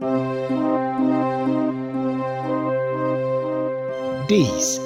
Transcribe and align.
This 0.00 0.38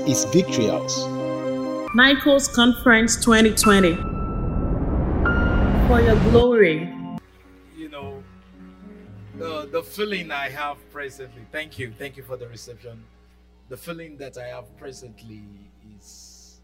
is 0.09 0.25
Victorious. 0.33 1.05
Michael's 1.95 2.49
Conference 2.49 3.17
2020. 3.23 3.95
For 5.87 6.01
your 6.01 6.17
glory. 6.31 6.91
You 7.77 7.91
know, 7.91 8.25
the, 9.37 9.69
the 9.71 9.83
feeling 9.83 10.31
I 10.31 10.49
have 10.49 10.79
presently, 10.91 11.43
thank 11.53 11.79
you, 11.79 11.93
thank 11.99 12.17
you 12.17 12.23
for 12.23 12.39
the 12.39 12.49
reception. 12.49 13.05
The 13.69 13.77
feeling 13.77 14.17
that 14.17 14.39
I 14.39 14.47
have 14.47 14.75
presently 14.79 15.43
is 15.95 16.63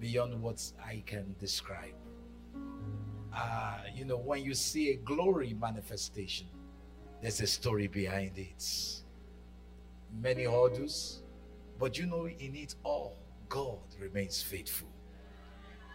beyond 0.00 0.40
what 0.40 0.64
I 0.82 1.02
can 1.04 1.34
describe. 1.38 1.92
Uh, 3.36 3.80
you 3.94 4.06
know, 4.06 4.16
when 4.16 4.42
you 4.42 4.54
see 4.54 4.92
a 4.92 4.96
glory 4.96 5.54
manifestation, 5.60 6.46
there's 7.22 7.40
a 7.40 7.46
story 7.46 7.86
behind 7.86 8.36
it. 8.36 8.64
Many 10.20 10.44
hurdles, 10.44 11.22
but 11.78 11.96
you 11.96 12.06
know, 12.06 12.26
in 12.26 12.56
it 12.56 12.74
all, 12.82 13.16
God 13.48 13.78
remains 13.98 14.42
faithful. 14.42 14.88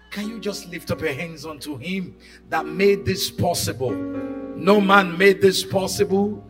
Can 0.09 0.29
you 0.29 0.39
just 0.39 0.69
lift 0.69 0.89
up 0.89 1.01
your 1.01 1.13
hands 1.13 1.45
unto 1.45 1.77
Him 1.77 2.15
that 2.49 2.65
made 2.65 3.05
this 3.05 3.29
possible? 3.29 3.91
No 3.91 4.79
man 4.79 5.17
made 5.17 5.41
this 5.41 5.63
possible. 5.63 6.43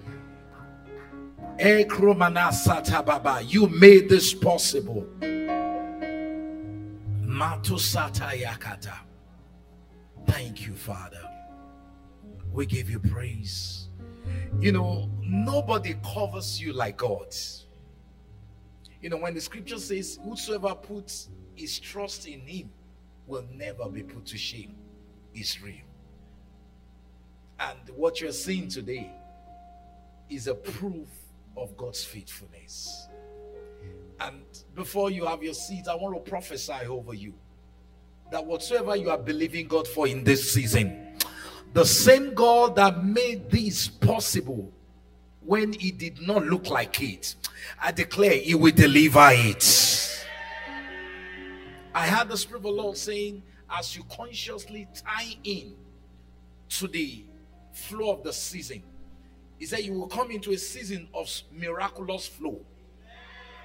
You 1.59 3.67
made 3.67 4.09
this 4.09 4.33
possible. 4.35 5.07
Thank 10.27 10.67
you, 10.67 10.75
Father. 10.75 11.29
We 12.53 12.67
give 12.67 12.89
you 12.89 12.99
praise. 12.99 13.76
You 14.59 14.71
know, 14.71 15.09
nobody 15.21 15.95
covers 16.13 16.59
you 16.59 16.73
like 16.73 16.97
God. 16.97 17.35
You 19.01 19.09
know, 19.09 19.17
when 19.17 19.33
the 19.33 19.41
scripture 19.41 19.79
says, 19.79 20.19
Whosoever 20.23 20.73
puts 20.75 21.29
his 21.55 21.79
trust 21.79 22.27
in 22.27 22.41
him 22.41 22.69
will 23.25 23.45
never 23.53 23.87
be 23.89 24.03
put 24.03 24.25
to 24.27 24.37
shame, 24.37 24.75
is 25.33 25.61
real. 25.61 25.75
And 27.59 27.79
what 27.95 28.21
you're 28.21 28.31
seeing 28.31 28.67
today 28.67 29.11
is 30.29 30.47
a 30.47 30.55
proof 30.55 31.07
of 31.55 31.75
God's 31.75 32.03
faithfulness. 32.03 33.07
And 34.19 34.43
before 34.75 35.09
you 35.11 35.25
have 35.25 35.43
your 35.43 35.53
seat, 35.53 35.87
I 35.87 35.95
want 35.95 36.23
to 36.23 36.29
prophesy 36.29 36.85
over 36.87 37.13
you 37.13 37.33
that 38.31 38.45
whatsoever 38.45 38.95
you 38.95 39.09
are 39.09 39.17
believing 39.17 39.67
God 39.67 39.87
for 39.87 40.07
in 40.07 40.23
this 40.23 40.51
season, 40.51 41.06
the 41.73 41.85
same 41.85 42.33
God 42.33 42.75
that 42.75 43.03
made 43.03 43.49
this 43.49 43.87
possible 43.87 44.71
when 45.41 45.73
it 45.75 45.97
did 45.97 46.21
not 46.21 46.45
look 46.45 46.69
like 46.69 47.01
it, 47.01 47.35
I 47.81 47.91
declare 47.91 48.33
He 48.33 48.53
will 48.53 48.73
deliver 48.73 49.29
it. 49.31 50.25
I 51.93 52.05
had 52.05 52.29
the 52.29 52.37
Spirit 52.37 52.57
of 52.57 52.63
the 52.63 52.69
Lord 52.69 52.97
saying, 52.97 53.41
as 53.69 53.95
you 53.95 54.03
consciously 54.03 54.87
tie 54.93 55.35
in 55.43 55.73
to 56.69 56.87
the 56.87 57.25
flow 57.71 58.11
of 58.11 58.23
the 58.23 58.33
season, 58.33 58.83
He 59.57 59.65
said, 59.65 59.79
You 59.79 59.93
will 59.93 60.07
come 60.07 60.31
into 60.31 60.51
a 60.51 60.57
season 60.57 61.07
of 61.13 61.29
miraculous 61.51 62.27
flow. 62.27 62.59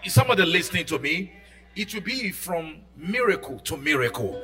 Is 0.04 0.14
somebody 0.14 0.44
listening 0.44 0.86
to 0.86 0.98
me? 0.98 1.32
It 1.74 1.94
will 1.94 2.02
be 2.02 2.30
from 2.30 2.82
miracle 2.96 3.58
to 3.60 3.76
miracle. 3.76 4.42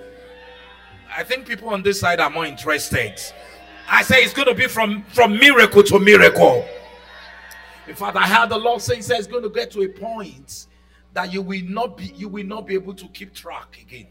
I 1.17 1.25
think 1.25 1.47
people 1.47 1.71
on 1.71 1.83
this 1.83 2.01
side 2.01 2.21
are 2.21 2.31
more 2.31 2.47
interested. 2.47 3.21
I 3.89 4.03
say 4.03 4.23
it's 4.23 4.35
going 4.35 4.49
to 4.49 4.55
be 4.55 4.67
from, 4.67 5.03
from 5.05 5.39
miracle 5.39 5.83
to 5.85 5.99
miracle. 5.99 6.67
In 7.87 7.95
fact, 7.95 8.17
I 8.17 8.27
heard 8.27 8.51
the 8.51 8.59
Lord 8.59 8.83
say, 8.83 8.97
He 8.97 9.03
says 9.03 9.21
it's 9.21 9.27
going 9.27 9.43
to 9.43 9.51
get 9.51 9.71
to 9.73 9.83
a 9.83 9.89
point 9.89 10.67
that 11.15 11.33
you 11.33 11.41
will 11.41 11.63
not 11.65 11.97
be 11.97 12.13
you 12.17 12.29
will 12.29 12.45
not 12.45 12.67
be 12.67 12.75
able 12.75 12.95
to 12.95 13.09
keep 13.09 13.33
track 13.33 13.79
again. 13.81 14.07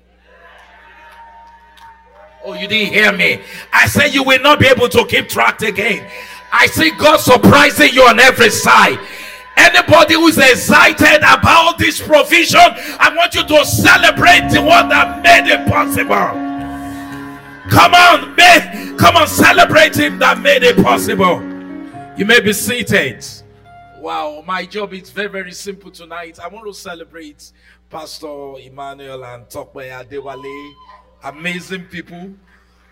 Oh, 2.43 2.53
you 2.53 2.67
didn't 2.67 2.93
hear 2.93 3.11
me. 3.11 3.41
I 3.71 3.87
said 3.87 4.13
you 4.13 4.23
will 4.23 4.41
not 4.41 4.59
be 4.59 4.67
able 4.67 4.89
to 4.89 5.05
keep 5.05 5.29
track 5.29 5.61
again. 5.61 6.09
I 6.51 6.65
see 6.67 6.91
God 6.91 7.17
surprising 7.17 7.93
you 7.93 8.03
on 8.03 8.19
every 8.19 8.49
side. 8.49 8.99
Anybody 9.57 10.13
who's 10.13 10.37
excited 10.37 11.17
about 11.17 11.77
this 11.77 12.01
provision, 12.01 12.59
I 12.59 13.13
want 13.15 13.35
you 13.35 13.45
to 13.45 13.65
celebrate 13.65 14.49
the 14.51 14.61
one 14.61 14.89
that 14.89 15.23
made 15.23 15.51
it 15.51 15.67
possible. 15.67 16.46
Come 17.69 17.93
on, 17.93 18.35
man. 18.35 18.97
Come 18.97 19.17
on, 19.17 19.27
celebrate 19.27 19.95
him 19.95 20.19
that 20.19 20.39
made 20.39 20.63
it 20.63 20.77
possible. 20.83 21.41
You 22.17 22.25
may 22.25 22.39
be 22.39 22.53
seated. 22.53 23.25
Wow, 23.99 24.43
my 24.45 24.65
job 24.65 24.93
is 24.93 25.09
very, 25.09 25.27
very 25.27 25.51
simple 25.51 25.91
tonight. 25.91 26.39
I 26.39 26.47
want 26.47 26.65
to 26.65 26.73
celebrate 26.73 27.51
Pastor 27.89 28.57
Emmanuel 28.59 29.25
and 29.25 29.45
Tokwe 29.47 29.89
Adewale. 29.91 30.73
Amazing 31.23 31.85
people. 31.85 32.33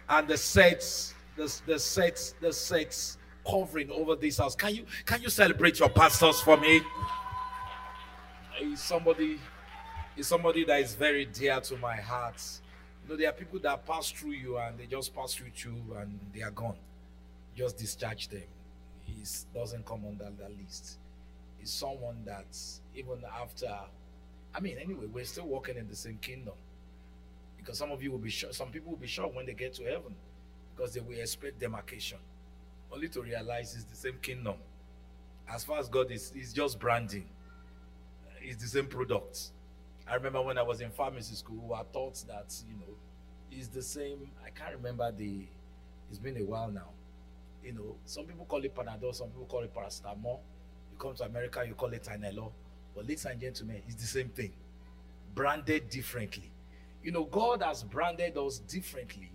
And 0.09 0.27
the 0.27 0.37
sets, 0.37 1.13
the, 1.35 1.61
the 1.65 1.79
sets, 1.79 2.35
the 2.41 2.51
sets 2.51 3.17
covering 3.49 3.91
over 3.91 4.15
this 4.15 4.37
house. 4.37 4.55
Can 4.55 4.75
you 4.75 4.85
can 5.05 5.21
you 5.21 5.29
celebrate 5.29 5.79
your 5.79 5.89
pastors 5.89 6.41
for 6.41 6.57
me? 6.57 6.81
He's 8.57 8.81
somebody, 8.81 9.39
is 10.17 10.27
somebody 10.27 10.63
that 10.65 10.79
is 10.79 10.95
very 10.95 11.25
dear 11.25 11.59
to 11.61 11.77
my 11.77 11.95
heart. 11.95 12.41
Know, 13.07 13.15
there 13.15 13.29
are 13.29 13.33
people 13.33 13.59
that 13.59 13.85
pass 13.85 14.09
through 14.09 14.31
you 14.31 14.57
and 14.57 14.79
they 14.79 14.87
just 14.87 15.15
pass 15.15 15.33
through 15.35 15.51
you 15.55 15.95
and 15.99 16.19
they 16.33 16.41
are 16.41 16.51
gone. 16.51 16.77
Just 17.55 17.77
discharge 17.77 18.27
them. 18.29 18.43
He 19.01 19.13
doesn't 19.53 19.85
come 19.85 20.05
on 20.05 20.17
that 20.17 20.51
list. 20.59 20.97
He's 21.59 21.71
someone 21.71 22.23
that 22.25 22.57
even 22.95 23.23
after, 23.41 23.69
I 24.53 24.59
mean, 24.59 24.77
anyway, 24.77 25.05
we're 25.05 25.25
still 25.25 25.45
walking 25.45 25.77
in 25.77 25.87
the 25.87 25.95
same 25.95 26.17
kingdom. 26.17 26.55
Because 27.57 27.77
some 27.77 27.91
of 27.91 28.01
you 28.01 28.11
will 28.11 28.19
be 28.19 28.29
shocked, 28.29 28.55
some 28.55 28.69
people 28.69 28.91
will 28.91 28.97
be 28.99 29.07
shocked 29.07 29.35
when 29.35 29.45
they 29.45 29.53
get 29.53 29.73
to 29.75 29.83
heaven 29.83 30.15
because 30.75 30.93
they 30.93 30.99
will 30.99 31.17
expect 31.17 31.59
demarcation, 31.59 32.17
only 32.91 33.07
to 33.09 33.21
realize 33.21 33.75
it's 33.75 33.85
the 33.85 33.95
same 33.95 34.17
kingdom. 34.21 34.55
As 35.47 35.63
far 35.63 35.79
as 35.79 35.87
God 35.89 36.11
is, 36.11 36.31
it's 36.35 36.53
just 36.53 36.79
branding. 36.79 37.25
It's 38.41 38.61
the 38.61 38.67
same 38.67 38.87
product. 38.87 39.51
I 40.07 40.15
remember 40.15 40.41
when 40.41 40.57
I 40.57 40.61
was 40.61 40.81
in 40.81 40.91
pharmacy 40.91 41.35
school, 41.35 41.73
I 41.73 41.83
thought 41.91 42.23
that, 42.27 42.53
you 42.69 42.75
know, 42.75 42.93
it's 43.51 43.67
the 43.69 43.81
same. 43.81 44.29
I 44.45 44.49
can't 44.49 44.75
remember 44.75 45.11
the, 45.11 45.47
it's 46.09 46.19
been 46.19 46.37
a 46.37 46.43
while 46.43 46.69
now. 46.69 46.89
You 47.63 47.73
know, 47.73 47.95
some 48.05 48.25
people 48.25 48.45
call 48.45 48.63
it 48.63 48.75
Panadol, 48.75 49.15
some 49.15 49.29
people 49.29 49.45
call 49.45 49.61
it 49.63 49.73
paracetamol. 49.73 50.39
You 50.91 50.97
come 50.99 51.15
to 51.15 51.23
America, 51.23 51.63
you 51.67 51.73
call 51.73 51.91
it 51.93 52.03
Tylenol. 52.03 52.51
But 52.95 53.05
ladies 53.05 53.25
and 53.25 53.41
gentlemen, 53.41 53.81
it's 53.87 53.95
the 53.95 54.07
same 54.07 54.29
thing, 54.29 54.53
branded 55.33 55.89
differently. 55.89 56.51
You 57.03 57.11
know, 57.11 57.23
God 57.23 57.63
has 57.63 57.83
branded 57.83 58.37
us 58.37 58.59
differently 58.59 59.31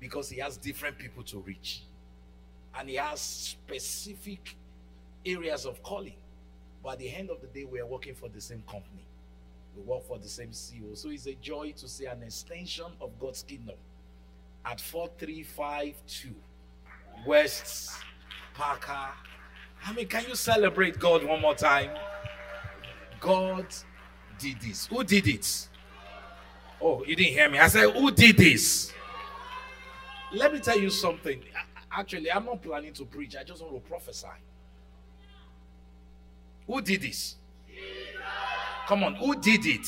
because 0.00 0.28
He 0.28 0.40
has 0.40 0.56
different 0.56 0.98
people 0.98 1.22
to 1.24 1.38
reach, 1.38 1.82
and 2.76 2.88
He 2.88 2.96
has 2.96 3.20
specific 3.20 4.56
areas 5.24 5.64
of 5.64 5.82
calling. 5.82 6.16
But 6.82 6.94
at 6.94 6.98
the 6.98 7.14
end 7.14 7.30
of 7.30 7.40
the 7.40 7.46
day, 7.46 7.64
we 7.64 7.78
are 7.78 7.86
working 7.86 8.14
for 8.14 8.28
the 8.28 8.40
same 8.40 8.62
company. 8.68 9.04
We 9.80 9.92
work 9.94 10.06
for 10.06 10.18
the 10.18 10.28
same 10.28 10.50
CEO. 10.50 10.96
So 10.96 11.10
it's 11.10 11.26
a 11.26 11.34
joy 11.34 11.72
to 11.76 11.88
see 11.88 12.06
an 12.06 12.22
extension 12.22 12.86
of 13.00 13.18
God's 13.18 13.42
kingdom 13.42 13.76
at 14.64 14.80
4352 14.80 16.34
West 17.26 17.92
Parker. 18.54 19.08
I 19.84 19.92
mean, 19.92 20.06
can 20.08 20.24
you 20.28 20.34
celebrate 20.34 20.98
God 20.98 21.24
one 21.24 21.40
more 21.40 21.54
time? 21.54 21.90
God 23.20 23.66
did 24.38 24.60
this. 24.60 24.86
Who 24.86 25.02
did 25.04 25.26
it? 25.26 25.68
Oh, 26.80 27.04
you 27.04 27.16
didn't 27.16 27.32
hear 27.32 27.50
me. 27.50 27.58
I 27.58 27.68
said, 27.68 27.90
Who 27.90 28.10
did 28.10 28.36
this? 28.36 28.92
Let 30.32 30.52
me 30.52 30.60
tell 30.60 30.78
you 30.78 30.90
something. 30.90 31.42
Actually, 31.92 32.30
I'm 32.30 32.44
not 32.44 32.62
planning 32.62 32.92
to 32.94 33.04
preach, 33.04 33.36
I 33.36 33.42
just 33.42 33.62
want 33.62 33.74
to 33.74 33.88
prophesy. 33.88 34.28
Who 36.66 36.80
did 36.80 37.02
this? 37.02 37.36
Come 38.90 39.04
on, 39.04 39.14
who 39.14 39.36
did 39.36 39.66
it? 39.66 39.86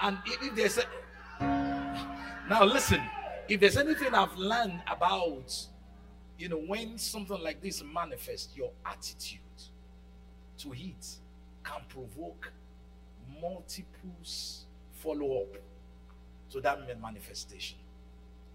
And 0.00 0.16
if 0.24 0.56
there's 0.56 0.78
a, 0.78 0.84
now 2.48 2.64
listen, 2.64 3.02
if 3.50 3.60
there's 3.60 3.76
anything 3.76 4.14
I've 4.14 4.34
learned 4.38 4.80
about, 4.90 5.54
you 6.38 6.48
know, 6.48 6.56
when 6.56 6.96
something 6.96 7.38
like 7.42 7.60
this 7.60 7.84
manifests, 7.84 8.56
your 8.56 8.70
attitude 8.86 9.40
to 10.60 10.72
it 10.72 11.06
can 11.64 11.82
provoke 11.86 12.50
multiple 13.42 14.16
follow 15.02 15.42
up 15.42 15.54
to 16.52 16.62
that 16.62 16.78
manifestation. 16.98 17.76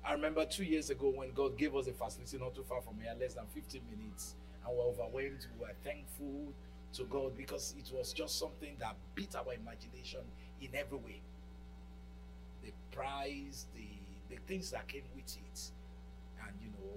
I 0.03 0.13
remember 0.13 0.45
two 0.45 0.63
years 0.63 0.89
ago 0.89 1.13
when 1.15 1.31
God 1.33 1.59
gave 1.59 1.75
us 1.75 1.85
a 1.85 1.93
facility 1.93 2.39
not 2.39 2.55
too 2.55 2.65
far 2.67 2.81
from 2.81 2.95
here, 3.03 3.13
less 3.19 3.35
than 3.35 3.45
15 3.53 3.81
minutes, 3.95 4.33
and 4.65 4.75
we're 4.75 4.83
overwhelmed. 4.83 5.45
We 5.59 5.67
were 5.67 5.75
thankful 5.83 6.53
to 6.93 7.03
God 7.05 7.35
because 7.37 7.75
it 7.77 7.91
was 7.93 8.13
just 8.13 8.39
something 8.39 8.75
that 8.79 8.95
beat 9.15 9.35
our 9.35 9.53
imagination 9.53 10.21
in 10.61 10.69
every 10.75 10.97
way. 10.97 11.21
The 12.63 12.71
price, 12.91 13.65
the 13.75 13.87
the 14.29 14.39
things 14.47 14.71
that 14.71 14.87
came 14.87 15.03
with 15.15 15.25
it, 15.25 15.71
and 16.45 16.55
you 16.61 16.69
know, 16.69 16.93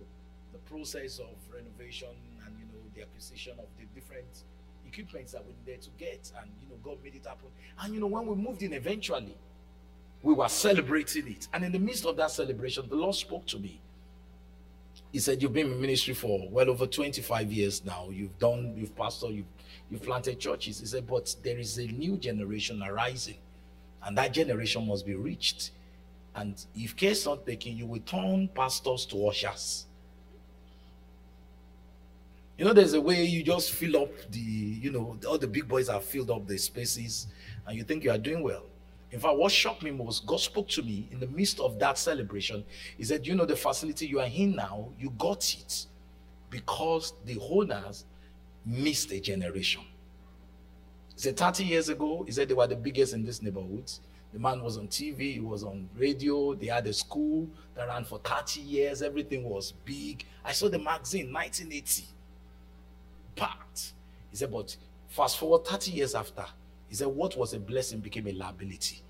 the 0.52 0.58
process 0.70 1.18
of 1.18 1.34
renovation 1.52 2.08
and 2.44 2.56
you 2.58 2.64
know, 2.66 2.82
the 2.94 3.02
acquisition 3.02 3.52
of 3.58 3.66
the 3.78 3.84
different 3.94 4.44
equipments 4.86 5.32
that 5.32 5.44
we 5.44 5.52
needed 5.66 5.82
to 5.82 5.90
get, 5.98 6.32
and 6.40 6.50
you 6.62 6.68
know, 6.68 6.76
God 6.82 6.98
made 7.02 7.14
it 7.14 7.26
happen. 7.26 7.48
And 7.80 7.94
you 7.94 8.00
know, 8.00 8.06
when 8.06 8.26
we 8.26 8.34
moved 8.36 8.62
in 8.62 8.72
eventually, 8.72 9.36
we 10.22 10.34
were 10.34 10.48
celebrating 10.48 11.28
it. 11.28 11.48
And 11.52 11.64
in 11.64 11.72
the 11.72 11.78
midst 11.78 12.06
of 12.06 12.16
that 12.16 12.30
celebration, 12.30 12.88
the 12.88 12.96
Lord 12.96 13.14
spoke 13.14 13.46
to 13.46 13.58
me. 13.58 13.80
He 15.12 15.18
said, 15.18 15.42
You've 15.42 15.52
been 15.52 15.72
in 15.72 15.80
ministry 15.80 16.14
for 16.14 16.48
well 16.50 16.70
over 16.70 16.86
25 16.86 17.52
years 17.52 17.84
now. 17.84 18.08
You've 18.10 18.38
done, 18.38 18.74
you've 18.76 18.94
pastored, 18.96 19.34
you've, 19.34 19.46
you've 19.90 20.02
planted 20.02 20.38
churches. 20.38 20.80
He 20.80 20.86
said, 20.86 21.06
But 21.06 21.34
there 21.42 21.58
is 21.58 21.78
a 21.78 21.86
new 21.86 22.16
generation 22.16 22.82
arising, 22.82 23.38
and 24.02 24.16
that 24.18 24.32
generation 24.32 24.86
must 24.86 25.06
be 25.06 25.14
reached. 25.14 25.70
And 26.34 26.62
if 26.74 26.94
care 26.96 27.12
is 27.12 27.24
not 27.24 27.46
taken, 27.46 27.76
you 27.76 27.86
will 27.86 28.00
turn 28.00 28.48
pastors 28.48 29.06
to 29.06 29.28
ushers. 29.28 29.86
You 32.58 32.64
know, 32.64 32.72
there's 32.72 32.94
a 32.94 33.00
way 33.00 33.24
you 33.24 33.42
just 33.42 33.72
fill 33.72 33.96
up 34.02 34.10
the, 34.30 34.40
you 34.40 34.90
know, 34.90 35.18
all 35.28 35.38
the 35.38 35.46
big 35.46 35.68
boys 35.68 35.88
have 35.88 36.04
filled 36.04 36.30
up 36.30 36.46
the 36.46 36.56
spaces 36.56 37.26
and 37.66 37.76
you 37.76 37.84
think 37.84 38.02
you 38.02 38.10
are 38.10 38.18
doing 38.18 38.42
well. 38.42 38.64
In 39.12 39.20
fact, 39.20 39.36
what 39.36 39.52
shocked 39.52 39.82
me 39.82 39.90
most, 39.90 40.26
God 40.26 40.40
spoke 40.40 40.68
to 40.70 40.82
me 40.82 41.08
in 41.10 41.20
the 41.20 41.26
midst 41.26 41.60
of 41.60 41.78
that 41.78 41.98
celebration. 41.98 42.64
He 42.96 43.04
said, 43.04 43.26
You 43.26 43.34
know, 43.34 43.44
the 43.44 43.56
facility 43.56 44.06
you 44.06 44.20
are 44.20 44.28
in 44.32 44.56
now, 44.56 44.88
you 44.98 45.10
got 45.18 45.54
it 45.54 45.86
because 46.50 47.12
the 47.24 47.38
owners 47.40 48.04
missed 48.66 49.12
a 49.12 49.20
generation. 49.20 49.82
He 51.14 51.20
said, 51.22 51.36
30 51.36 51.64
years 51.64 51.88
ago, 51.88 52.24
he 52.26 52.32
said 52.32 52.48
they 52.48 52.54
were 52.54 52.66
the 52.66 52.76
biggest 52.76 53.14
in 53.14 53.24
this 53.24 53.40
neighborhood. 53.40 53.90
The 54.32 54.38
man 54.38 54.62
was 54.62 54.76
on 54.76 54.88
TV, 54.88 55.34
he 55.34 55.40
was 55.40 55.62
on 55.62 55.88
radio, 55.96 56.54
they 56.54 56.66
had 56.66 56.86
a 56.86 56.92
school 56.92 57.48
that 57.74 57.88
ran 57.88 58.04
for 58.04 58.18
30 58.18 58.60
years, 58.60 59.00
everything 59.00 59.44
was 59.44 59.72
big. 59.84 60.24
I 60.44 60.52
saw 60.52 60.68
the 60.68 60.78
magazine, 60.78 61.32
1980, 61.32 62.04
packed. 63.34 63.92
He 64.30 64.36
said, 64.36 64.50
but 64.50 64.76
fast 65.08 65.38
forward 65.38 65.64
30 65.64 65.92
years 65.92 66.14
after, 66.14 66.44
he 66.88 66.94
said, 66.94 67.06
what 67.06 67.36
was 67.36 67.54
a 67.54 67.58
blessing 67.60 68.00
became 68.00 68.26
a 68.26 68.32
liability 68.32 69.00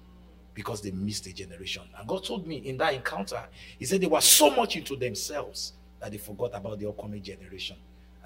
because 0.56 0.80
they 0.80 0.90
missed 0.90 1.26
a 1.26 1.34
generation. 1.34 1.82
And 1.98 2.08
God 2.08 2.24
told 2.24 2.46
me 2.46 2.56
in 2.56 2.78
that 2.78 2.94
encounter, 2.94 3.42
He 3.78 3.84
said 3.84 4.00
they 4.00 4.06
were 4.06 4.22
so 4.22 4.50
much 4.50 4.74
into 4.76 4.96
themselves 4.96 5.74
that 6.00 6.10
they 6.10 6.18
forgot 6.18 6.52
about 6.54 6.78
the 6.78 6.88
upcoming 6.88 7.22
generation. 7.22 7.76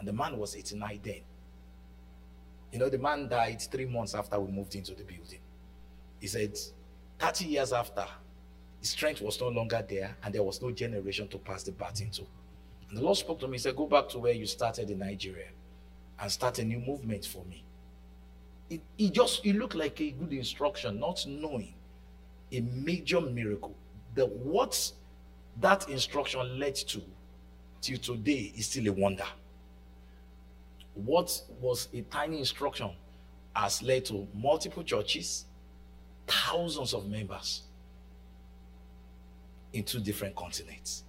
And 0.00 0.08
the 0.08 0.14
man 0.14 0.38
was 0.38 0.56
89 0.56 1.00
then. 1.02 1.20
You 2.72 2.78
know, 2.78 2.88
the 2.88 2.96
man 2.96 3.28
died 3.28 3.60
three 3.60 3.84
months 3.84 4.14
after 4.14 4.40
we 4.40 4.50
moved 4.50 4.74
into 4.74 4.94
the 4.94 5.04
building. 5.04 5.40
He 6.20 6.26
said, 6.26 6.58
30 7.18 7.44
years 7.44 7.74
after, 7.74 8.06
his 8.80 8.90
strength 8.90 9.20
was 9.20 9.38
no 9.38 9.48
longer 9.48 9.84
there, 9.86 10.16
and 10.24 10.34
there 10.34 10.42
was 10.42 10.62
no 10.62 10.70
generation 10.70 11.28
to 11.28 11.36
pass 11.38 11.64
the 11.64 11.72
baton 11.72 12.08
to. 12.12 12.22
And 12.88 12.96
the 12.96 13.02
Lord 13.02 13.18
spoke 13.18 13.40
to 13.40 13.46
me, 13.46 13.56
He 13.56 13.58
said, 13.58 13.76
Go 13.76 13.86
back 13.86 14.08
to 14.10 14.18
where 14.18 14.32
you 14.32 14.46
started 14.46 14.88
in 14.88 15.00
Nigeria 15.00 15.48
and 16.18 16.32
start 16.32 16.58
a 16.60 16.64
new 16.64 16.78
movement 16.80 17.26
for 17.26 17.44
me. 17.44 17.62
It, 18.70 18.80
it 18.96 19.12
just 19.12 19.44
it 19.44 19.56
looked 19.56 19.74
like 19.74 20.00
a 20.00 20.12
good 20.12 20.32
instruction, 20.32 20.98
not 20.98 21.26
knowing 21.26 21.74
a 22.52 22.60
major 22.60 23.20
miracle. 23.20 23.74
The 24.14 24.24
what 24.26 24.92
that 25.60 25.90
instruction 25.90 26.58
led 26.58 26.76
to 26.76 27.02
till 27.82 27.98
today 27.98 28.52
is 28.56 28.66
still 28.66 28.88
a 28.88 28.92
wonder. 28.92 29.26
What 30.94 31.40
was 31.60 31.88
a 31.94 32.02
tiny 32.02 32.38
instruction 32.38 32.90
has 33.54 33.82
led 33.82 34.04
to 34.06 34.26
multiple 34.34 34.82
churches, 34.82 35.46
thousands 36.26 36.94
of 36.94 37.08
members 37.08 37.62
in 39.72 39.84
two 39.84 40.00
different 40.00 40.34
continents. 40.34 41.04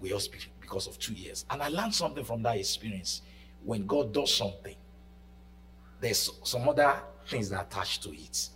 We 0.00 0.12
all 0.12 0.20
speak 0.20 0.50
because 0.60 0.86
of 0.86 0.98
two 0.98 1.14
years. 1.14 1.44
And 1.50 1.62
I 1.62 1.68
learned 1.68 1.94
something 1.94 2.24
from 2.24 2.42
that 2.42 2.56
experience. 2.56 3.22
When 3.64 3.86
God 3.86 4.12
does 4.12 4.34
something, 4.34 4.76
there's 6.00 6.30
some 6.42 6.68
other 6.68 6.96
things 7.26 7.50
that 7.50 7.66
attach 7.66 8.00
to 8.00 8.10
it. 8.10 8.48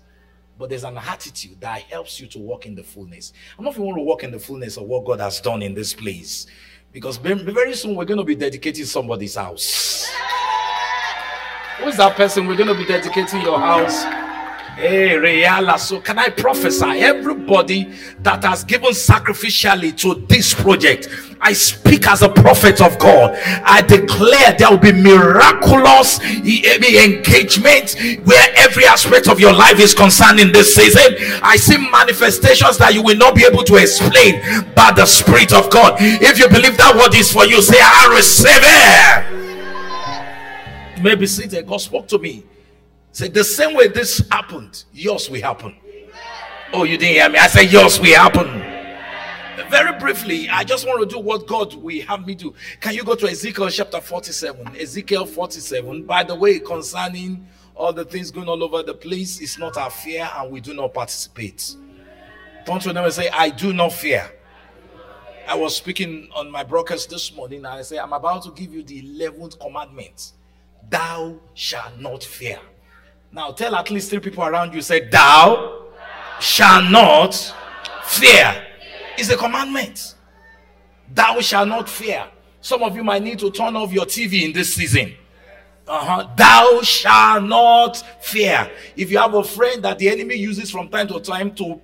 But 0.58 0.70
there's 0.70 0.84
an 0.84 0.98
attitude 0.98 1.60
that 1.60 1.82
helps 1.82 2.20
you 2.20 2.26
to 2.28 2.38
walk 2.38 2.66
in 2.66 2.74
the 2.74 2.82
fullness. 2.82 3.32
I'm 3.56 3.64
not 3.64 3.72
if 3.72 3.78
you 3.78 3.84
want 3.84 3.98
to 3.98 4.02
walk 4.02 4.24
in 4.24 4.32
the 4.32 4.38
fullness 4.38 4.76
of 4.76 4.84
what 4.84 5.04
God 5.04 5.20
has 5.20 5.40
done 5.40 5.62
in 5.62 5.72
this 5.72 5.94
place. 5.94 6.46
Because 6.92 7.16
very 7.16 7.74
soon 7.74 7.94
we're 7.94 8.04
going 8.04 8.18
to 8.18 8.24
be 8.24 8.34
dedicating 8.34 8.84
somebody's 8.84 9.36
house. 9.36 10.08
Who 11.78 11.88
is 11.88 11.96
that 11.96 12.16
person? 12.16 12.46
We're 12.46 12.56
going 12.56 12.68
to 12.68 12.74
be 12.74 12.84
dedicating 12.84 13.42
your 13.42 13.58
house 13.58 14.04
Hey, 14.78 15.08
Reala. 15.16 15.76
So, 15.76 16.00
can 16.00 16.20
I 16.20 16.28
prophesy? 16.28 17.00
Everybody 17.02 17.92
that 18.20 18.44
has 18.44 18.62
given 18.62 18.90
sacrificially 18.90 19.96
to 19.96 20.24
this 20.28 20.54
project, 20.54 21.08
I 21.40 21.52
speak 21.52 22.06
as 22.06 22.22
a 22.22 22.28
prophet 22.28 22.80
of 22.80 22.96
God. 23.00 23.36
I 23.64 23.82
declare 23.82 24.54
there 24.56 24.70
will 24.70 24.78
be 24.78 24.92
miraculous 24.92 26.20
engagement 26.22 27.96
where 28.24 28.52
every 28.56 28.84
aspect 28.84 29.28
of 29.28 29.40
your 29.40 29.52
life 29.52 29.80
is 29.80 29.94
concerned 29.94 30.38
in 30.38 30.52
this 30.52 30.76
season. 30.76 31.16
I 31.42 31.56
see 31.56 31.76
manifestations 31.76 32.78
that 32.78 32.94
you 32.94 33.02
will 33.02 33.16
not 33.16 33.34
be 33.34 33.44
able 33.44 33.64
to 33.64 33.74
explain 33.74 34.40
by 34.76 34.92
the 34.92 35.06
Spirit 35.06 35.52
of 35.52 35.70
God. 35.70 35.96
If 35.98 36.38
you 36.38 36.48
believe 36.48 36.76
that 36.76 36.94
word 36.94 37.18
is 37.18 37.32
for 37.32 37.44
you, 37.44 37.60
say, 37.62 37.78
I 37.80 38.14
receive 38.14 38.62
it. 38.62 39.37
Maybe 41.00 41.26
seated. 41.26 41.66
God 41.66 41.80
spoke 41.80 42.08
to 42.08 42.18
me 42.18 42.44
Say 43.12 43.28
the 43.28 43.42
same 43.42 43.74
way 43.74 43.88
this 43.88 44.22
happened, 44.30 44.84
yours 44.92 45.30
will 45.30 45.40
happen. 45.40 45.74
Oh, 46.72 46.84
you 46.84 46.98
didn't 46.98 47.14
hear 47.14 47.28
me? 47.28 47.38
I 47.38 47.46
said 47.46 47.72
yours 47.72 47.98
will 47.98 48.14
happen. 48.14 48.46
Very 49.70 49.98
briefly, 49.98 50.48
I 50.48 50.62
just 50.64 50.86
want 50.86 51.00
to 51.00 51.16
do 51.16 51.20
what 51.20 51.46
God 51.46 51.74
will 51.74 52.00
have 52.02 52.26
me 52.26 52.34
do. 52.34 52.54
Can 52.80 52.94
you 52.94 53.04
go 53.04 53.14
to 53.14 53.26
Ezekiel 53.26 53.70
chapter 53.70 54.00
47? 54.00 54.76
Ezekiel 54.76 55.26
47. 55.26 56.04
By 56.04 56.22
the 56.22 56.34
way, 56.34 56.58
concerning 56.58 57.46
all 57.74 57.92
the 57.92 58.04
things 58.04 58.30
going 58.30 58.48
all 58.48 58.62
over 58.62 58.82
the 58.82 58.94
place, 58.94 59.40
it's 59.40 59.58
not 59.58 59.76
our 59.76 59.90
fear 59.90 60.30
and 60.36 60.50
we 60.52 60.60
do 60.60 60.72
not 60.72 60.94
participate. 60.94 61.74
Don't 62.64 62.84
you 62.84 62.92
never 62.92 63.10
say, 63.10 63.28
I 63.30 63.50
do 63.50 63.72
not 63.72 63.92
fear. 63.92 64.30
I 65.46 65.54
was 65.54 65.76
speaking 65.76 66.28
on 66.34 66.50
my 66.50 66.62
broadcast 66.62 67.10
this 67.10 67.34
morning 67.34 67.58
and 67.58 67.66
I 67.66 67.82
say, 67.82 67.98
I'm 67.98 68.12
about 68.12 68.44
to 68.44 68.52
give 68.52 68.72
you 68.72 68.82
the 68.82 69.02
11th 69.02 69.58
commandment. 69.58 70.32
Thou 70.88 71.36
shalt 71.54 71.98
not 71.98 72.22
fear. 72.22 72.58
Now 73.32 73.52
tell 73.52 73.74
at 73.74 73.90
least 73.90 74.10
three 74.10 74.20
people 74.20 74.44
around 74.44 74.74
you, 74.74 74.80
say, 74.80 75.08
Thou 75.08 75.84
shall 76.40 76.82
not 76.82 77.34
fear. 78.04 78.66
It's 79.16 79.30
a 79.30 79.36
commandment. 79.36 80.14
Thou 81.12 81.40
shall 81.40 81.66
not 81.66 81.88
fear. 81.88 82.26
Some 82.60 82.82
of 82.82 82.96
you 82.96 83.04
might 83.04 83.22
need 83.22 83.38
to 83.40 83.50
turn 83.50 83.76
off 83.76 83.92
your 83.92 84.04
TV 84.04 84.44
in 84.44 84.52
this 84.52 84.74
season. 84.74 85.14
Uh-huh. 85.86 86.28
Thou 86.36 86.82
shall 86.82 87.40
not 87.40 87.96
fear. 88.20 88.70
If 88.94 89.10
you 89.10 89.18
have 89.18 89.34
a 89.34 89.42
friend 89.42 89.82
that 89.84 89.98
the 89.98 90.08
enemy 90.08 90.34
uses 90.34 90.70
from 90.70 90.88
time 90.88 91.08
to 91.08 91.18
time 91.20 91.54
to, 91.54 91.80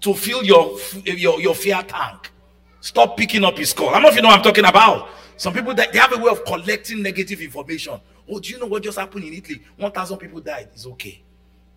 to 0.00 0.14
fill 0.14 0.44
your, 0.44 0.78
your, 1.04 1.40
your 1.40 1.54
fear 1.54 1.82
tank, 1.82 2.30
stop 2.80 3.16
picking 3.16 3.44
up 3.44 3.58
his 3.58 3.72
call. 3.72 3.88
I 3.88 3.94
don't 3.94 4.02
know 4.02 4.08
if 4.10 4.16
you 4.16 4.22
know 4.22 4.28
what 4.28 4.38
I'm 4.38 4.44
talking 4.44 4.64
about. 4.64 5.08
Some 5.36 5.54
people 5.54 5.74
they 5.74 5.86
have 5.94 6.12
a 6.12 6.18
way 6.18 6.30
of 6.30 6.44
collecting 6.44 7.02
negative 7.02 7.40
information. 7.40 8.00
Oh, 8.30 8.40
do 8.40 8.50
you 8.50 8.58
know 8.58 8.66
what 8.66 8.82
just 8.82 8.98
happened 8.98 9.24
in 9.24 9.32
Italy? 9.32 9.62
1,000 9.76 10.18
people 10.18 10.40
died. 10.40 10.68
It's 10.72 10.86
okay. 10.86 11.22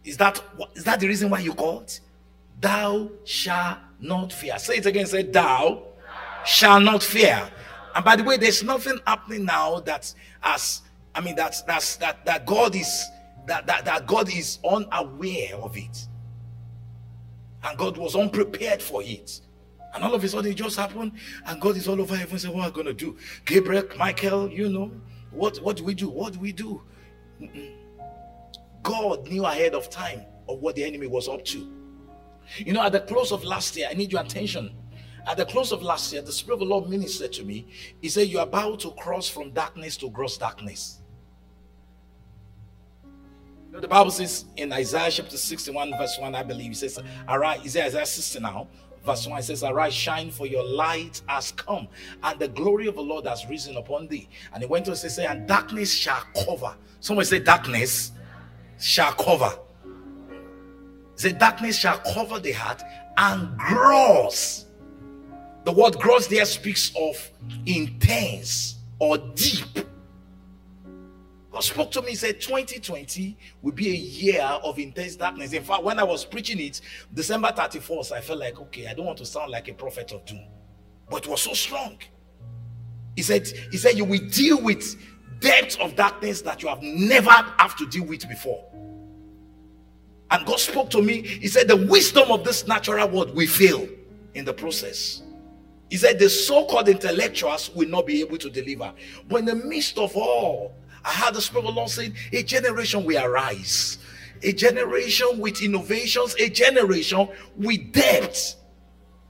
Is 0.04 0.18
that 0.18 0.42
is 0.76 0.84
that 0.84 1.00
the 1.00 1.08
reason 1.08 1.30
why 1.30 1.40
you 1.40 1.54
called? 1.54 2.00
Thou 2.60 3.10
shalt 3.24 3.78
not 4.00 4.34
fear. 4.34 4.58
Say 4.58 4.78
it 4.78 4.86
again. 4.86 5.06
Say, 5.06 5.24
Thou 5.24 5.84
shall 6.46 6.80
not 6.80 7.04
fear. 7.04 7.50
And 7.96 8.06
by 8.06 8.16
the 8.16 8.24
way, 8.24 8.38
there's 8.38 8.64
nothing 8.64 9.00
happening 9.06 9.46
now 9.46 9.80
that 9.82 10.14
as 10.44 10.82
I 11.14 11.22
mean 11.22 11.36
that's 11.36 11.62
that's 11.64 11.98
that 11.98 12.26
that 12.26 12.46
God 12.46 12.76
is 12.76 13.06
that, 13.48 13.66
that 13.68 13.86
that 13.86 14.08
God 14.08 14.30
is 14.34 14.60
unaware 14.68 15.56
of 15.56 15.76
it. 15.78 16.08
And 17.64 17.78
God 17.78 17.98
was 17.98 18.16
unprepared 18.16 18.82
for 18.82 19.04
it. 19.04 19.42
And 19.94 20.04
all 20.04 20.14
of 20.16 20.24
a 20.24 20.28
sudden 20.28 20.52
it 20.52 20.56
just 20.56 20.78
happened, 20.78 21.12
and 21.46 21.62
God 21.62 21.76
is 21.76 21.88
all 21.88 22.00
over 22.00 22.16
heaven 22.16 22.40
saying, 22.40 22.56
What 22.56 22.64
are 22.66 22.72
we 22.72 22.76
gonna 22.76 22.94
do? 22.94 23.18
Gabriel, 23.46 23.84
Michael, 23.98 24.50
you 24.50 24.70
know, 24.70 24.92
what, 25.32 25.58
what 25.58 25.78
do 25.78 25.84
we 25.84 25.94
do? 25.94 26.10
What 26.10 26.34
do 26.34 26.40
we 26.40 26.52
do? 26.52 26.82
God 28.84 29.28
knew 29.28 29.46
ahead 29.46 29.74
of 29.74 29.90
time 29.90 30.26
of 30.48 30.60
what 30.60 30.76
the 30.76 30.84
enemy 30.84 31.08
was 31.08 31.28
up 31.28 31.44
to. 31.46 31.72
You 32.58 32.74
know, 32.74 32.84
at 32.84 32.92
the 32.92 33.02
close 33.02 33.32
of 33.32 33.44
last 33.44 33.76
year, 33.78 33.88
I 33.90 33.94
need 33.94 34.12
your 34.12 34.22
attention. 34.22 34.76
At 35.28 35.38
the 35.38 35.46
close 35.46 35.72
of 35.72 35.82
last 35.84 36.12
year, 36.12 36.22
the 36.22 36.32
Spirit 36.32 36.56
of 36.56 36.60
the 36.62 36.66
Lord 36.66 36.90
ministered 36.90 37.32
to 37.34 37.44
me. 37.44 37.68
He 38.02 38.10
said, 38.10 38.28
You're 38.28 38.42
about 38.42 38.80
to 38.82 38.92
cross 38.92 39.30
from 39.30 39.52
darkness 39.52 39.96
to 39.98 40.10
gross 40.10 40.38
darkness. 40.38 41.00
You 43.04 43.74
know, 43.74 43.80
the 43.80 43.88
Bible 43.88 44.12
says 44.12 44.46
in 44.58 44.74
Isaiah 44.74 45.12
chapter 45.12 45.38
61, 45.38 45.92
verse 45.92 46.18
1, 46.20 46.36
I 46.36 46.44
believe, 46.44 46.72
it 46.72 46.76
says, 46.76 47.00
All 47.28 47.38
right, 47.38 47.64
is 47.64 47.78
Isaiah 47.78 48.06
60 48.06 48.40
now? 48.40 48.68
Verse 49.06 49.28
1 49.28 49.42
says, 49.44 49.64
Arise, 49.64 49.94
shine, 49.94 50.30
for 50.30 50.46
your 50.46 50.64
light 50.64 51.22
has 51.28 51.52
come, 51.54 51.88
and 52.24 52.40
the 52.40 52.48
glory 52.48 52.88
of 52.88 52.96
the 52.96 53.02
Lord 53.02 53.26
has 53.26 53.48
risen 53.48 53.78
upon 53.78 54.08
thee. 54.08 54.30
And 54.54 54.62
he 54.62 54.68
went 54.68 54.88
on 54.88 54.96
to 54.96 55.10
say, 55.10 55.26
And 55.26 55.48
darkness 55.48 55.94
shall 55.94 56.24
cover. 56.46 56.76
Someone 57.00 57.26
say, 57.26 57.40
Darkness 57.40 58.12
shall 58.80 59.14
cover. 59.14 59.58
The 61.18 61.34
darkness 61.34 61.78
shall 61.78 62.00
cover 62.00 62.40
the 62.40 62.52
heart 62.52 62.82
and 63.18 63.58
gross. 63.58 64.66
The 65.66 65.72
word 65.72 66.00
gross 66.00 66.28
there 66.28 66.46
speaks 66.46 66.92
of 66.96 67.30
intense 67.66 68.80
or 68.98 69.18
deep. 69.36 69.86
God 71.52 71.64
spoke 71.64 71.92
to 71.92 72.02
me, 72.02 72.12
he 72.12 72.16
said 72.16 72.40
2020 72.40 73.38
will 73.62 73.74
be 73.74 73.90
a 73.90 73.96
year 73.96 74.42
of 74.42 74.80
intense 74.80 75.18
darkness. 75.18 75.52
In 75.52 75.64
fact, 75.64 75.84
when 75.84 76.00
I 76.00 76.04
was 76.04 76.24
preaching 76.24 76.62
it, 76.62 76.80
December 77.14 77.50
31st, 77.50 78.14
I 78.14 78.22
felt 78.22 78.40
like, 78.40 78.60
okay, 78.60 78.88
I 78.88 78.94
don't 78.94 79.06
want 79.06 79.18
to 79.18 79.26
sound 79.26 79.52
like 79.52 79.68
a 79.68 79.74
prophet 79.74 80.14
of 80.14 80.26
doom. 80.26 80.46
But 81.10 81.26
it 81.26 81.30
was 81.30 81.42
so 81.42 81.54
strong. 81.54 81.98
He 83.18 83.22
said, 83.22 83.48
He 83.70 83.78
said, 83.78 83.98
you 83.98 84.06
will 84.06 84.30
deal 84.30 84.62
with 84.62 84.96
depths 85.42 85.76
of 85.78 85.98
darkness 85.98 86.42
that 86.44 86.64
you 86.64 86.70
have 86.70 86.82
never 86.82 87.30
have 87.30 87.76
to 87.78 87.86
deal 87.88 88.06
with 88.06 88.28
before. 88.30 88.64
And 90.30 90.46
God 90.46 90.60
spoke 90.60 90.90
to 90.92 91.02
me. 91.02 91.22
He 91.24 91.50
said, 91.50 91.68
The 91.68 91.76
wisdom 91.76 92.32
of 92.32 92.46
this 92.46 92.66
natural 92.66 93.10
world 93.10 93.36
will 93.36 93.48
fail 93.48 93.90
in 94.36 94.46
the 94.46 94.54
process. 94.54 95.24
He 95.90 95.98
said, 95.98 96.18
The 96.18 96.30
so 96.30 96.66
called 96.66 96.88
intellectuals 96.88 97.70
will 97.76 97.90
not 97.90 98.08
be 98.08 98.22
able 98.22 98.38
to 98.38 98.50
deliver. 98.50 98.94
But 99.28 99.38
in 99.38 99.46
the 99.46 99.56
midst 99.56 99.98
of 99.98 100.16
all, 100.16 100.74
I 101.04 101.12
heard 101.12 101.34
the 101.34 101.42
Spirit 101.42 101.66
of 101.66 101.74
the 101.74 101.78
Lord 101.80 101.90
saying, 101.90 102.16
A 102.32 102.44
generation 102.44 103.04
will 103.04 103.24
arise. 103.24 103.98
A 104.44 104.52
generation 104.52 105.40
with 105.40 105.62
innovations, 105.62 106.36
a 106.40 106.50
generation 106.50 107.28
with 107.56 107.92
depth, 107.92 108.56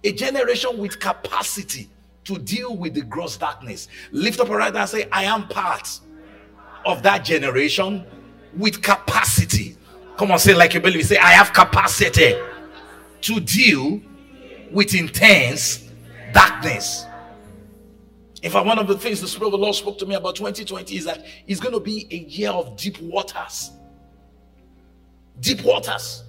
a 0.03 0.13
generation 0.13 0.77
with 0.77 0.99
capacity 0.99 1.89
to 2.23 2.37
deal 2.37 2.77
with 2.77 2.93
the 2.93 3.01
gross 3.01 3.35
darkness. 3.35 3.87
Lift 4.11 4.39
up 4.39 4.49
a 4.49 4.55
right 4.55 4.73
and 4.73 4.89
say, 4.89 5.09
I 5.11 5.23
am 5.23 5.47
part 5.47 5.99
of 6.85 7.03
that 7.03 7.25
generation 7.25 8.05
with 8.55 8.81
capacity 8.81 9.75
Come 10.21 10.29
on, 10.29 10.37
say 10.37 10.53
like 10.53 10.75
you 10.75 10.79
believe. 10.79 11.07
Say, 11.07 11.17
I 11.17 11.31
have 11.31 11.51
capacity 11.51 12.35
to 13.21 13.39
deal 13.39 13.99
with 14.71 14.93
intense 14.93 15.89
darkness. 16.31 17.05
In 18.41 18.50
fact, 18.51 18.65
one 18.65 18.79
of 18.79 18.88
the 18.88 18.98
things 18.98 19.21
the 19.21 19.27
Spirit 19.27 19.48
of 19.48 19.51
the 19.51 19.57
Lord 19.60 19.75
spoke 19.75 20.00
to 20.00 20.05
me 20.05 20.15
about 20.15 20.36
2020 20.36 20.95
is 20.95 21.05
that 21.05 21.24
it's 21.48 21.60
going 21.60 21.74
to 21.74 21.79
be 21.79 22.07
a 22.10 22.17
year 22.17 22.50
of 22.50 22.75
deep 22.75 23.00
waters. 23.01 23.71
Deep 25.39 25.63
waters. 25.63 26.24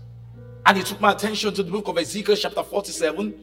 And 0.67 0.79
it 0.79 0.87
took 0.87 1.01
my 1.01 1.13
attention 1.13 1.55
to 1.55 1.63
the 1.63 1.71
book 1.71 1.89
of 1.89 1.99
Ezekiel, 1.99 2.37
chapter 2.37 2.63
47. 2.63 3.35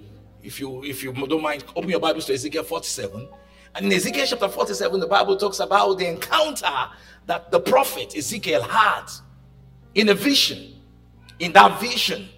If 0.42 0.60
you 0.60 0.84
if 0.84 1.04
you 1.04 1.12
don't 1.14 1.42
mind, 1.42 1.66
open 1.76 1.90
your 1.90 2.00
Bibles 2.00 2.26
to 2.26 2.34
Ezekiel 2.34 2.64
47. 2.64 3.28
And 3.76 3.86
in 3.86 3.92
Ezekiel 3.92 4.26
chapter 4.28 4.48
47, 4.48 5.00
the 5.00 5.08
Bible 5.08 5.36
talks 5.36 5.60
about 5.60 5.98
the 5.98 6.08
encounter 6.08 6.68
that 7.26 7.52
the 7.52 7.60
prophet 7.60 8.16
Ezekiel 8.16 8.64
had 8.64 9.06
in 9.96 10.10
a 10.10 10.14
vision. 10.14 10.76
In 11.40 11.54
that 11.54 11.80
vision, 11.80 12.30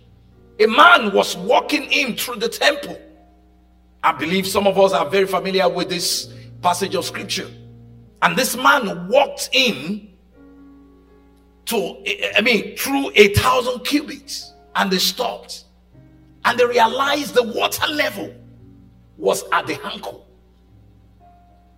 a 0.59 0.67
man 0.67 1.13
was 1.13 1.35
walking 1.35 1.91
in 1.91 2.15
through 2.15 2.37
the 2.37 2.49
temple. 2.49 2.99
I 4.03 4.11
believe 4.13 4.47
some 4.47 4.67
of 4.67 4.79
us 4.79 4.93
are 4.93 5.09
very 5.09 5.27
familiar 5.27 5.69
with 5.69 5.89
this 5.89 6.33
passage 6.61 6.95
of 6.95 7.05
scripture. 7.05 7.49
And 8.21 8.35
this 8.35 8.55
man 8.55 9.07
walked 9.07 9.49
in 9.51 10.09
to, 11.65 12.03
I 12.35 12.41
mean, 12.41 12.75
through 12.77 13.11
a 13.15 13.33
thousand 13.33 13.83
cubits 13.85 14.53
and 14.75 14.91
they 14.91 14.97
stopped. 14.97 15.65
And 16.45 16.57
they 16.57 16.65
realized 16.65 17.35
the 17.35 17.43
water 17.43 17.87
level 17.87 18.33
was 19.17 19.43
at 19.51 19.67
the 19.67 19.79
ankle. 19.85 20.27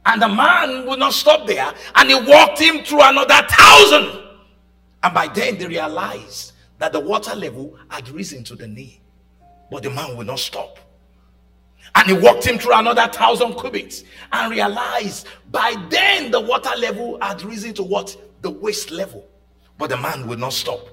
And 0.06 0.22
the 0.22 0.30
man 0.30 0.86
would 0.88 1.00
not 1.00 1.14
stop 1.14 1.48
there 1.48 1.74
and 1.96 2.10
he 2.10 2.16
walked 2.16 2.60
him 2.60 2.84
through 2.84 3.02
another 3.02 3.46
thousand. 3.50 4.22
And 5.02 5.14
by 5.14 5.28
then 5.28 5.58
they 5.58 5.68
realized 5.68 6.54
that 6.80 6.94
the 6.94 7.00
water 7.00 7.36
level 7.36 7.78
had 7.90 8.10
risen 8.10 8.44
to 8.46 8.56
the 8.56 8.68
knee. 8.68 9.02
But 9.70 9.84
the 9.84 9.90
man 9.90 10.16
would 10.18 10.28
not 10.28 10.40
stop. 10.40 10.80
And 11.96 12.08
he 12.08 12.14
walked 12.14 12.46
him 12.46 12.58
through 12.58 12.74
another 12.74 13.08
thousand 13.08 13.54
cubits 13.56 14.04
and 14.32 14.52
realized 14.52 15.28
by 15.52 15.76
then 15.90 16.32
the 16.32 16.40
water 16.40 16.76
level 16.78 17.20
had 17.22 17.42
risen 17.44 17.74
to 17.76 17.84
what? 17.84 18.16
The 18.42 18.50
waist 18.50 18.92
level. 18.92 19.28
But 19.78 19.90
the 19.90 19.98
man 19.98 20.28
would 20.28 20.40
not 20.40 20.54
stop. 20.54 20.88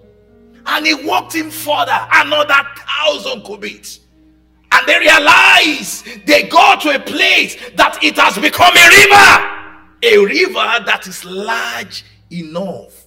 And 0.67 0.87
he 0.87 0.95
walked 0.95 1.35
him 1.35 1.51
further, 1.51 1.99
another 2.13 2.63
thousand 2.77 3.43
cubits. 3.45 4.01
And 4.73 4.87
they 4.87 4.99
realized 4.99 6.27
they 6.27 6.45
got 6.45 6.83
to 6.83 6.95
a 6.95 7.01
place 7.01 7.57
that 7.77 7.99
it 8.03 8.17
has 8.19 8.39
become 8.39 8.77
a 8.77 8.89
river. 8.89 9.57
A 10.03 10.25
river 10.25 10.85
that 10.87 11.07
is 11.07 11.25
large 11.25 12.05
enough 12.31 13.05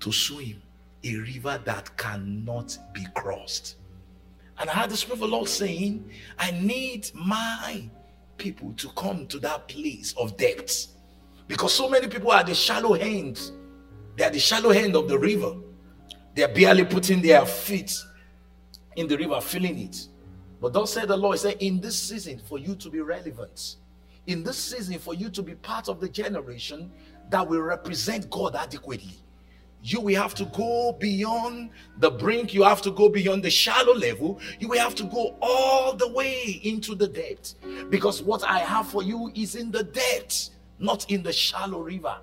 to 0.00 0.12
swim 0.12 0.62
a 1.04 1.16
river 1.16 1.60
that 1.64 1.96
cannot 1.96 2.76
be 2.92 3.06
crossed. 3.14 3.76
And 4.62 4.70
I 4.70 4.74
had 4.74 4.90
the 4.90 4.96
Spirit 4.96 5.14
of 5.14 5.18
the 5.18 5.26
Lord 5.26 5.48
saying, 5.48 6.08
I 6.38 6.52
need 6.52 7.10
my 7.14 7.90
people 8.36 8.72
to 8.74 8.88
come 8.90 9.26
to 9.26 9.40
that 9.40 9.66
place 9.66 10.14
of 10.16 10.36
depth. 10.36 10.86
Because 11.48 11.74
so 11.74 11.88
many 11.88 12.06
people 12.06 12.30
are 12.30 12.44
the 12.44 12.54
shallow 12.54 12.94
end. 12.94 13.40
They 14.16 14.22
are 14.22 14.30
the 14.30 14.38
shallow 14.38 14.70
end 14.70 14.94
of 14.94 15.08
the 15.08 15.18
river. 15.18 15.56
They 16.36 16.44
are 16.44 16.54
barely 16.54 16.84
putting 16.84 17.20
their 17.20 17.44
feet 17.44 17.92
in 18.94 19.08
the 19.08 19.18
river, 19.18 19.40
feeling 19.40 19.80
it. 19.80 20.06
But 20.60 20.74
thus 20.74 20.92
said 20.92 21.08
the 21.08 21.16
Lord, 21.16 21.40
say, 21.40 21.56
in 21.58 21.80
this 21.80 21.98
season, 21.98 22.38
for 22.38 22.60
you 22.60 22.76
to 22.76 22.88
be 22.88 23.00
relevant, 23.00 23.78
in 24.28 24.44
this 24.44 24.58
season, 24.58 24.96
for 25.00 25.12
you 25.12 25.28
to 25.30 25.42
be 25.42 25.56
part 25.56 25.88
of 25.88 25.98
the 25.98 26.08
generation 26.08 26.92
that 27.30 27.48
will 27.48 27.62
represent 27.62 28.30
God 28.30 28.54
adequately, 28.54 29.21
you 29.82 30.00
will 30.00 30.14
have 30.20 30.34
to 30.36 30.44
go 30.46 30.96
beyond 30.98 31.70
the 31.98 32.10
brink. 32.10 32.54
You 32.54 32.62
have 32.62 32.80
to 32.82 32.90
go 32.92 33.08
beyond 33.08 33.42
the 33.42 33.50
shallow 33.50 33.94
level. 33.94 34.40
You 34.60 34.68
will 34.68 34.78
have 34.78 34.94
to 34.96 35.04
go 35.04 35.36
all 35.42 35.94
the 35.94 36.08
way 36.08 36.60
into 36.62 36.94
the 36.94 37.08
depth. 37.08 37.54
Because 37.90 38.22
what 38.22 38.44
I 38.44 38.60
have 38.60 38.88
for 38.88 39.02
you 39.02 39.32
is 39.34 39.56
in 39.56 39.72
the 39.72 39.82
depth, 39.82 40.50
not 40.78 41.10
in 41.10 41.22
the 41.22 41.32
shallow 41.32 41.80
river. 41.80 42.16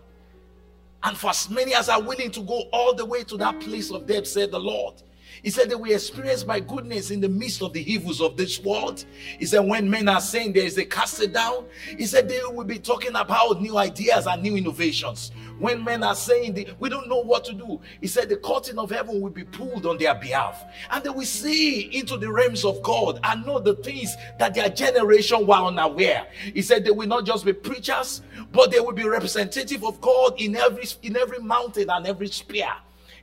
And 1.03 1.17
for 1.17 1.29
as 1.29 1.49
many 1.49 1.73
as 1.73 1.89
are 1.89 2.01
willing 2.01 2.31
to 2.31 2.41
go 2.41 2.63
all 2.71 2.93
the 2.93 3.05
way 3.05 3.23
to 3.23 3.37
that 3.37 3.59
place 3.59 3.91
of 3.91 4.05
depth, 4.05 4.27
said 4.27 4.51
the 4.51 4.59
Lord, 4.59 4.95
he 5.43 5.49
said 5.49 5.69
that 5.69 5.77
we 5.77 5.93
experience 5.93 6.45
my 6.45 6.59
goodness 6.59 7.11
in 7.11 7.21
the 7.21 7.29
midst 7.29 7.61
of 7.61 7.73
the 7.73 7.91
evils 7.91 8.21
of 8.21 8.37
this 8.37 8.59
world. 8.63 9.05
He 9.37 9.45
said, 9.45 9.59
when 9.59 9.89
men 9.89 10.07
are 10.07 10.21
saying 10.21 10.53
there 10.53 10.65
is 10.65 10.77
a 10.77 10.85
cast 10.85 11.19
down, 11.33 11.65
he 11.97 12.05
said 12.05 12.29
they 12.29 12.41
will 12.49 12.63
be 12.63 12.79
talking 12.79 13.15
about 13.15 13.61
new 13.61 13.77
ideas 13.77 14.27
and 14.27 14.41
new 14.41 14.55
innovations. 14.55 15.31
When 15.59 15.83
men 15.83 16.03
are 16.03 16.15
saying 16.15 16.65
we 16.79 16.89
don't 16.89 17.09
know 17.09 17.21
what 17.21 17.43
to 17.45 17.53
do, 17.53 17.81
he 17.99 18.07
said 18.07 18.29
the 18.29 18.37
curtain 18.37 18.79
of 18.79 18.89
heaven 18.89 19.19
will 19.19 19.29
be 19.29 19.43
pulled 19.43 19.85
on 19.85 19.97
their 19.97 20.15
behalf. 20.15 20.63
And 20.89 21.03
they 21.03 21.09
will 21.09 21.25
see 21.25 21.97
into 21.97 22.17
the 22.17 22.31
realms 22.31 22.63
of 22.63 22.81
God 22.81 23.19
and 23.23 23.45
know 23.45 23.59
the 23.59 23.75
things 23.75 24.15
that 24.39 24.53
their 24.53 24.69
generation 24.69 25.45
were 25.45 25.55
unaware. 25.55 26.27
He 26.53 26.61
said 26.61 26.85
they 26.85 26.91
will 26.91 27.07
not 27.07 27.25
just 27.25 27.43
be 27.43 27.51
preachers, 27.51 28.21
but 28.53 28.71
they 28.71 28.79
will 28.79 28.93
be 28.93 29.03
representative 29.03 29.83
of 29.83 29.99
God 29.99 30.39
in 30.39 30.55
every 30.55 30.85
in 31.03 31.17
every 31.17 31.39
mountain 31.39 31.89
and 31.89 32.07
every 32.07 32.27
spear. 32.27 32.71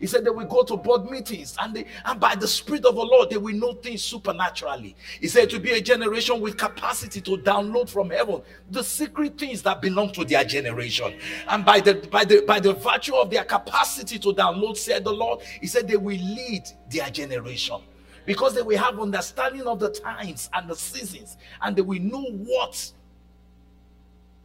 He 0.00 0.06
said 0.06 0.24
they 0.24 0.30
will 0.30 0.46
go 0.46 0.62
to 0.64 0.76
board 0.76 1.10
meetings 1.10 1.56
and 1.60 1.74
they 1.74 1.86
and 2.04 2.20
by 2.20 2.34
the 2.34 2.48
spirit 2.48 2.84
of 2.84 2.94
the 2.94 3.02
Lord 3.02 3.30
they 3.30 3.36
will 3.36 3.54
know 3.54 3.74
things 3.74 4.02
supernaturally. 4.02 4.96
He 5.20 5.28
said 5.28 5.50
to 5.50 5.60
be 5.60 5.72
a 5.72 5.80
generation 5.80 6.40
with 6.40 6.56
capacity 6.56 7.20
to 7.22 7.38
download 7.38 7.88
from 7.88 8.10
heaven 8.10 8.42
the 8.70 8.82
secret 8.82 9.38
things 9.38 9.62
that 9.62 9.80
belong 9.80 10.12
to 10.12 10.24
their 10.24 10.44
generation. 10.44 11.18
And 11.48 11.64
by 11.64 11.80
the 11.80 11.94
by 12.10 12.24
the 12.24 12.42
by 12.42 12.60
the 12.60 12.74
virtue 12.74 13.14
of 13.14 13.30
their 13.30 13.44
capacity 13.44 14.18
to 14.18 14.32
download, 14.32 14.76
said 14.76 15.04
the 15.04 15.12
Lord, 15.12 15.40
he 15.60 15.66
said 15.66 15.88
they 15.88 15.96
will 15.96 16.18
lead 16.18 16.64
their 16.90 17.10
generation 17.10 17.80
because 18.26 18.54
they 18.54 18.62
will 18.62 18.78
have 18.78 19.00
understanding 19.00 19.66
of 19.66 19.78
the 19.78 19.90
times 19.90 20.50
and 20.52 20.68
the 20.68 20.76
seasons 20.76 21.36
and 21.62 21.76
they 21.76 21.82
will 21.82 22.00
know 22.00 22.24
what 22.24 22.92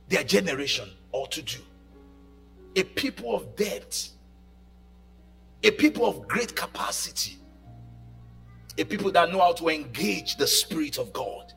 their 0.08 0.24
generation 0.24 0.90
ought 1.12 1.32
to 1.32 1.42
do. 1.42 1.60
A 2.76 2.84
people 2.84 3.36
of 3.36 3.56
depth 3.56 4.12
a 5.64 5.72
people 5.72 6.06
of 6.06 6.28
great 6.28 6.56
capacity, 6.56 7.38
a 8.78 8.84
people 8.84 9.12
that 9.12 9.32
know 9.32 9.40
how 9.40 9.54
to 9.54 9.70
engage 9.70 10.38
the 10.38 10.48
Spirit 10.48 10.98
of 10.98 11.14
God. 11.14 11.54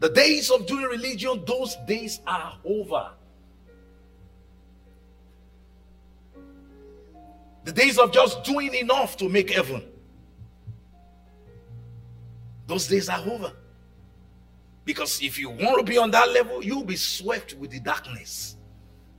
The 0.00 0.08
days 0.08 0.50
of 0.50 0.66
doing 0.66 0.84
religion, 0.84 1.44
those 1.46 1.76
days 1.86 2.20
are 2.26 2.54
over. 2.64 3.10
The 7.64 7.72
days 7.72 7.98
of 7.98 8.10
just 8.10 8.42
doing 8.42 8.74
enough 8.74 9.16
to 9.18 9.28
make 9.28 9.50
heaven, 9.50 9.84
those 12.66 12.88
days 12.88 13.08
are 13.08 13.20
over. 13.20 13.52
Because 14.84 15.22
if 15.22 15.38
you 15.38 15.50
want 15.50 15.78
to 15.78 15.84
be 15.84 15.98
on 15.98 16.10
that 16.12 16.30
level, 16.32 16.64
you'll 16.64 16.84
be 16.84 16.96
swept 16.96 17.54
with 17.54 17.70
the 17.70 17.80
darkness. 17.80 18.56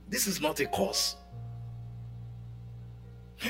This 0.08 0.26
is 0.26 0.40
not 0.40 0.58
a 0.60 0.66
cause. 0.66 1.16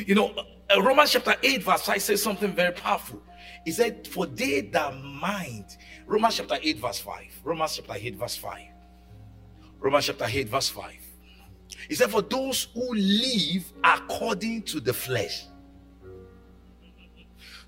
You 0.06 0.14
know, 0.14 0.34
uh, 0.70 0.82
Romans 0.82 1.10
chapter 1.12 1.34
8, 1.42 1.62
verse 1.62 1.82
5 1.82 2.02
says 2.02 2.22
something 2.22 2.52
very 2.52 2.72
powerful. 2.72 3.22
He 3.64 3.72
said, 3.72 4.06
For 4.06 4.26
they 4.26 4.62
that 4.62 4.94
mind, 4.96 5.76
Romans 6.06 6.36
chapter 6.36 6.58
8, 6.60 6.78
verse 6.78 6.98
5. 6.98 7.40
Romans 7.44 7.76
chapter 7.76 7.94
8, 7.96 8.16
verse 8.16 8.36
5. 8.36 8.60
Romans 9.78 10.06
chapter 10.06 10.26
8, 10.28 10.48
verse 10.48 10.68
5. 10.68 10.92
He 11.88 11.94
said, 11.94 12.10
For 12.10 12.22
those 12.22 12.68
who 12.74 12.94
live 12.94 13.72
according 13.84 14.62
to 14.62 14.80
the 14.80 14.92
flesh. 14.92 15.46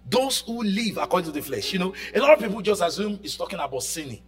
Those 0.08 0.40
who 0.40 0.62
live 0.62 0.98
according 0.98 1.32
to 1.32 1.32
the 1.32 1.42
flesh. 1.42 1.72
You 1.72 1.78
know, 1.78 1.94
a 2.14 2.20
lot 2.20 2.34
of 2.34 2.38
people 2.38 2.60
just 2.60 2.82
assume 2.82 3.18
he's 3.22 3.36
talking 3.36 3.58
about 3.58 3.82
sinning. 3.82 4.22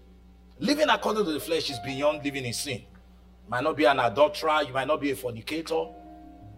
Living 0.59 0.89
according 0.89 1.25
to 1.27 1.33
the 1.33 1.41
flesh 1.41 1.71
is 1.71 1.79
beyond 1.81 2.25
living 2.25 2.45
in 2.45 2.53
sin. 2.53 2.81
You 2.81 3.51
might 3.51 3.63
not 3.63 3.77
be 3.77 3.85
an 3.85 4.01
adulterer, 4.01 4.63
you 4.67 4.73
might 4.73 4.89
not 4.89 5.01
be 5.01 5.11
a 5.11 5.17
fornicator, 5.17 5.85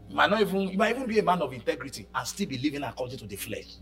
You 0.08 0.16
might 0.16 0.30
not 0.30 0.40
even 0.40 0.68
you 0.68 0.78
might 0.78 0.96
even 0.96 1.06
be 1.06 1.18
a 1.18 1.22
man 1.22 1.42
of 1.42 1.52
integrity 1.52 2.06
and 2.14 2.26
still 2.26 2.46
be 2.46 2.58
living 2.58 2.82
according 2.82 3.18
to 3.18 3.26
the 3.26 3.36
flesh. 3.36 3.76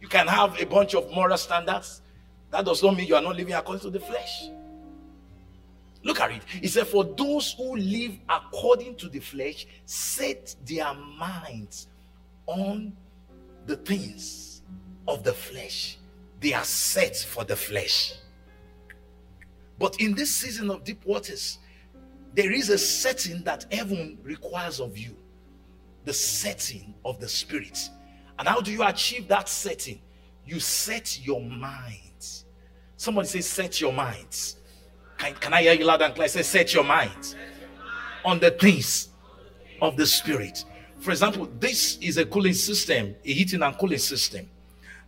You 0.00 0.08
can 0.08 0.26
have 0.26 0.60
a 0.60 0.66
bunch 0.66 0.94
of 0.94 1.10
moral 1.10 1.38
standards. 1.38 2.02
That 2.50 2.64
does 2.66 2.82
not 2.82 2.96
mean 2.96 3.06
you 3.06 3.16
are 3.16 3.22
not 3.22 3.36
living 3.36 3.54
according 3.54 3.80
to 3.82 3.90
the 3.90 4.00
flesh. 4.00 4.50
Look 6.02 6.20
at 6.20 6.30
it. 6.32 6.42
He 6.44 6.68
said, 6.68 6.86
For 6.86 7.04
those 7.04 7.54
who 7.54 7.76
live 7.76 8.18
according 8.28 8.96
to 8.96 9.08
the 9.08 9.20
flesh, 9.20 9.66
set 9.86 10.54
their 10.66 10.92
minds 10.92 11.88
on 12.46 12.94
the 13.66 13.76
things 13.76 14.62
of 15.08 15.24
the 15.24 15.32
flesh. 15.32 15.98
They 16.40 16.52
are 16.52 16.64
set 16.64 17.16
for 17.16 17.44
the 17.44 17.56
flesh. 17.56 18.12
But 19.78 19.98
in 20.00 20.14
this 20.14 20.34
season 20.34 20.70
of 20.70 20.84
deep 20.84 21.04
waters, 21.06 21.58
there 22.34 22.52
is 22.52 22.68
a 22.68 22.78
setting 22.78 23.42
that 23.44 23.66
heaven 23.72 24.18
requires 24.22 24.80
of 24.80 24.98
you 24.98 25.16
the 26.04 26.12
setting 26.12 26.94
of 27.04 27.18
the 27.18 27.28
spirit. 27.28 27.88
And 28.38 28.46
how 28.46 28.60
do 28.60 28.72
you 28.72 28.82
achieve 28.82 29.28
that 29.28 29.48
setting? 29.48 30.00
You 30.44 30.60
set 30.60 31.24
your 31.24 31.40
mind. 31.40 32.44
Somebody 32.96 33.28
say, 33.28 33.40
Set 33.40 33.80
your 33.80 33.92
minds. 33.92 34.56
Can, 35.16 35.34
can 35.34 35.54
I 35.54 35.62
hear 35.62 35.72
you 35.72 35.84
loud 35.84 36.02
and 36.02 36.14
clear? 36.14 36.28
Say, 36.28 36.42
Set 36.42 36.74
your 36.74 36.84
mind 36.84 37.36
on 38.24 38.38
the 38.40 38.50
things 38.50 39.08
of 39.80 39.96
the 39.96 40.06
spirit. 40.06 40.64
For 40.98 41.10
example, 41.10 41.48
this 41.58 41.98
is 41.98 42.18
a 42.18 42.26
cooling 42.26 42.54
system, 42.54 43.14
a 43.24 43.32
heating 43.32 43.62
and 43.62 43.76
cooling 43.78 43.98
system. 43.98 44.50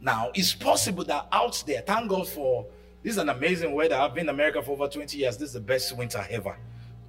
Now, 0.01 0.31
it's 0.35 0.55
possible 0.55 1.05
that 1.05 1.27
out 1.33 1.63
there, 1.67 1.81
thank 1.81 2.09
God 2.09 2.29
for 2.29 2.67
this 3.03 3.13
is 3.13 3.19
an 3.19 3.29
amazing 3.29 3.73
weather. 3.73 3.95
I've 3.95 4.15
been 4.15 4.25
in 4.25 4.31
America 4.31 4.61
for 4.63 4.73
over 4.73 4.89
20 4.89 5.17
years. 5.17 5.37
This 5.37 5.51
is 5.51 5.55
the 5.55 5.61
best 5.61 5.97
winter 5.97 6.27
ever. 6.29 6.57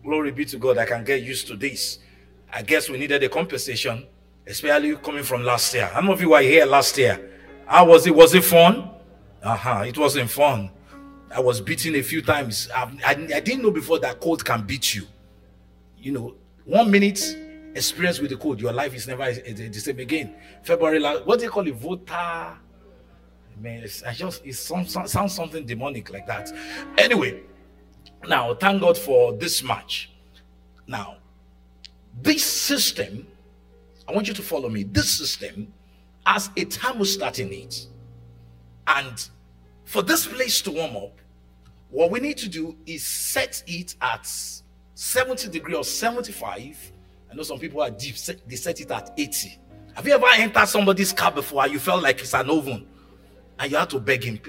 Glory 0.07 0.31
be 0.31 0.45
to 0.45 0.57
God. 0.57 0.77
I 0.77 0.85
can 0.85 1.03
get 1.03 1.21
used 1.21 1.47
to 1.47 1.57
this. 1.57 1.99
I 2.53 2.61
guess 2.61 2.89
we 2.89 2.97
needed 2.97 3.21
a 3.23 3.27
compensation, 3.27 4.07
especially 4.47 4.95
coming 4.95 5.23
from 5.23 5.43
last 5.43 5.73
year. 5.73 5.87
How 5.87 5.99
many 5.99 6.13
of 6.13 6.21
you 6.21 6.29
were 6.29 6.39
here 6.39 6.65
last 6.65 6.97
year? 6.97 7.29
How 7.65 7.85
was 7.85 8.07
it? 8.07 8.15
Was 8.15 8.33
it 8.33 8.45
fun? 8.45 8.89
Uh-huh. 9.43 9.83
It 9.85 9.97
wasn't 9.97 10.29
fun. 10.29 10.71
I 11.29 11.41
was 11.41 11.59
beaten 11.59 11.93
a 11.95 12.01
few 12.01 12.21
times. 12.21 12.69
I, 12.73 12.83
I, 13.05 13.11
I 13.35 13.39
didn't 13.41 13.63
know 13.63 13.71
before 13.71 13.99
that 13.99 14.21
cold 14.21 14.45
can 14.45 14.65
beat 14.65 14.95
you. 14.95 15.05
You 15.97 16.13
know, 16.13 16.35
one 16.63 16.89
minute 16.89 17.19
experience 17.75 18.19
with 18.19 18.29
the 18.29 18.37
cold, 18.37 18.61
your 18.61 18.71
life 18.71 18.93
is 18.93 19.09
never 19.09 19.29
the 19.33 19.73
same 19.73 19.99
again. 19.99 20.35
February, 20.63 21.01
what 21.01 21.39
do 21.39 21.43
you 21.43 21.51
call 21.51 21.67
it? 21.67 21.75
Voter 21.75 22.57
man, 23.59 23.83
it's, 23.83 24.03
I 24.03 24.13
just 24.13 24.45
it 24.45 24.53
sounds 24.53 25.33
something 25.33 25.65
demonic 25.65 26.13
like 26.13 26.27
that. 26.27 26.49
Anyway, 26.97 27.41
now 28.27 28.53
thank 28.53 28.81
God 28.81 28.97
for 28.97 29.33
this 29.33 29.63
match. 29.63 30.11
Now, 30.87 31.17
this 32.21 32.43
system, 32.43 33.27
I 34.07 34.13
want 34.13 34.27
you 34.27 34.33
to 34.33 34.41
follow 34.41 34.69
me. 34.69 34.83
This 34.83 35.09
system 35.09 35.73
has 36.25 36.47
a 36.57 36.65
thermostat 36.65 37.39
in 37.39 37.51
it, 37.51 37.87
and 38.87 39.29
for 39.85 40.01
this 40.01 40.27
place 40.27 40.61
to 40.61 40.71
warm 40.71 40.95
up, 40.97 41.19
what 41.89 42.11
we 42.11 42.19
need 42.19 42.37
to 42.37 42.49
do 42.49 42.75
is 42.85 43.05
set 43.05 43.63
it 43.67 43.95
at 44.01 44.29
70 44.95 45.49
degree 45.49 45.75
or 45.75 45.83
75. 45.83 46.91
I 47.29 47.33
know 47.35 47.43
some 47.43 47.59
people 47.59 47.81
are 47.81 47.89
deep, 47.89 48.15
they 48.47 48.55
set 48.55 48.79
it 48.81 48.91
at 48.91 49.11
80. 49.17 49.57
Have 49.95 50.07
you 50.07 50.13
ever 50.13 50.27
entered 50.35 50.67
somebody's 50.67 51.11
car 51.13 51.31
before 51.31 51.67
you 51.67 51.79
felt 51.79 52.03
like 52.03 52.19
it's 52.19 52.33
an 52.33 52.49
oven? 52.49 52.87
and 53.59 53.71
you 53.71 53.77
have 53.77 53.87
to 53.89 53.99
beg 53.99 54.23
him, 54.23 54.39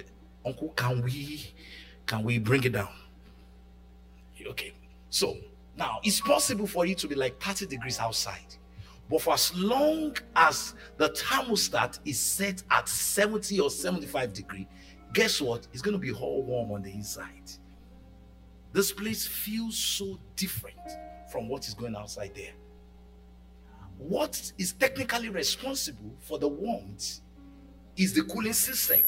Uncle, 0.45 0.69
can 0.71 1.03
we 1.03 1.53
can 2.07 2.23
we 2.23 2.39
bring 2.39 2.65
it 2.65 2.73
down? 2.73 2.89
Okay, 4.49 4.73
so 5.11 5.37
now 5.77 6.01
it's 6.03 6.21
possible 6.21 6.67
for 6.67 6.87
you 6.87 6.95
to 6.95 7.07
be 7.07 7.15
like 7.15 7.41
30 7.41 7.67
degrees 7.67 7.99
outside, 7.99 8.57
but 9.11 9.23
for 9.23 9.35
as 9.35 9.55
long 9.55 10.17
as 10.35 10.75
the 10.97 11.11
thermostat 11.11 11.99
is 12.05 12.19
set 12.19 12.63
at 12.71 12.89
70 12.89 13.61
or 13.61 13.71
75 13.71 14.33
degree, 14.33 14.67
guess 15.13 15.41
what? 15.41 15.67
It's 15.73 15.83
going 15.83 15.93
to 15.93 15.99
be 15.99 16.13
all 16.13 16.43
warm 16.43 16.73
on 16.73 16.83
the 16.83 16.91
inside. 16.91 17.51
This 18.73 18.93
place 18.93 19.27
feels 19.27 19.77
so 19.77 20.19
different 20.37 20.77
from 21.31 21.49
what 21.49 21.67
is 21.67 21.75
going 21.75 21.97
outside 21.97 22.33
there. 22.35 22.53
What 23.99 24.53
is 24.59 24.73
technically 24.73 25.29
responsible 25.29 26.15
for 26.21 26.39
the 26.39 26.49
warmth 26.49 27.21
is 27.97 28.13
the 28.13 28.23
cooling 28.23 28.53
system, 28.53 29.01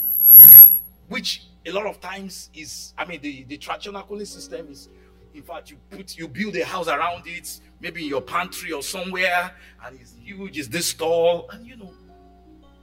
which 1.09 1.47
a 1.67 1.71
lot 1.71 1.87
of 1.87 2.01
times 2.01 2.51
is, 2.55 2.95
I 2.97 3.05
mean, 3.05 3.21
the, 3.21 3.45
the 3.45 3.59
traditional 3.59 4.03
cooling 4.03 4.25
system 4.25 4.69
is, 4.71 4.89
in 5.35 5.43
fact, 5.43 5.71
you 5.71 5.77
put 5.91 6.17
you 6.17 6.29
build 6.29 6.57
a 6.57 6.65
house 6.65 6.89
around 6.89 7.23
it, 7.27 7.61
maybe 7.81 8.03
in 8.03 8.09
your 8.09 8.21
pantry 8.23 8.73
or 8.73 8.83
somewhere, 8.83 9.53
and 9.85 10.01
it's 10.01 10.15
huge, 10.23 10.59
it's 10.59 10.69
this 10.69 10.93
tall, 10.93 11.49
and 11.51 11.67
you 11.67 11.77
know. 11.77 11.93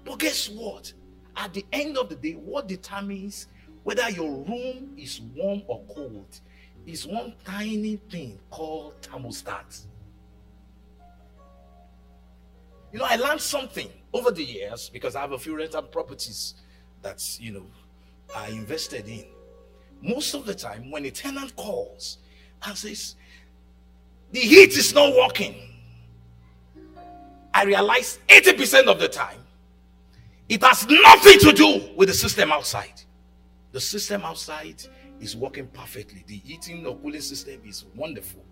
But 0.05 0.19
guess 0.19 0.49
what? 0.49 0.93
At 1.35 1.53
the 1.53 1.65
end 1.71 1.97
of 1.97 2.09
the 2.09 2.15
day, 2.15 2.33
what 2.33 2.67
determines 2.67 3.47
whether 3.83 4.09
your 4.09 4.29
room 4.29 4.93
is 4.97 5.21
warm 5.35 5.61
or 5.67 5.83
cold 5.93 6.39
is 6.85 7.05
one 7.05 7.33
tiny 7.45 7.97
thing 8.09 8.39
called 8.49 8.99
thermostat. 9.01 9.85
You 12.93 12.99
know, 12.99 13.05
I 13.07 13.17
learned 13.17 13.41
something 13.41 13.89
over 14.13 14.31
the 14.31 14.43
years 14.43 14.89
because 14.89 15.15
I 15.15 15.21
have 15.21 15.33
a 15.33 15.37
few 15.37 15.55
rental 15.57 15.83
properties 15.83 16.55
that 17.01 17.21
you 17.39 17.51
know, 17.51 17.65
I 18.35 18.47
invested 18.47 19.07
in. 19.07 19.25
Most 20.01 20.33
of 20.33 20.45
the 20.45 20.55
time, 20.55 20.89
when 20.89 21.05
a 21.05 21.11
tenant 21.11 21.55
calls 21.55 22.19
and 22.63 22.77
says, 22.77 23.15
the 24.31 24.39
heat 24.39 24.77
is 24.77 24.93
not 24.93 25.15
working, 25.15 25.55
I 27.53 27.63
realize 27.63 28.19
80% 28.27 28.85
of 28.87 28.99
the 28.99 29.07
time, 29.07 29.39
it 30.49 30.63
has 30.63 30.87
nothing 30.87 31.39
to 31.39 31.51
do 31.53 31.89
with 31.95 32.09
the 32.09 32.13
system 32.13 32.51
outside. 32.51 33.01
The 33.71 33.81
system 33.81 34.21
outside 34.23 34.83
is 35.19 35.35
working 35.35 35.67
perfectly. 35.67 36.23
The 36.27 36.37
heating 36.37 36.85
or 36.85 36.97
cooling 36.97 37.21
system 37.21 37.59
is 37.65 37.85
wonderful. 37.95 38.43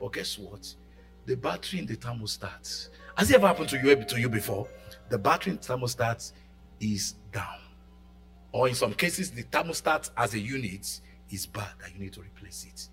But 0.00 0.12
guess 0.12 0.38
what? 0.38 0.74
The 1.26 1.36
battery 1.36 1.80
in 1.80 1.86
the 1.86 1.96
thermostat 1.96 2.88
has 3.16 3.30
it 3.30 3.36
ever 3.36 3.46
happened 3.46 3.70
to 3.70 3.78
you 3.78 4.04
to 4.04 4.20
you 4.20 4.28
before? 4.28 4.68
The 5.08 5.16
battery 5.16 5.52
in 5.52 5.56
the 5.56 5.64
thermostat 5.64 6.32
is 6.80 7.14
down. 7.32 7.60
Or 8.52 8.68
in 8.68 8.74
some 8.74 8.92
cases, 8.92 9.30
the 9.30 9.42
thermostat 9.44 10.10
as 10.16 10.34
a 10.34 10.38
unit 10.38 11.00
is 11.30 11.46
bad 11.46 11.70
that 11.80 11.94
you 11.94 12.00
need 12.00 12.12
to 12.12 12.20
replace 12.20 12.66
it. 12.68 12.88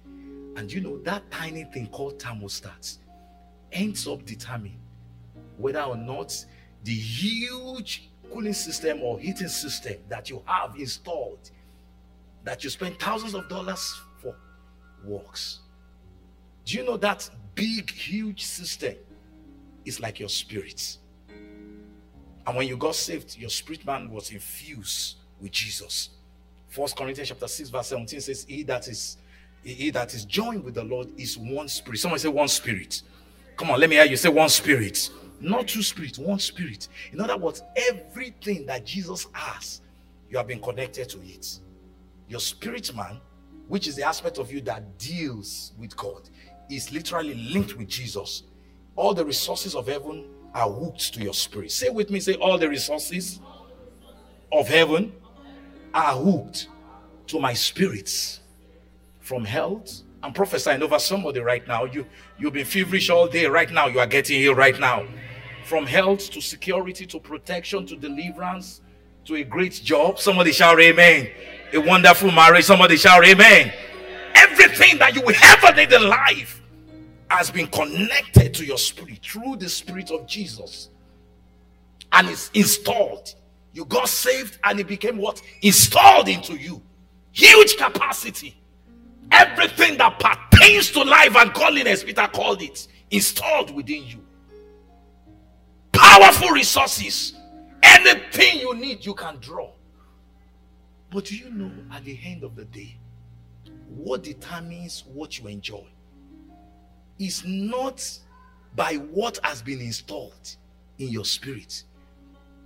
And 0.56 0.72
you 0.72 0.82
know 0.82 0.98
that 1.00 1.30
tiny 1.32 1.64
thing 1.66 1.88
called 1.88 2.20
thermostat 2.20 2.98
ends 3.72 4.08
up 4.08 4.26
determining 4.26 4.80
whether 5.58 5.82
or 5.82 5.96
not 5.96 6.46
the 6.84 6.94
huge 6.94 8.10
cooling 8.32 8.54
system 8.54 9.02
or 9.02 9.20
heating 9.20 9.48
system 9.48 9.96
that 10.10 10.30
you 10.30 10.42
have 10.46 10.76
installed 10.78 11.52
that 12.44 12.64
you 12.64 12.70
spend 12.70 13.00
thousands 13.00 13.34
of 13.34 13.48
dollars 13.50 14.02
for 14.22 14.36
works. 15.06 15.60
Do 16.66 16.78
you 16.78 16.84
know 16.84 16.98
that 16.98 17.30
big, 17.56 17.90
huge 17.90 18.44
system 18.44 18.96
is 19.86 20.00
like 20.00 20.20
your 20.20 20.30
spirit. 20.30 20.98
And 22.46 22.58
when 22.58 22.68
you 22.68 22.78
got 22.78 22.96
saved, 22.96 23.38
your 23.38 23.50
spirit 23.50 23.86
man 23.86 24.10
was 24.10 24.32
infused 24.32 25.18
with 25.40 25.52
Jesus. 25.52 26.10
First 26.68 26.98
Corinthians 26.98 27.30
chapter 27.30 27.48
6, 27.48 27.70
verse 27.70 27.88
17 27.88 28.22
says, 28.22 28.46
He 28.48 28.64
that 28.64 28.88
is 28.88 29.18
he 29.64 29.90
that 29.92 30.14
is 30.14 30.26
joined 30.26 30.64
with 30.64 30.76
the 30.76 30.84
Lord 30.84 31.08
is 31.18 31.38
one 31.38 31.68
spirit. 31.68 32.00
Someone 32.00 32.20
say 32.20 32.30
one 32.30 32.48
spirit. 32.48 33.02
Come 33.58 33.72
on, 33.72 33.80
let 33.80 33.90
me 33.90 33.96
hear 33.96 34.06
you 34.06 34.18
say 34.18 34.30
one 34.30 34.50
spirit. 34.50 35.10
Not 35.40 35.68
two 35.68 35.84
spirits, 35.84 36.18
one 36.18 36.40
spirit. 36.40 36.88
In 37.12 37.20
other 37.20 37.38
words, 37.38 37.62
everything 37.76 38.66
that 38.66 38.86
Jesus 38.86 39.28
has, 39.34 39.82
you 40.30 40.38
have 40.38 40.48
been 40.48 40.62
connected 40.62 41.10
to 41.10 41.22
it. 41.22 41.60
Your 42.28 42.40
spirit 42.40 42.96
man, 42.96 43.20
which 43.68 43.88
is 43.88 43.96
the 43.96 44.04
aspect 44.04 44.38
of 44.38 44.52
you 44.52 44.62
that 44.62 44.98
deals 44.98 45.74
with 45.78 45.96
God, 45.96 46.30
is 46.70 46.92
literally 46.92 47.36
linked 47.36 47.78
with 47.78 47.88
Jesus 47.88 48.44
all 48.96 49.14
the 49.14 49.26
resources 49.26 49.76
of 49.76 49.88
heaven 49.88 50.26
are 50.54 50.70
hooked 50.70 51.14
to 51.16 51.22
your 51.22 51.34
spirit. 51.34 51.72
Say 51.72 51.90
with 51.90 52.12
me, 52.12 52.20
say, 52.20 52.36
all 52.36 52.58
the 52.58 52.70
resources 52.70 53.40
of 54.52 54.68
heaven 54.68 55.14
are 55.94 56.16
hooked 56.16 56.68
to 57.28 57.40
my 57.40 57.54
spirits 57.54 58.42
from 59.34 59.46
health. 59.46 60.04
I'm 60.22 60.32
prophesying 60.32 60.84
over 60.84 61.00
somebody 61.00 61.40
right 61.40 61.68
now. 61.68 61.86
You 61.86 62.06
you've 62.38 62.54
been 62.54 62.66
feverish 62.66 63.10
all 63.10 63.28
day. 63.28 63.48
Right 63.48 63.72
now, 63.72 63.88
you 63.88 64.00
are 64.00 64.06
getting 64.06 64.40
healed 64.40 64.58
right 64.58 64.80
now. 64.80 65.08
From 65.66 65.88
health 65.88 66.30
to 66.32 66.40
security 66.40 67.08
to 67.08 67.20
protection 67.20 67.88
to 67.88 67.96
deliverance 67.96 68.82
to 69.26 69.36
a 69.38 69.44
great 69.44 69.74
job. 69.74 70.20
Somebody 70.20 70.52
shout 70.52 70.80
amen. 70.80 71.32
A 71.74 71.80
wonderful 71.80 72.32
marriage. 72.32 72.66
Somebody 72.66 72.96
shout 72.96 73.26
amen. 73.26 73.74
Everything 74.36 75.00
that 75.00 75.16
you 75.16 75.22
will 75.24 75.36
ever 75.42 75.76
need 75.76 75.92
in 75.92 76.08
life 76.08 76.62
has 77.32 77.50
been 77.50 77.66
connected 77.66 78.54
to 78.54 78.64
your 78.64 78.78
spirit 78.78 79.20
through 79.26 79.56
the 79.56 79.68
spirit 79.68 80.12
of 80.12 80.28
Jesus 80.28 80.90
and 82.12 82.30
it's 82.30 82.52
installed. 82.54 83.34
You 83.72 83.86
got 83.86 84.10
saved 84.10 84.60
and 84.64 84.80
it 84.80 84.88
became 84.88 85.18
what? 85.18 85.42
Installed 85.64 86.30
into 86.30 86.54
you. 86.54 86.84
Huge 87.32 87.78
capacity. 87.78 88.63
Everything 89.32 89.98
that 89.98 90.20
pertains 90.20 90.92
to 90.92 91.04
life 91.04 91.36
and 91.36 91.54
godliness, 91.54 92.04
Peter 92.04 92.28
called 92.28 92.62
it, 92.62 92.88
installed 93.12 93.74
within 93.74 94.06
you. 94.06 94.26
Powerful 95.92 96.50
resources. 96.50 97.34
Anything 97.82 98.60
you 98.60 98.76
need, 98.76 99.06
you 99.06 99.14
can 99.14 99.38
draw. 99.38 99.72
But 101.10 101.26
do 101.26 101.36
you 101.38 101.50
know 101.52 101.72
at 101.92 102.04
the 102.06 102.20
end 102.24 102.44
of 102.44 102.56
the 102.56 102.66
day, 102.66 102.98
what 103.88 104.24
determines 104.24 105.04
what 105.14 105.38
you 105.38 105.48
enjoy 105.48 105.86
is 107.20 107.44
not 107.46 108.08
by 108.76 108.96
what 108.96 109.40
has 109.44 109.62
been 109.62 109.80
installed 109.80 110.56
in 110.98 111.10
your 111.10 111.26
spirit, 111.26 111.84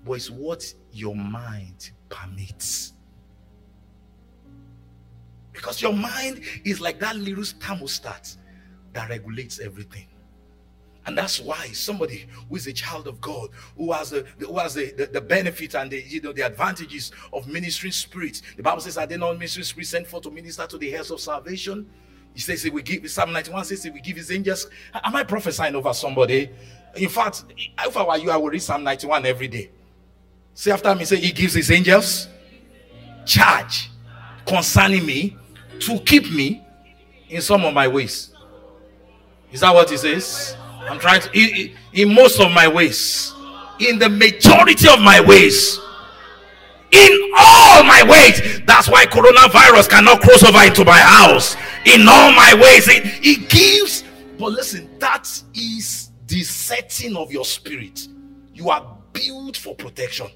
but 0.06 0.13
it's 0.13 0.30
what 0.30 0.74
your 0.91 1.15
mind 1.15 1.91
permits. 2.10 2.93
Because 5.58 5.82
your 5.82 5.91
mind 5.91 6.41
is 6.65 6.80
like 6.80 7.00
that 7.00 7.15
little 7.15 7.43
thermostat 7.43 8.38
that 8.93 9.10
regulates 9.10 9.60
everything. 9.60 10.06
And 11.08 11.17
that's 11.17 11.39
why 11.39 11.67
somebody 11.70 12.28
who 12.48 12.58
is 12.58 12.67
a 12.67 12.74
child 12.74 13.08
of 13.08 13.20
God, 13.20 13.50
who 13.76 13.91
has 13.91 14.12
the, 14.12 14.24
who 14.38 14.60
has 14.60 14.76
the, 14.76 14.91
the, 14.91 15.08
the 15.08 15.22
benefit 15.22 15.74
and 15.74 15.89
the 15.89 16.04
you 16.04 16.22
know 16.22 16.32
the 16.32 16.43
advantages 16.43 17.12
of 17.34 17.48
ministering 17.48 17.91
spirits. 17.91 18.43
The 18.56 18.62
Bible 18.62 18.82
says, 18.82 19.00
Are 19.00 19.08
they 19.08 19.17
not 19.17 19.34
ministering 19.34 19.63
spirits 19.63 19.89
sent 19.89 20.06
for 20.06 20.22
to 20.22 20.30
minister 20.30 20.67
to 20.67 20.78
the 20.78 20.93
heirs 20.93 21.10
of 21.10 21.20
salvation? 21.20 21.89
He 22.36 22.41
says 22.41 22.62
he 22.62 22.70
will 22.70 22.84
give 22.84 23.10
Psalm 23.10 23.34
91 23.34 23.65
says 23.65 23.84
he 23.84 23.89
will 23.89 24.00
give 24.00 24.17
his 24.17 24.32
angels. 24.32 24.67
Am 24.93 25.15
I 25.15 25.24
prophesying 25.24 25.74
over 25.74 25.91
somebody? 25.91 26.52
In 26.96 27.10
fact, 27.10 27.46
if 27.58 27.98
I 27.98 28.04
were 28.04 28.17
you, 28.17 28.30
I 28.30 28.38
would 28.38 28.54
read 28.54 28.62
Psalm 28.62 28.84
91 28.84 29.26
every 29.26 29.48
day. 29.48 29.72
Say 30.54 30.70
after 30.70 30.93
me, 30.93 31.06
say 31.06 31.15
he 31.15 31.32
gives 31.32 31.56
his 31.56 31.72
angels 31.72 32.28
charge 33.26 33.89
concerning 34.46 35.06
me 35.06 35.38
to 35.82 36.00
keep 36.00 36.32
me 36.32 36.66
in 37.30 37.42
some 37.42 37.66
of 37.66 37.74
my 37.74 37.88
ways. 37.88 38.34
Is 39.52 39.62
that 39.62 39.74
what 39.74 39.90
he 39.90 39.98
says? 39.98 40.56
I'm 40.90 41.00
trying 41.00 41.22
to, 41.22 41.30
in, 41.34 41.76
in 41.94 42.13
most 42.13 42.40
of 42.40 42.52
my 42.52 42.68
ways, 42.68 43.34
in 43.80 44.00
the 44.00 44.10
majority 44.10 44.88
of 44.90 45.02
my 45.02 45.20
ways, 45.22 45.80
in 46.92 47.32
all 47.38 47.84
my 47.84 48.04
ways. 48.08 48.62
That's 48.66 48.90
why 48.90 49.06
coronavirus 49.06 49.90
cannot 49.90 50.22
cross 50.22 50.44
over 50.44 50.63
into 50.63 50.86
my 50.86 51.00
house. 51.00 51.56
In 51.86 52.08
all 52.08 52.32
my 52.32 52.54
ways, 52.54 52.88
it, 52.88 53.04
it 53.26 53.50
gives. 53.50 54.04
But 54.38 54.52
listen, 54.52 54.90
that 55.00 55.28
is 55.54 56.12
the 56.28 56.44
setting 56.44 57.16
of 57.16 57.32
your 57.32 57.46
spirit. 57.46 58.08
You 58.54 58.70
are 58.70 58.98
built 59.13 59.58
for 59.58 59.76
protection. 59.76 60.28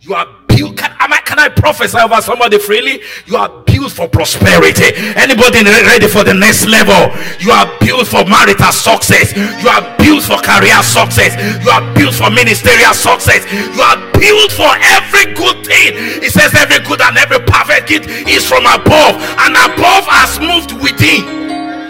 You 0.00 0.14
are 0.14 0.26
built. 0.48 0.76
Can, 0.76 0.93
can 1.34 1.50
I 1.50 1.52
prophesy 1.52 1.98
over 1.98 2.22
somebody 2.22 2.58
freely? 2.58 3.02
You 3.26 3.36
are 3.36 3.50
built 3.66 3.90
for 3.90 4.06
prosperity. 4.06 4.94
Anybody 5.18 5.66
ready 5.66 6.06
for 6.06 6.22
the 6.22 6.34
next 6.34 6.66
level? 6.66 7.10
You 7.42 7.50
are 7.50 7.66
built 7.82 8.06
for 8.06 8.22
marital 8.24 8.70
success. 8.70 9.34
You 9.34 9.66
are 9.66 9.82
built 9.98 10.22
for 10.22 10.38
career 10.38 10.78
success. 10.86 11.34
You 11.58 11.70
are 11.74 11.82
built 11.98 12.14
for 12.14 12.30
ministerial 12.30 12.94
success. 12.94 13.42
You 13.50 13.82
are 13.82 13.98
built 14.14 14.54
for 14.54 14.70
every 14.94 15.34
good 15.34 15.66
thing. 15.66 16.22
It 16.22 16.30
says 16.30 16.54
every 16.54 16.78
good 16.86 17.02
and 17.02 17.18
every 17.18 17.42
perfect 17.42 17.90
gift 17.90 18.06
is 18.30 18.46
from 18.46 18.62
above, 18.70 19.18
and 19.18 19.58
above 19.58 20.06
has 20.06 20.38
moved 20.38 20.78
within. 20.78 21.26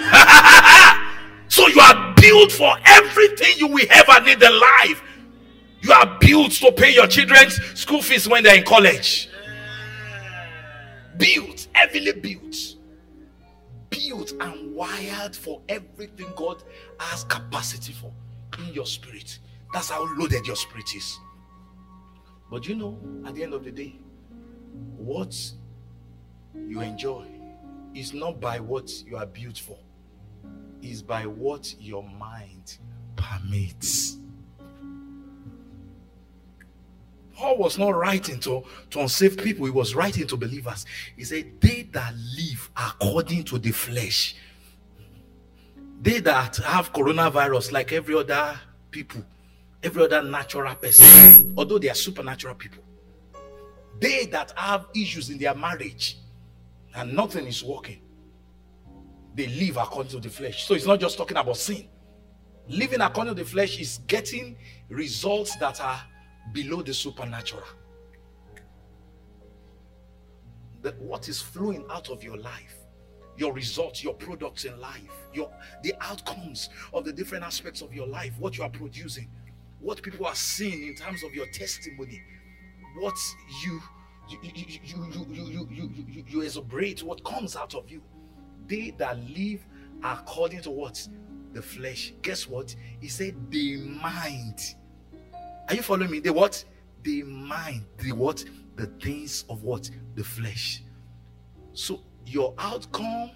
so 1.53 1.69
you 1.69 1.81
are 1.85 2.15
built 2.17 2.49
for 2.49 2.73
everything 2.87 3.61
you 3.61 3.69
will 3.69 3.89
ever 3.93 4.25
need 4.25 4.41
in 4.41 4.57
life. 4.57 5.03
You 5.83 5.93
are 5.93 6.17
built 6.19 6.53
to 6.65 6.73
pay 6.73 6.95
your 6.95 7.07
children's 7.07 7.61
school 7.79 8.01
fees 8.01 8.27
when 8.27 8.43
they're 8.43 8.57
in 8.57 8.65
college. 8.65 9.29
Built, 11.17 11.69
heavily 11.73 12.13
built. 12.13 12.57
Built 13.91 14.33
and 14.41 14.75
wired 14.75 15.37
for 15.37 15.61
everything 15.69 16.27
God 16.37 16.63
has 16.99 17.25
capacity 17.25 17.93
for 17.93 18.13
in 18.59 18.75
your 18.75 18.87
spirit. 18.87 19.39
That's 19.73 19.91
how 19.91 20.07
loaded 20.17 20.47
your 20.47 20.57
spirit 20.57 20.95
is. 20.95 21.19
But 22.51 22.69
you 22.69 22.75
know, 22.77 22.99
at 23.27 23.35
the 23.35 23.43
end 23.43 23.55
of 23.55 23.65
the 23.65 23.71
day, 23.73 23.99
what 24.97 25.37
you 26.55 26.81
enjoy 26.81 27.27
is 27.95 28.13
not 28.13 28.41
by 28.41 28.61
what 28.61 28.91
you 29.05 29.17
are 29.17 29.27
built 29.27 29.59
for, 29.59 29.79
is 30.83 31.03
by 31.03 31.27
what 31.27 31.75
your 31.81 32.03
mind 32.03 32.79
permits. 33.17 34.19
Paul 37.35 37.59
was 37.59 37.79
not 37.79 37.91
writing 37.91 38.39
to, 38.41 38.65
to 38.91 39.01
unsaved 39.01 39.43
people, 39.43 39.67
he 39.67 39.73
was 39.73 39.95
writing 39.95 40.27
to 40.29 40.37
believers. 40.37 40.87
He 41.17 41.25
said, 41.25 41.61
They 41.61 41.83
that 41.93 42.15
live 42.37 42.71
according 42.77 43.45
to 43.45 43.59
the 43.59 43.73
flesh, 43.73 44.37
they 46.01 46.21
that 46.21 46.57
have 46.57 46.93
coronavirus 46.93 47.73
like 47.73 47.93
every 47.93 48.15
other 48.15 48.59
people, 48.91 49.25
every 49.83 50.05
other 50.05 50.23
natural 50.23 50.75
person, 50.75 51.55
although 51.57 51.79
they 51.79 51.89
are 51.89 51.95
supernatural 51.95 52.55
people, 52.55 52.85
they 54.01 54.27
that 54.27 54.53
have 54.57 54.87
issues 54.95 55.31
in 55.31 55.39
their 55.39 55.55
marriage 55.55 56.19
and 56.95 57.15
nothing 57.15 57.47
is 57.47 57.65
working, 57.65 58.01
they 59.35 59.47
live 59.49 59.77
according 59.77 60.13
to 60.13 60.21
the 60.21 60.29
flesh. 60.29 60.65
So 60.65 60.75
it's 60.75 60.87
not 60.87 61.01
just 61.01 61.17
talking 61.17 61.37
about 61.37 61.57
sin. 61.57 61.89
Living 62.69 63.01
according 63.01 63.35
to 63.35 63.43
the 63.43 63.49
flesh 63.49 63.79
is 63.79 63.99
getting 64.07 64.57
results 64.89 65.57
that 65.57 65.81
are 65.81 66.01
below 66.53 66.83
the 66.83 66.95
supernatural. 66.95 67.65
That 70.83 71.01
what 71.01 71.29
is 71.29 71.41
flowing 71.41 71.85
out 71.91 72.11
of 72.11 72.23
your 72.23 72.37
life, 72.37 72.77
your 73.37 73.53
results, 73.53 74.05
your 74.05 74.15
products 74.15 74.65
in 74.65 74.79
life, 74.81 75.11
your 75.33 75.51
the 75.83 75.95
outcomes 76.01 76.69
of 76.93 77.05
the 77.05 77.13
different 77.13 77.45
aspects 77.45 77.81
of 77.81 77.93
your 77.95 78.07
life, 78.07 78.33
what 78.39 78.57
you 78.59 78.65
are 78.65 78.71
producing, 78.71 79.31
what 79.81 80.03
people 80.03 80.27
are 80.27 80.35
seeing 80.35 80.87
in 80.87 80.95
terms 80.95 81.23
of 81.23 81.35
your 81.35 81.47
testimony, 81.53 82.23
what 83.01 83.15
you 83.65 83.81
you 84.29 84.39
you 84.43 84.53
you 84.55 85.07
you 85.13 85.27
you 85.31 85.69
you, 85.71 85.91
you, 86.07 86.25
you, 86.27 86.41
exuberate, 86.43 87.03
what 87.03 87.23
comes 87.25 87.57
out 87.57 87.75
of 87.75 87.91
you. 87.91 88.03
They 88.67 88.95
that 88.99 89.19
live 89.31 89.67
according 90.03 90.63
to 90.63 90.71
what 90.71 91.07
the 91.53 91.63
flesh. 91.63 92.15
Guess 92.23 92.49
what? 92.49 92.75
He 93.01 93.09
said 93.09 93.51
they 93.51 93.77
mind 93.77 94.61
are 95.69 95.75
you 95.75 95.83
following 95.83 96.11
me? 96.11 96.21
The 96.21 96.33
what? 96.33 96.65
The 97.03 97.23
mind. 97.23 97.85
The 97.99 98.13
what? 98.13 98.45
The 98.77 98.87
things 98.87 99.45
of 99.49 99.63
what? 99.63 99.91
The 100.15 100.25
flesh. 100.25 100.83
So 101.73 102.03
your 102.27 102.55
outcome 102.59 103.31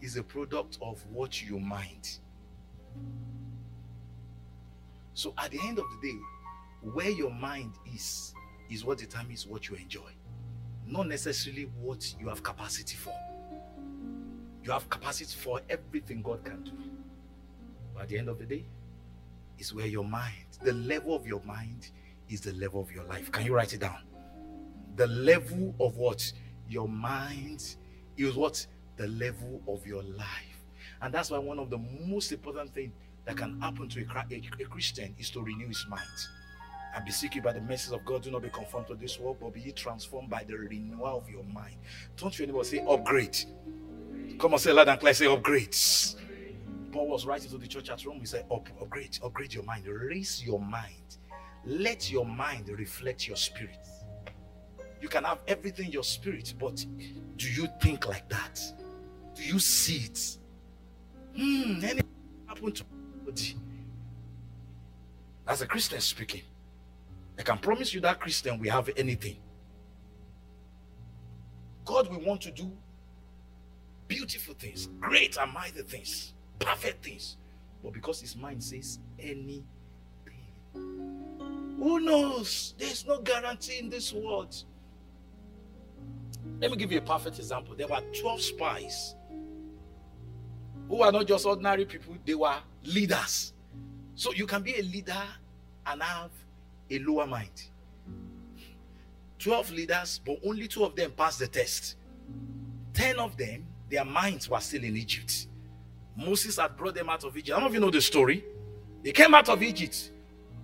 is 0.00 0.16
a 0.16 0.22
product 0.22 0.78
of 0.80 1.04
what 1.06 1.42
you 1.42 1.58
mind. 1.58 2.18
So 5.14 5.34
at 5.38 5.50
the 5.50 5.58
end 5.64 5.78
of 5.78 5.84
the 6.00 6.12
day, 6.12 6.18
where 6.80 7.10
your 7.10 7.30
mind 7.30 7.74
is, 7.92 8.32
is 8.70 8.84
what 8.84 8.98
determines 8.98 9.46
what 9.46 9.68
you 9.68 9.74
enjoy, 9.74 10.12
not 10.86 11.08
necessarily 11.08 11.64
what 11.80 12.14
you 12.20 12.28
have 12.28 12.42
capacity 12.42 12.96
for. 12.96 13.14
You 14.62 14.70
have 14.72 14.88
capacity 14.88 15.36
for 15.36 15.60
everything 15.68 16.22
God 16.22 16.44
can 16.44 16.62
do. 16.62 16.72
But 17.94 18.04
at 18.04 18.08
the 18.10 18.18
end 18.18 18.28
of 18.28 18.38
the 18.38 18.44
day, 18.44 18.66
is 19.58 19.74
where 19.74 19.86
your 19.86 20.04
mind, 20.04 20.58
the 20.62 20.72
level 20.72 21.14
of 21.14 21.26
your 21.26 21.42
mind 21.44 21.90
is 22.28 22.40
the 22.40 22.52
level 22.54 22.80
of 22.80 22.90
your 22.92 23.04
life. 23.04 23.30
Can 23.32 23.44
you 23.44 23.54
write 23.54 23.72
it 23.72 23.80
down? 23.80 24.02
The 24.96 25.06
level 25.06 25.74
of 25.80 25.96
what? 25.96 26.32
Your 26.68 26.88
mind 26.88 27.76
is 28.16 28.34
what? 28.34 28.66
The 28.96 29.06
level 29.08 29.62
of 29.68 29.86
your 29.86 30.02
life. 30.02 30.26
And 31.00 31.14
that's 31.14 31.30
why 31.30 31.38
one 31.38 31.58
of 31.58 31.70
the 31.70 31.78
most 31.78 32.32
important 32.32 32.74
things 32.74 32.92
that 33.24 33.36
can 33.36 33.60
happen 33.60 33.88
to 33.90 34.00
a, 34.00 34.26
a, 34.30 34.42
a 34.60 34.64
Christian 34.66 35.14
is 35.18 35.30
to 35.30 35.42
renew 35.42 35.68
his 35.68 35.86
mind. 35.88 36.02
I 36.96 37.00
beseech 37.00 37.36
you 37.36 37.42
by 37.42 37.52
the 37.52 37.60
mercies 37.60 37.92
of 37.92 38.04
God, 38.04 38.22
do 38.22 38.30
not 38.30 38.42
be 38.42 38.48
conformed 38.48 38.88
to 38.88 38.94
this 38.94 39.20
world, 39.20 39.36
but 39.40 39.52
be 39.52 39.70
transformed 39.72 40.30
by 40.30 40.44
the 40.44 40.54
renewal 40.54 41.18
of 41.18 41.28
your 41.28 41.44
mind. 41.44 41.76
Don't 42.16 42.36
you 42.38 42.44
anybody 42.44 42.66
say 42.66 42.84
upgrade? 42.88 43.38
Come 44.38 44.54
on, 44.54 44.58
say 44.58 44.72
loud 44.72 44.88
and 44.88 44.98
clear, 44.98 45.14
say 45.14 45.26
upgrades. 45.26 46.16
Paul 46.92 47.08
was 47.08 47.26
writing 47.26 47.50
to 47.50 47.58
the 47.58 47.66
church 47.66 47.90
at 47.90 48.04
Rome. 48.04 48.20
He 48.20 48.26
said, 48.26 48.46
Up, 48.50 48.68
upgrade, 48.80 49.18
upgrade 49.22 49.52
your 49.52 49.64
mind, 49.64 49.86
raise 49.86 50.42
your 50.44 50.60
mind. 50.60 51.18
Let 51.64 52.10
your 52.10 52.24
mind 52.24 52.68
reflect 52.68 53.26
your 53.26 53.36
spirit. 53.36 53.86
You 55.00 55.08
can 55.08 55.24
have 55.24 55.40
everything 55.46 55.86
in 55.86 55.92
your 55.92 56.04
spirit, 56.04 56.54
but 56.58 56.84
do 57.36 57.48
you 57.48 57.68
think 57.80 58.08
like 58.08 58.28
that? 58.30 58.60
Do 59.34 59.42
you 59.44 59.58
see 59.58 60.06
it? 60.06 60.38
Hmm, 61.36 61.84
anything 61.84 62.04
happen 62.46 62.72
to 62.72 62.84
body? 63.24 63.56
As 65.46 65.62
a 65.62 65.66
Christian 65.66 66.00
speaking, 66.00 66.42
I 67.38 67.42
can 67.42 67.58
promise 67.58 67.94
you 67.94 68.00
that 68.00 68.18
Christian 68.18 68.58
will 68.58 68.70
have 68.70 68.90
anything. 68.96 69.36
God 71.84 72.08
will 72.08 72.20
want 72.20 72.40
to 72.42 72.50
do 72.50 72.70
beautiful 74.08 74.54
things, 74.54 74.88
great 75.00 75.36
and 75.36 75.52
mighty 75.52 75.82
things 75.82 76.34
perfect 76.58 77.04
things. 77.04 77.36
But 77.82 77.92
because 77.92 78.20
his 78.20 78.36
mind 78.36 78.62
says 78.62 78.98
anything, 79.18 79.64
who 80.74 82.00
knows? 82.00 82.74
There's 82.76 83.06
no 83.06 83.20
guarantee 83.20 83.78
in 83.78 83.88
this 83.88 84.12
world. 84.12 84.64
Let 86.60 86.70
me 86.70 86.76
give 86.76 86.90
you 86.90 86.98
a 86.98 87.02
perfect 87.02 87.38
example. 87.38 87.74
There 87.76 87.86
were 87.86 88.00
12 88.20 88.40
spies 88.40 89.14
who 90.88 91.02
are 91.02 91.12
not 91.12 91.26
just 91.26 91.46
ordinary 91.46 91.84
people, 91.84 92.16
they 92.24 92.34
were 92.34 92.56
leaders. 92.84 93.52
So 94.14 94.32
you 94.32 94.46
can 94.46 94.62
be 94.62 94.78
a 94.78 94.82
leader 94.82 95.22
and 95.86 96.02
have 96.02 96.30
a 96.90 96.98
lower 97.00 97.26
mind. 97.26 97.68
12 99.38 99.70
leaders, 99.70 100.20
but 100.24 100.38
only 100.44 100.66
two 100.66 100.84
of 100.84 100.96
them 100.96 101.12
passed 101.12 101.38
the 101.38 101.46
test. 101.46 101.96
10 102.94 103.18
of 103.18 103.36
them, 103.36 103.66
their 103.88 104.04
minds 104.04 104.48
were 104.48 104.60
still 104.60 104.82
in 104.82 104.96
Egypt. 104.96 105.47
Moses 106.18 106.58
had 106.58 106.76
brought 106.76 106.96
them 106.96 107.08
out 107.08 107.22
of 107.22 107.36
Egypt. 107.36 107.56
Some 107.56 107.64
of 107.64 107.72
you 107.72 107.78
know 107.78 107.90
the 107.90 108.00
story. 108.00 108.44
They 109.04 109.12
came 109.12 109.34
out 109.34 109.48
of 109.48 109.62
Egypt, 109.62 110.10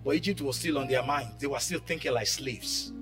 but 0.04 0.16
Egypt 0.16 0.40
was 0.40 0.56
still 0.58 0.78
on 0.78 0.88
their 0.88 1.02
mind. 1.04 1.34
They 1.38 1.46
were 1.46 1.60
still 1.60 1.78
thinking 1.78 2.12
like 2.12 2.26
slaves. 2.26 2.92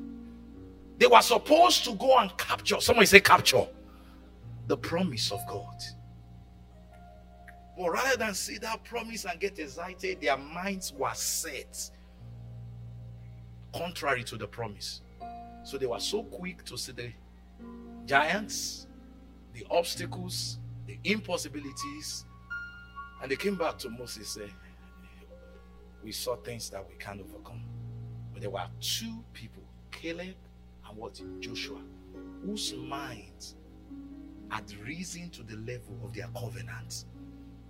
They 0.99 1.07
were 1.07 1.23
supposed 1.23 1.85
to 1.87 1.95
go 1.95 2.19
and 2.19 2.37
capture, 2.37 2.79
someone 2.81 3.07
say 3.07 3.21
capture, 3.21 3.67
the 4.67 4.77
promise 4.77 5.33
of 5.33 5.41
God. 5.49 5.77
But 7.77 7.91
rather 7.91 8.19
than 8.19 8.35
see 8.35 8.59
that 8.59 8.85
promise 8.85 9.25
and 9.25 9.41
get 9.41 9.59
excited, 9.59 10.21
their 10.21 10.37
minds 10.37 10.93
were 10.93 11.15
set 11.15 11.91
contrary 13.75 14.23
to 14.25 14.37
the 14.37 14.47
promise. 14.47 15.01
So 15.65 15.79
they 15.79 15.87
were 15.87 16.01
so 16.01 16.23
quick 16.25 16.65
to 16.67 16.77
see 16.77 16.93
the 16.93 17.13
giants, 18.05 18.87
the 19.55 19.67
obstacles, 19.71 20.59
the 20.87 20.99
impossibilities, 21.05 22.27
and 23.23 23.31
they 23.31 23.37
came 23.37 23.55
back 23.55 23.79
to 23.79 23.89
Moses 23.91 24.37
and 24.37 24.49
said, 24.49 24.51
We 26.05 26.13
saw 26.13 26.37
things 26.37 26.69
that 26.71 26.87
we 26.89 26.97
can't 26.97 27.21
overcome. 27.21 27.63
But 28.33 28.43
there 28.43 28.51
were 28.51 28.67
two 28.81 29.23
people, 29.33 29.63
Caleb 29.91 30.35
and 30.89 30.97
what? 30.97 31.21
Joshua, 31.41 31.81
whose 32.45 32.75
minds 32.75 33.55
had 34.51 34.71
risen 34.87 35.31
to 35.31 35.43
the 35.43 35.57
level 35.57 35.97
of 36.05 36.13
their 36.13 36.29
covenant 36.37 37.05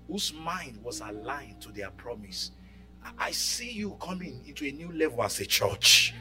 whose 0.09 0.35
mind 0.35 0.79
was 0.83 1.01
aligned 1.01 1.61
to 1.61 1.71
their 1.73 1.91
promise. 1.91 2.51
I 3.19 3.31
see 3.33 3.71
you 3.71 3.97
coming 4.01 4.43
into 4.47 4.67
a 4.67 4.71
new 4.71 4.93
level 4.93 5.23
as 5.23 5.41
a 5.41 5.47
church. 5.47 6.15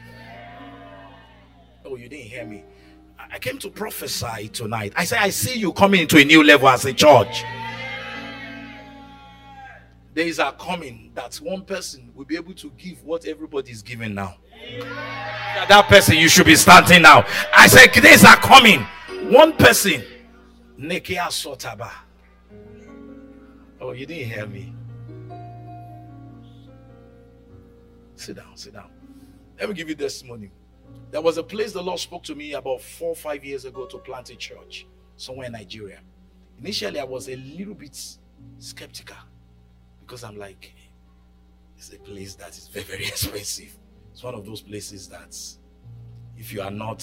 Oh, 1.84 1.96
you 1.96 2.08
didn't 2.08 2.26
hear 2.26 2.44
me. 2.44 2.64
I 3.18 3.38
came 3.38 3.58
to 3.58 3.70
prophesy 3.70 4.48
tonight. 4.48 4.92
I 4.96 5.04
say, 5.04 5.16
I 5.18 5.30
see 5.30 5.58
you 5.58 5.72
coming 5.72 6.02
into 6.02 6.18
a 6.18 6.24
new 6.24 6.42
level 6.42 6.68
as 6.68 6.84
a 6.84 6.92
church. 6.92 7.44
Days 10.14 10.38
are 10.38 10.52
coming 10.52 11.10
that 11.14 11.36
one 11.36 11.62
person 11.64 12.10
will 12.14 12.26
be 12.26 12.36
able 12.36 12.52
to 12.54 12.70
give 12.76 13.02
what 13.02 13.24
everybody 13.26 13.70
is 13.70 13.80
giving 13.82 14.14
now. 14.14 14.36
That 15.68 15.86
person, 15.88 16.18
you 16.18 16.28
should 16.28 16.44
be 16.44 16.54
starting 16.54 17.02
now. 17.02 17.24
I 17.54 17.66
said, 17.66 17.92
days 17.92 18.24
are 18.24 18.36
coming. 18.36 18.80
One 19.30 19.54
person, 19.54 20.02
Nekia 20.78 21.28
Sotaba. 21.28 21.90
Oh, 23.80 23.92
you 23.92 24.04
didn't 24.04 24.30
hear 24.30 24.46
me. 24.46 24.74
Sit 28.14 28.36
down, 28.36 28.54
sit 28.56 28.74
down. 28.74 28.90
Let 29.58 29.70
me 29.70 29.74
give 29.74 29.88
you 29.88 29.94
this 29.94 30.14
testimony. 30.20 30.50
There 31.10 31.22
was 31.22 31.38
a 31.38 31.42
place 31.42 31.72
the 31.72 31.82
Lord 31.82 31.98
spoke 31.98 32.22
to 32.24 32.34
me 32.34 32.52
about 32.52 32.82
four 32.82 33.10
or 33.10 33.16
five 33.16 33.44
years 33.44 33.64
ago 33.64 33.86
to 33.86 33.98
plant 33.98 34.28
a 34.30 34.36
church 34.36 34.86
somewhere 35.16 35.46
in 35.46 35.52
Nigeria. 35.52 36.00
Initially, 36.58 37.00
I 37.00 37.04
was 37.04 37.28
a 37.28 37.36
little 37.36 37.74
bit 37.74 37.98
skeptical 38.58 39.16
because 40.12 40.24
I'm 40.24 40.36
like, 40.36 40.74
it's 41.78 41.90
a 41.90 41.98
place 41.98 42.34
that 42.34 42.50
is 42.50 42.68
very, 42.68 42.84
very 42.84 43.06
expensive. 43.06 43.74
It's 44.12 44.22
one 44.22 44.34
of 44.34 44.44
those 44.44 44.60
places 44.60 45.08
that 45.08 45.34
if 46.36 46.52
you 46.52 46.60
are 46.60 46.70
not 46.70 47.00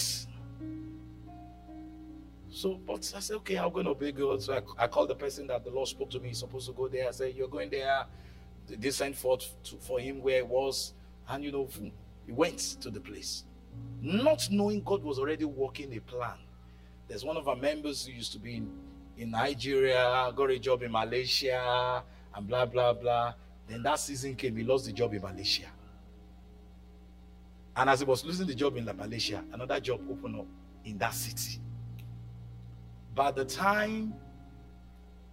so, 2.52 2.80
but 2.86 3.12
I 3.16 3.20
said, 3.20 3.38
okay, 3.38 3.58
I'm 3.58 3.72
going 3.72 3.88
to 3.88 3.96
be 3.96 4.12
good. 4.12 4.44
So 4.44 4.54
I, 4.54 4.84
I 4.84 4.88
called 4.88 5.10
the 5.10 5.16
person 5.16 5.48
that 5.48 5.64
the 5.64 5.72
Lord 5.72 5.88
spoke 5.88 6.12
to 6.12 6.20
me. 6.20 6.28
He's 6.28 6.38
supposed 6.38 6.68
to 6.68 6.74
go 6.74 6.88
there. 6.88 7.08
I 7.08 7.12
said, 7.12 7.34
you're 7.36 7.48
going 7.48 7.72
there. 7.72 8.06
They 8.68 8.92
sent 8.92 9.16
forth 9.16 9.56
to, 9.64 9.78
for 9.78 10.00
him 10.00 10.22
where 10.22 10.38
it 10.38 10.48
was. 10.48 10.94
And, 11.28 11.44
you 11.44 11.52
know, 11.52 11.68
he 12.28 12.32
went 12.32 12.60
to 12.82 12.92
the 12.92 13.00
place. 13.00 13.44
Not 14.02 14.50
knowing 14.52 14.84
God 14.84 15.04
was 15.04 15.18
already 15.18 15.46
working 15.46 15.96
a 15.96 16.00
plan. 16.00 16.38
There's 17.08 17.26
one 17.26 17.38
of 17.38 17.48
our 17.48 17.56
members 17.56 18.06
who 18.06 18.14
used 18.14 18.34
to 18.34 18.40
be 18.40 18.58
in, 18.58 18.72
in 19.18 19.32
Nigeria, 19.32 20.32
got 20.36 20.52
a 20.52 20.60
job 20.60 20.84
in 20.84 20.92
Malaysia, 20.92 22.04
and 22.36 22.48
blah, 22.48 22.66
blah, 22.66 22.94
blah. 22.94 23.34
Then 23.68 23.84
that 23.84 24.00
season 24.00 24.36
came, 24.36 24.56
he 24.56 24.64
lost 24.64 24.86
the 24.86 24.94
job 24.94 25.14
in 25.14 25.22
Malaysia. 25.22 25.68
And 27.76 27.90
as 27.90 28.00
he 28.00 28.06
was 28.06 28.26
losing 28.26 28.48
the 28.48 28.56
job 28.56 28.78
in 28.78 28.86
Malaysia, 28.86 29.44
another 29.54 29.80
job 29.80 30.02
opened 30.10 30.40
up 30.40 30.48
in 30.86 30.98
that 30.98 31.14
city. 31.14 31.60
By 33.16 33.32
the 33.32 33.46
time 33.46 34.14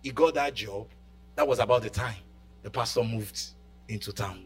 he 0.02 0.10
got 0.10 0.34
that 0.34 0.54
job, 0.54 0.88
that 1.34 1.46
was 1.46 1.58
about 1.58 1.82
the 1.82 1.90
time 1.90 2.16
the 2.62 2.70
pastor 2.70 3.02
moved 3.02 3.40
into 3.88 4.12
town. 4.12 4.44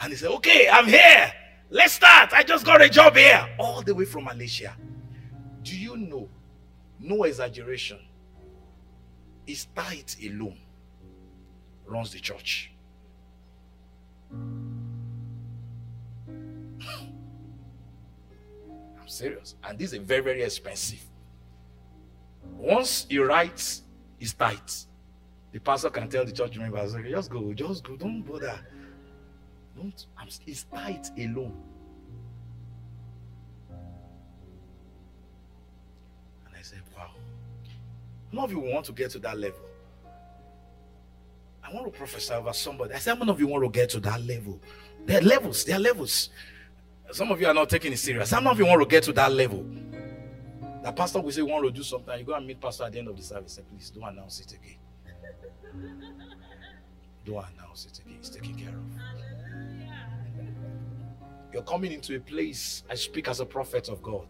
And 0.00 0.12
he 0.12 0.16
said, 0.16 0.30
Okay, 0.32 0.68
I'm 0.70 0.86
here. 0.86 1.32
Let's 1.70 1.94
start. 1.94 2.32
I 2.32 2.42
just 2.42 2.64
got 2.64 2.82
a 2.82 2.88
job 2.88 3.16
here, 3.16 3.48
all 3.58 3.82
the 3.82 3.94
way 3.94 4.04
from 4.04 4.24
Malaysia. 4.24 4.76
Do 5.62 5.76
you 5.76 5.96
know? 5.96 6.28
No 7.00 7.24
exaggeration. 7.24 7.98
His 9.46 9.66
tithe 9.74 10.10
alone 10.24 10.58
runs 11.86 12.12
the 12.12 12.20
church. 12.20 12.70
I'm 14.34 14.88
serious. 19.06 19.54
And 19.62 19.78
this 19.78 19.92
is 19.92 19.98
very, 19.98 20.22
very 20.22 20.42
expensive. 20.42 21.02
Once 22.56 23.06
he 23.08 23.18
writes 23.18 23.82
his 24.18 24.32
tithes, 24.32 24.86
the 25.52 25.60
pastor 25.60 25.90
can 25.90 26.08
tell 26.08 26.24
the 26.24 26.32
church 26.32 26.58
members, 26.58 26.96
just 27.08 27.30
go, 27.30 27.52
just 27.52 27.84
go, 27.84 27.96
don't 27.96 28.22
bother. 28.22 28.58
Don't, 29.76 30.06
I'm, 30.16 30.28
his 30.44 30.64
tithe 30.64 31.06
alone. 31.18 31.54
And 36.46 36.54
I 36.58 36.62
said, 36.62 36.82
wow. 36.96 37.10
None 38.32 38.44
of 38.44 38.50
you 38.50 38.60
want 38.60 38.86
to 38.86 38.92
get 38.92 39.10
to 39.12 39.18
that 39.20 39.38
level. 39.38 39.60
Want 41.74 41.92
to 41.92 41.98
prophesy 41.98 42.32
over 42.32 42.52
somebody. 42.52 42.94
I 42.94 42.98
said, 42.98 43.18
none 43.18 43.28
of 43.28 43.40
you 43.40 43.48
want 43.48 43.64
to 43.64 43.68
get 43.68 43.90
to 43.90 44.00
that 44.00 44.22
level. 44.22 44.60
There 45.06 45.18
are 45.18 45.22
levels, 45.22 45.64
there 45.64 45.74
are 45.74 45.80
levels. 45.80 46.30
Some 47.10 47.32
of 47.32 47.40
you 47.40 47.48
are 47.48 47.54
not 47.54 47.68
taking 47.68 47.92
it 47.92 47.98
serious. 47.98 48.30
Some 48.30 48.46
of 48.46 48.60
you 48.60 48.64
want 48.64 48.80
to 48.80 48.86
get 48.86 49.02
to 49.04 49.12
that 49.14 49.32
level. 49.32 49.66
The 50.84 50.92
pastor 50.92 51.20
will 51.20 51.32
say, 51.32 51.42
we 51.42 51.50
want 51.50 51.64
to 51.64 51.72
do 51.72 51.82
something. 51.82 52.16
You 52.16 52.24
go 52.24 52.34
and 52.34 52.46
meet 52.46 52.60
pastor 52.60 52.84
at 52.84 52.92
the 52.92 53.00
end 53.00 53.08
of 53.08 53.16
the 53.16 53.22
service. 53.24 53.54
Say, 53.54 53.62
please 53.68 53.90
don't 53.90 54.04
announce 54.04 54.38
it 54.38 54.52
again. 54.52 54.76
Don't 57.24 57.44
announce 57.56 57.86
it 57.86 57.98
again. 57.98 58.18
It's 58.20 58.28
taken 58.28 58.54
care 58.54 58.68
of. 58.68 58.84
You're 61.52 61.62
coming 61.62 61.90
into 61.90 62.14
a 62.14 62.20
place, 62.20 62.84
I 62.88 62.94
speak 62.94 63.26
as 63.28 63.40
a 63.40 63.46
prophet 63.46 63.88
of 63.88 64.00
God, 64.00 64.28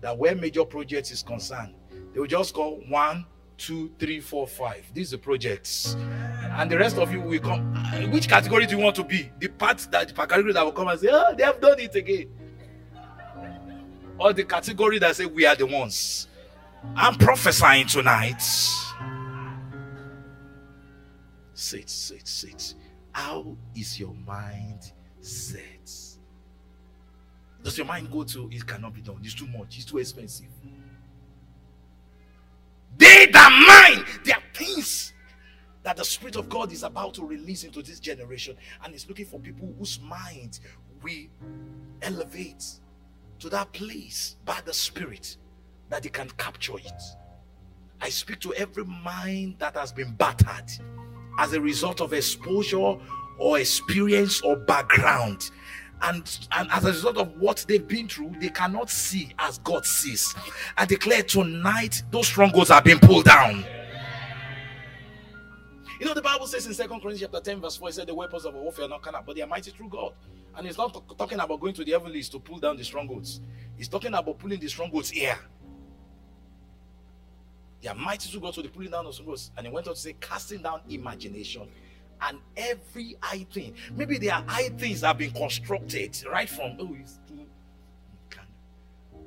that 0.00 0.16
where 0.16 0.34
major 0.34 0.64
projects 0.64 1.10
is 1.10 1.22
concerned, 1.22 1.74
they 2.14 2.20
will 2.20 2.26
just 2.26 2.54
go 2.54 2.80
one, 2.88 3.26
two, 3.58 3.90
three, 3.98 4.20
four, 4.20 4.46
five. 4.46 4.84
These 4.92 5.14
are 5.14 5.18
projects. 5.18 5.94
And 5.94 6.70
the 6.70 6.78
rest 6.78 6.98
of 6.98 7.12
you 7.12 7.20
will 7.20 7.40
come. 7.40 7.74
Uh, 7.76 8.08
which 8.08 8.28
category 8.28 8.66
do 8.66 8.76
you 8.76 8.82
want 8.82 8.96
to 8.96 9.04
be? 9.04 9.30
The 9.38 9.48
part 9.48 9.78
that 9.90 10.08
the 10.08 10.14
category 10.14 10.52
that 10.52 10.64
will 10.64 10.72
come 10.72 10.88
and 10.88 11.00
say, 11.00 11.08
oh, 11.10 11.34
they 11.36 11.44
have 11.44 11.60
done 11.60 11.78
it 11.80 11.94
again 11.94 12.28
or 14.18 14.32
the 14.32 14.44
category 14.44 14.98
that 14.98 15.16
say 15.16 15.26
we 15.26 15.46
are 15.46 15.56
the 15.56 15.66
ones. 15.66 16.28
I'm 16.94 17.16
prophesying 17.16 17.86
tonight. 17.86 18.42
Sit, 21.54 21.88
sit, 21.88 22.26
sit. 22.26 22.74
How 23.12 23.56
is 23.74 23.98
your 23.98 24.14
mind 24.26 24.92
set? 25.20 25.90
Does 27.62 27.78
your 27.78 27.86
mind 27.86 28.10
go 28.12 28.22
to 28.24 28.48
it 28.52 28.66
cannot 28.66 28.94
be 28.94 29.00
done? 29.00 29.18
It's 29.22 29.34
too 29.34 29.46
much, 29.46 29.76
it's 29.76 29.84
too 29.84 29.98
expensive. 29.98 30.46
They 32.96 33.26
that 33.26 33.94
mind, 33.94 34.06
there 34.24 34.36
are 34.36 34.42
things 34.54 35.12
that 35.82 35.96
the 35.96 36.04
Spirit 36.04 36.36
of 36.36 36.48
God 36.48 36.72
is 36.72 36.82
about 36.82 37.14
to 37.14 37.24
release 37.24 37.64
into 37.64 37.82
this 37.82 38.00
generation, 38.00 38.56
and 38.84 38.94
is 38.94 39.08
looking 39.08 39.26
for 39.26 39.38
people 39.38 39.72
whose 39.78 40.00
mind 40.00 40.60
we 41.02 41.30
elevate 42.02 42.64
to 43.38 43.48
that 43.50 43.72
place 43.72 44.36
by 44.44 44.60
the 44.64 44.72
Spirit 44.72 45.36
that 45.88 46.02
they 46.02 46.08
can 46.08 46.28
capture 46.38 46.78
it. 46.78 47.02
I 48.00 48.08
speak 48.08 48.40
to 48.40 48.54
every 48.54 48.84
mind 48.84 49.56
that 49.58 49.76
has 49.76 49.92
been 49.92 50.12
battered 50.14 50.70
as 51.38 51.52
a 51.52 51.60
result 51.60 52.00
of 52.00 52.12
exposure 52.12 52.96
or 53.38 53.58
experience 53.58 54.40
or 54.42 54.56
background. 54.56 55.50
And, 56.02 56.48
and 56.52 56.70
as 56.70 56.84
a 56.84 56.88
result 56.88 57.16
of 57.16 57.36
what 57.40 57.64
they've 57.68 57.86
been 57.86 58.08
through, 58.08 58.34
they 58.38 58.50
cannot 58.50 58.90
see 58.90 59.32
as 59.38 59.58
God 59.58 59.86
sees. 59.86 60.34
I 60.76 60.84
declare 60.84 61.22
tonight 61.22 62.02
those 62.10 62.26
strongholds 62.26 62.70
are 62.70 62.82
being 62.82 62.98
pulled 62.98 63.24
down. 63.24 63.64
You 65.98 66.04
know, 66.04 66.12
the 66.12 66.22
Bible 66.22 66.46
says 66.46 66.66
in 66.66 66.74
Second 66.74 67.00
Corinthians 67.00 67.20
chapter 67.32 67.40
10, 67.40 67.62
verse 67.62 67.76
4, 67.76 67.88
it 67.88 67.92
said 67.94 68.06
the 68.06 68.14
weapons 68.14 68.44
of 68.44 68.54
warfare 68.54 68.84
are 68.84 68.88
not 68.88 69.00
carnal, 69.00 69.22
but 69.24 69.34
they 69.34 69.42
are 69.42 69.46
mighty 69.46 69.70
through 69.70 69.88
God. 69.88 70.12
And 70.54 70.66
it's 70.66 70.76
not 70.76 70.92
t- 70.92 71.00
talking 71.16 71.40
about 71.40 71.58
going 71.58 71.72
to 71.74 71.84
the 71.84 71.92
heavenlies 71.92 72.28
to 72.30 72.38
pull 72.38 72.58
down 72.58 72.76
the 72.76 72.84
strongholds. 72.84 73.40
It's 73.78 73.88
talking 73.88 74.12
about 74.12 74.38
pulling 74.38 74.60
the 74.60 74.68
strongholds 74.68 75.10
here. 75.10 75.38
They 77.80 77.88
are 77.88 77.94
mighty 77.94 78.30
to 78.30 78.40
go 78.40 78.50
to 78.50 78.62
the 78.62 78.68
pulling 78.68 78.90
down 78.90 79.06
of 79.06 79.14
strongholds. 79.14 79.50
And 79.56 79.66
he 79.66 79.72
went 79.72 79.88
on 79.88 79.94
to 79.94 80.00
say, 80.00 80.14
casting 80.20 80.62
down 80.62 80.80
imagination 80.88 81.68
and 82.22 82.38
every 82.56 83.16
high 83.20 83.46
thing. 83.52 83.74
Maybe 83.94 84.18
there 84.18 84.34
are 84.34 84.44
high 84.46 84.68
things 84.70 85.00
that 85.02 85.08
have 85.08 85.18
been 85.18 85.32
constructed 85.32 86.16
right 86.30 86.48
from 86.48 86.76
oh, 86.78 86.96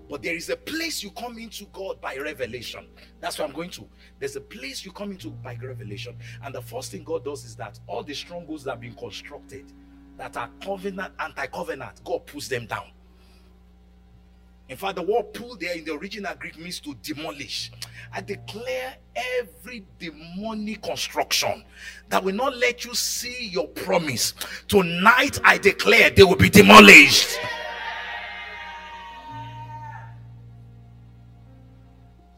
but 0.10 0.24
there 0.24 0.36
is 0.36 0.50
a 0.50 0.58
place 0.58 1.04
you 1.04 1.12
come 1.12 1.38
into 1.38 1.66
God 1.66 2.02
by 2.02 2.18
revelation. 2.18 2.88
That's 3.20 3.38
what 3.38 3.48
I'm 3.48 3.56
going 3.56 3.70
to. 3.72 3.88
There's 4.18 4.36
a 4.36 4.42
place 4.42 4.84
you 4.84 4.92
come 4.92 5.12
into 5.12 5.30
by 5.30 5.56
revelation. 5.62 6.18
And 6.44 6.54
the 6.54 6.64
first 6.64 6.92
thing 6.92 7.04
God 7.04 7.24
does 7.24 7.46
is 7.46 7.56
that 7.58 7.80
all 7.86 8.02
the 8.02 8.16
strongholds 8.16 8.64
that 8.64 8.72
have 8.72 8.82
been 8.82 8.96
constructed 8.96 9.72
that 10.18 10.36
are 10.36 10.50
covenant, 10.64 11.14
anti-covenant, 11.20 12.04
God 12.04 12.26
pulls 12.26 12.50
them 12.50 12.66
down. 12.66 12.92
In 14.70 14.78
fact, 14.78 14.98
the 14.98 15.02
word 15.02 15.34
pull 15.34 15.58
there 15.58 15.76
in 15.76 15.84
the 15.84 15.94
original 15.94 16.34
Greek 16.36 16.58
means 16.60 16.80
to 16.82 16.94
demolish. 17.02 17.72
I 18.14 18.22
declare 18.22 18.96
every 19.16 19.84
demonic 19.98 20.84
construction 20.84 21.64
that 22.10 22.24
will 22.24 22.36
not 22.36 22.56
let 22.56 22.86
you 22.86 22.94
see 22.94 23.48
your 23.48 23.68
promise. 23.70 24.36
Tonight, 24.68 25.40
I 25.44 25.58
declare 25.58 26.12
they 26.12 26.24
will 26.24 26.36
be 26.36 26.52
demolished. 26.52 27.40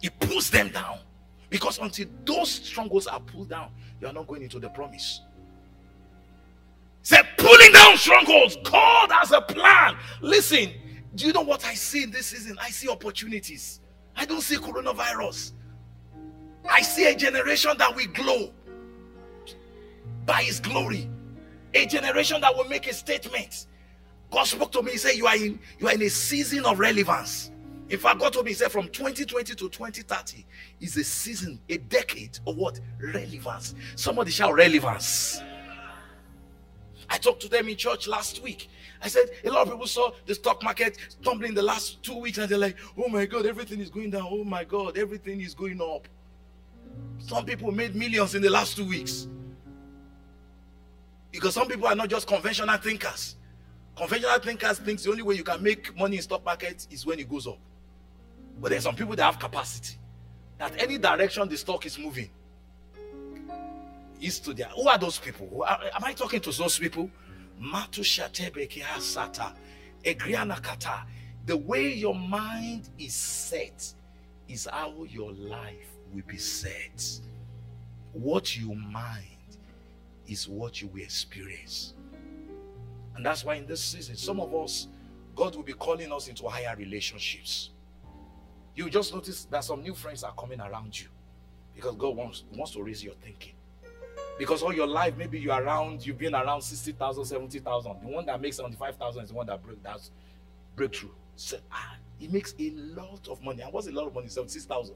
He 0.01 0.09
pulls 0.09 0.49
them 0.49 0.69
down. 0.69 0.99
Because 1.49 1.79
until 1.79 2.07
those 2.23 2.49
strongholds 2.49 3.07
are 3.07 3.19
pulled 3.19 3.49
down, 3.49 3.71
you 3.99 4.07
are 4.07 4.13
not 4.13 4.25
going 4.25 4.41
into 4.41 4.57
the 4.57 4.69
promise. 4.69 5.19
Said 7.03 7.23
pulling 7.37 7.73
down 7.73 7.97
strongholds. 7.97 8.55
God 8.63 9.11
has 9.11 9.33
a 9.33 9.41
plan. 9.41 9.97
Listen, 10.21 10.71
do 11.15 11.27
you 11.27 11.33
know 11.33 11.41
what 11.41 11.65
I 11.65 11.73
see 11.73 12.03
in 12.03 12.11
this 12.11 12.27
season? 12.27 12.57
I 12.61 12.69
see 12.69 12.89
opportunities. 12.89 13.81
I 14.15 14.25
don't 14.25 14.41
see 14.41 14.55
coronavirus. 14.55 15.53
I 16.69 16.81
see 16.81 17.05
a 17.07 17.15
generation 17.15 17.71
that 17.77 17.95
will 17.95 18.07
glow 18.07 18.51
by 20.25 20.43
his 20.43 20.59
glory. 20.59 21.09
A 21.73 21.85
generation 21.85 22.41
that 22.41 22.55
will 22.55 22.65
make 22.65 22.87
a 22.87 22.93
statement. 22.93 23.67
God 24.29 24.43
spoke 24.45 24.71
to 24.73 24.81
me, 24.81 24.91
he 24.91 24.97
said, 24.97 25.13
You 25.15 25.27
are 25.27 25.35
in 25.35 25.59
you 25.79 25.87
are 25.87 25.93
in 25.93 26.01
a 26.01 26.09
season 26.09 26.65
of 26.65 26.79
relevance. 26.79 27.51
In 27.89 27.99
fact, 27.99 28.19
God 28.19 28.31
told 28.31 28.45
me, 28.45 28.51
He 28.51 28.55
said, 28.55 28.71
from 28.71 28.87
2020 28.87 29.53
to 29.55 29.69
2030 29.69 30.45
is 30.79 30.95
a 30.95 31.03
season, 31.03 31.59
a 31.67 31.77
decade 31.77 32.39
of 32.47 32.55
what? 32.55 32.79
Relevance. 33.01 33.75
Somebody 33.95 34.31
shout 34.31 34.53
relevance. 34.53 35.41
I 37.11 37.17
talked 37.17 37.41
to 37.41 37.49
them 37.49 37.67
in 37.67 37.75
church 37.75 38.07
last 38.07 38.41
week. 38.41 38.69
I 39.03 39.09
said, 39.09 39.25
a 39.43 39.49
lot 39.49 39.63
of 39.63 39.73
people 39.73 39.85
saw 39.85 40.11
the 40.25 40.33
stock 40.33 40.63
market 40.63 40.97
tumbling 41.21 41.53
the 41.53 41.61
last 41.61 42.01
two 42.01 42.17
weeks, 42.17 42.37
and 42.37 42.47
they're 42.49 42.57
like, 42.57 42.77
oh 42.97 43.09
my 43.09 43.25
God, 43.25 43.45
everything 43.45 43.81
is 43.81 43.89
going 43.89 44.11
down. 44.11 44.29
Oh 44.31 44.45
my 44.45 44.63
God, 44.63 44.97
everything 44.97 45.41
is 45.41 45.53
going 45.53 45.81
up. 45.81 46.07
Some 47.19 47.45
people 47.45 47.69
made 47.73 47.95
millions 47.95 48.33
in 48.33 48.41
the 48.41 48.49
last 48.49 48.77
two 48.77 48.85
weeks. 48.85 49.27
Because 51.31 51.53
some 51.53 51.67
people 51.67 51.85
are 51.87 51.95
not 51.95 52.09
just 52.09 52.27
conventional 52.27 52.77
thinkers. 52.77 53.35
Conventional 53.97 54.39
thinkers 54.39 54.79
think 54.79 55.01
the 55.01 55.09
only 55.09 55.21
way 55.21 55.35
you 55.35 55.43
can 55.43 55.61
make 55.61 55.93
money 55.97 56.15
in 56.15 56.21
stock 56.21 56.45
market 56.45 56.87
is 56.89 57.05
when 57.05 57.19
it 57.19 57.29
goes 57.29 57.45
up. 57.45 57.59
But 58.61 58.71
there's 58.71 58.83
some 58.83 58.95
people 58.95 59.17
that 59.17 59.23
have 59.23 59.37
capacity. 59.37 59.97
That 60.59 60.81
any 60.81 60.97
direction 60.97 61.49
the 61.49 61.57
stock 61.57 61.85
is 61.85 61.99
moving 61.99 62.29
is 64.21 64.39
to 64.41 64.53
their. 64.53 64.67
Who 64.67 64.87
are 64.87 64.97
those 64.97 65.19
people? 65.19 65.63
Are, 65.67 65.79
Am 65.93 66.03
I 66.03 66.13
talking 66.13 66.39
to 66.41 66.51
those 66.51 66.77
people? 66.79 67.09
The 71.45 71.57
way 71.57 71.93
your 71.93 72.15
mind 72.15 72.89
is 72.97 73.15
set 73.15 73.93
is 74.47 74.67
how 74.71 75.03
your 75.09 75.31
life 75.33 75.97
will 76.13 76.23
be 76.27 76.37
set. 76.37 77.19
What 78.13 78.57
you 78.57 78.73
mind 78.75 79.25
is 80.27 80.47
what 80.47 80.81
you 80.81 80.87
will 80.87 81.01
experience. 81.01 81.93
And 83.15 83.25
that's 83.25 83.43
why 83.43 83.55
in 83.55 83.65
this 83.65 83.83
season, 83.83 84.15
some 84.15 84.39
of 84.39 84.53
us, 84.55 84.87
God 85.35 85.55
will 85.55 85.63
be 85.63 85.73
calling 85.73 86.11
us 86.11 86.27
into 86.27 86.47
higher 86.47 86.75
relationships. 86.77 87.71
You 88.75 88.89
just 88.89 89.13
notice 89.13 89.45
that 89.45 89.63
some 89.63 89.81
new 89.81 89.93
friends 89.93 90.23
are 90.23 90.33
coming 90.33 90.59
around 90.61 90.99
you 90.99 91.07
because 91.75 91.95
God 91.95 92.15
wants, 92.15 92.43
wants 92.53 92.73
to 92.73 92.83
raise 92.83 93.03
your 93.03 93.13
thinking. 93.15 93.53
Because 94.41 94.63
all 94.63 94.73
your 94.73 94.87
life, 94.87 95.15
maybe 95.19 95.39
you're 95.39 95.53
around, 95.53 96.03
you've 96.03 96.17
been 96.17 96.33
around 96.33 96.63
60,000, 96.63 97.25
70,000. 97.25 98.01
The 98.01 98.07
one 98.07 98.25
that 98.25 98.41
makes 98.41 98.57
75,000 98.57 99.21
is 99.21 99.29
the 99.29 99.35
one 99.35 99.45
that 99.45 99.61
break, 99.61 99.83
that's 99.83 100.09
breakthrough. 100.75 101.11
So, 101.35 101.57
ah, 101.71 101.95
he 102.17 102.27
makes 102.27 102.55
a 102.57 102.71
lot 102.71 103.27
of 103.27 103.39
money. 103.43 103.61
And 103.61 103.71
what's 103.71 103.85
a 103.85 103.91
lot 103.91 104.07
of 104.07 104.15
money? 104.15 104.29
76,000. 104.29 104.95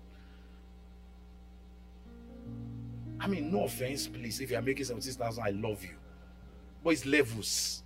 I 3.20 3.28
mean, 3.28 3.52
no 3.52 3.66
offense, 3.66 4.08
please. 4.08 4.42
If 4.42 4.50
you're 4.50 4.64
making 4.64 4.86
76,000, 4.86 5.44
I 5.44 5.52
love 5.52 5.84
you. 5.84 5.94
But 6.84 6.94
it's 6.94 7.06
levels. 7.06 7.84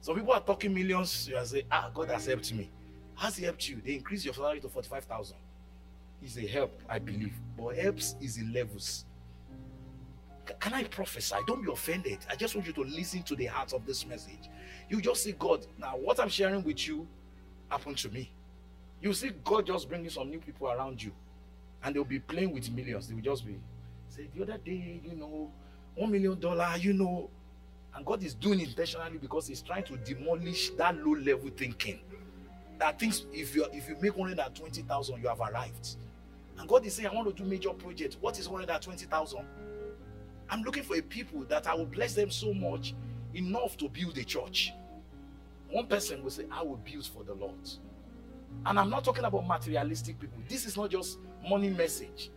Some 0.00 0.14
people 0.14 0.32
are 0.32 0.40
talking 0.40 0.72
millions. 0.72 1.28
You 1.28 1.36
are 1.36 1.44
saying, 1.44 1.66
ah, 1.70 1.90
God 1.92 2.08
has 2.08 2.24
helped 2.24 2.50
me. 2.54 2.70
Has 3.16 3.36
he 3.36 3.44
helped 3.44 3.68
you? 3.68 3.82
They 3.84 3.92
increase 3.92 4.24
your 4.24 4.32
salary 4.32 4.60
to 4.60 4.70
45,000. 4.70 5.36
It's 6.22 6.38
a 6.38 6.46
help, 6.46 6.80
I 6.88 6.98
believe. 6.98 7.34
But 7.58 7.76
helps 7.76 8.16
is 8.22 8.38
in 8.38 8.54
levels. 8.54 9.04
Can 10.60 10.74
I 10.74 10.84
prophesy? 10.84 11.36
Don't 11.46 11.64
be 11.64 11.72
offended. 11.72 12.18
I 12.30 12.36
just 12.36 12.54
want 12.54 12.66
you 12.66 12.72
to 12.74 12.82
listen 12.82 13.22
to 13.24 13.36
the 13.36 13.46
heart 13.46 13.72
of 13.72 13.86
this 13.86 14.06
message. 14.06 14.50
You 14.88 15.00
just 15.00 15.22
see 15.22 15.32
God. 15.32 15.66
Now, 15.78 15.96
what 15.96 16.20
I'm 16.20 16.28
sharing 16.28 16.62
with 16.62 16.86
you 16.86 17.06
happened 17.70 17.98
to 17.98 18.08
me. 18.10 18.30
You 19.00 19.12
see 19.12 19.30
God 19.44 19.66
just 19.66 19.88
bringing 19.88 20.10
some 20.10 20.30
new 20.30 20.38
people 20.38 20.70
around 20.70 21.02
you, 21.02 21.12
and 21.82 21.94
they'll 21.94 22.04
be 22.04 22.20
playing 22.20 22.52
with 22.52 22.70
millions. 22.70 23.08
They 23.08 23.14
will 23.14 23.22
just 23.22 23.46
be 23.46 23.58
say 24.08 24.28
the 24.34 24.42
other 24.42 24.58
day, 24.58 25.00
you 25.04 25.14
know, 25.16 25.50
one 25.94 26.10
million 26.10 26.38
dollar, 26.38 26.76
you 26.78 26.92
know, 26.92 27.30
and 27.94 28.04
God 28.04 28.22
is 28.22 28.34
doing 28.34 28.60
intentionally 28.60 29.18
because 29.18 29.46
He's 29.46 29.62
trying 29.62 29.84
to 29.84 29.96
demolish 29.98 30.70
that 30.70 30.96
low 31.04 31.14
level 31.14 31.50
thinking. 31.56 32.00
That 32.78 32.98
thinks 32.98 33.24
if 33.32 33.54
you 33.54 33.66
if 33.72 33.88
you 33.88 33.96
make 34.00 34.16
hundred 34.16 34.40
twenty 34.54 34.82
thousand, 34.82 35.22
you 35.22 35.28
have 35.28 35.40
arrived. 35.40 35.96
And 36.58 36.68
God 36.68 36.86
is 36.86 36.94
saying, 36.94 37.08
I 37.08 37.14
want 37.14 37.34
to 37.36 37.42
do 37.42 37.48
major 37.48 37.70
project. 37.70 38.16
What 38.20 38.38
is 38.38 38.46
hundred 38.46 38.80
twenty 38.80 39.06
thousand? 39.06 39.44
I'm 40.54 40.62
looking 40.62 40.84
for 40.84 40.94
a 40.94 41.02
people 41.02 41.40
that 41.46 41.66
I 41.66 41.74
will 41.74 41.84
bless 41.84 42.14
them 42.14 42.30
so 42.30 42.54
much 42.54 42.94
enough 43.34 43.76
to 43.78 43.88
build 43.88 44.16
a 44.18 44.22
church. 44.22 44.72
One 45.68 45.88
person 45.88 46.22
will 46.22 46.30
say, 46.30 46.44
I 46.48 46.62
will 46.62 46.76
build 46.76 47.06
for 47.06 47.24
the 47.24 47.34
Lord. 47.34 47.68
And 48.64 48.78
I'm 48.78 48.88
not 48.88 49.02
talking 49.02 49.24
about 49.24 49.48
materialistic 49.48 50.20
people. 50.20 50.38
This 50.48 50.64
is 50.64 50.76
not 50.76 50.90
just 50.90 51.18
money 51.50 51.70
message. 51.70 52.30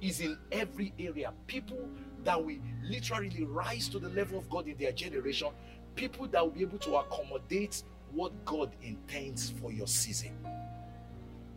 Is 0.00 0.20
in 0.20 0.38
every 0.52 0.92
area. 1.00 1.32
People 1.48 1.88
that 2.22 2.40
will 2.40 2.58
literally 2.84 3.42
rise 3.42 3.88
to 3.88 3.98
the 3.98 4.10
level 4.10 4.38
of 4.38 4.48
God 4.48 4.68
in 4.68 4.76
their 4.76 4.92
generation. 4.92 5.48
People 5.96 6.28
that 6.28 6.44
will 6.44 6.52
be 6.52 6.62
able 6.62 6.78
to 6.78 6.94
accommodate 6.98 7.82
what 8.12 8.32
God 8.44 8.70
intends 8.82 9.50
for 9.50 9.72
your 9.72 9.88
season. 9.88 10.38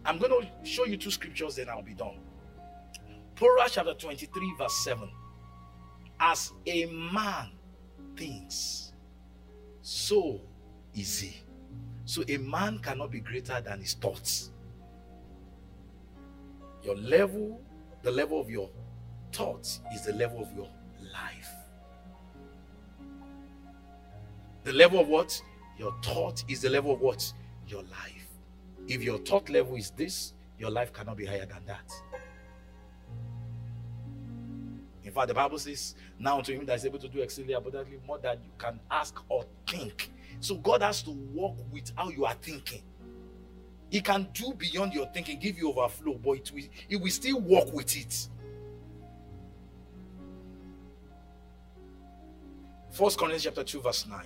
I'm 0.03 0.17
going 0.17 0.31
to 0.31 0.67
show 0.67 0.85
you 0.85 0.97
two 0.97 1.11
scriptures, 1.11 1.57
then 1.57 1.69
I'll 1.69 1.83
be 1.83 1.93
done. 1.93 2.17
Proverbs 3.35 3.73
chapter 3.73 3.93
23, 3.93 4.55
verse 4.57 4.83
7 4.83 5.07
as 6.19 6.53
a 6.65 6.85
man 6.85 7.51
thinks, 8.15 8.93
so 9.81 10.41
is 10.93 11.19
he. 11.19 11.37
So 12.05 12.23
a 12.27 12.37
man 12.37 12.79
cannot 12.79 13.11
be 13.11 13.19
greater 13.19 13.61
than 13.61 13.79
his 13.79 13.93
thoughts. 13.93 14.51
Your 16.83 16.95
level, 16.95 17.61
the 18.01 18.11
level 18.11 18.39
of 18.39 18.49
your 18.49 18.69
thoughts, 19.33 19.81
is 19.93 20.03
the 20.05 20.13
level 20.13 20.41
of 20.41 20.51
your 20.55 20.69
life. 21.13 21.51
The 24.63 24.73
level 24.73 24.99
of 24.99 25.07
what? 25.07 25.41
Your 25.77 25.93
thought 26.01 26.43
is 26.47 26.61
the 26.61 26.69
level 26.69 26.93
of 26.93 27.01
what? 27.01 27.31
Your 27.67 27.83
life. 27.83 28.27
If 28.87 29.03
your 29.03 29.17
thought 29.19 29.49
level 29.49 29.75
is 29.75 29.91
this, 29.91 30.33
your 30.57 30.71
life 30.71 30.93
cannot 30.93 31.17
be 31.17 31.25
higher 31.25 31.45
than 31.45 31.65
that. 31.65 31.91
In 35.07 35.13
fact, 35.13 35.29
the 35.29 35.33
Bible 35.33 35.57
says, 35.57 35.95
Now 36.19 36.41
to 36.41 36.53
him 36.53 36.65
that 36.65 36.75
is 36.75 36.85
able 36.85 36.99
to 36.99 37.07
do 37.07 37.21
exceedingly 37.21 37.53
abundantly 37.53 37.97
more 38.05 38.17
than 38.17 38.39
you 38.43 38.51
can 38.57 38.77
ask 38.91 39.17
or 39.29 39.45
think. 39.65 40.11
So 40.41 40.55
God 40.55 40.81
has 40.81 41.01
to 41.03 41.11
work 41.11 41.53
with 41.71 41.93
how 41.95 42.09
you 42.09 42.25
are 42.25 42.33
thinking. 42.33 42.83
He 43.89 44.01
can 44.01 44.27
do 44.33 44.53
beyond 44.57 44.93
your 44.93 45.05
thinking, 45.13 45.39
give 45.39 45.57
you 45.57 45.69
overflow, 45.69 46.19
but 46.21 46.31
it 46.31 46.51
will, 46.51 46.99
will 46.99 47.09
still 47.09 47.39
work 47.39 47.71
with 47.73 47.95
it. 47.95 48.27
First 52.91 53.17
Corinthians 53.17 53.43
chapter 53.45 53.63
2, 53.63 53.81
verse 53.81 54.05
9. 54.07 54.19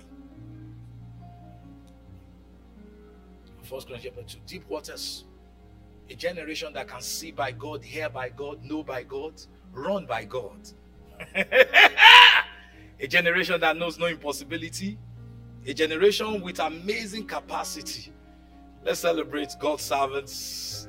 First 3.62 3.86
Corinthians 3.86 4.16
chapter 4.16 4.38
2. 4.38 4.38
Deep 4.46 4.68
waters. 4.68 5.26
A 6.10 6.14
generation 6.16 6.72
that 6.72 6.88
can 6.88 7.00
see 7.00 7.30
by 7.30 7.52
God, 7.52 7.84
hear 7.84 8.08
by 8.08 8.30
God, 8.30 8.64
know 8.64 8.82
by 8.82 9.04
God, 9.04 9.40
run 9.72 10.06
by 10.06 10.24
God. 10.24 10.68
a 11.34 13.06
generation 13.06 13.60
that 13.60 13.76
knows 13.76 13.98
no 13.98 14.06
impossibility, 14.06 14.98
a 15.66 15.74
generation 15.74 16.40
with 16.40 16.58
amazing 16.60 17.26
capacity. 17.26 18.12
Let's 18.84 19.00
celebrate 19.00 19.54
God's 19.60 19.82
servants, 19.82 20.88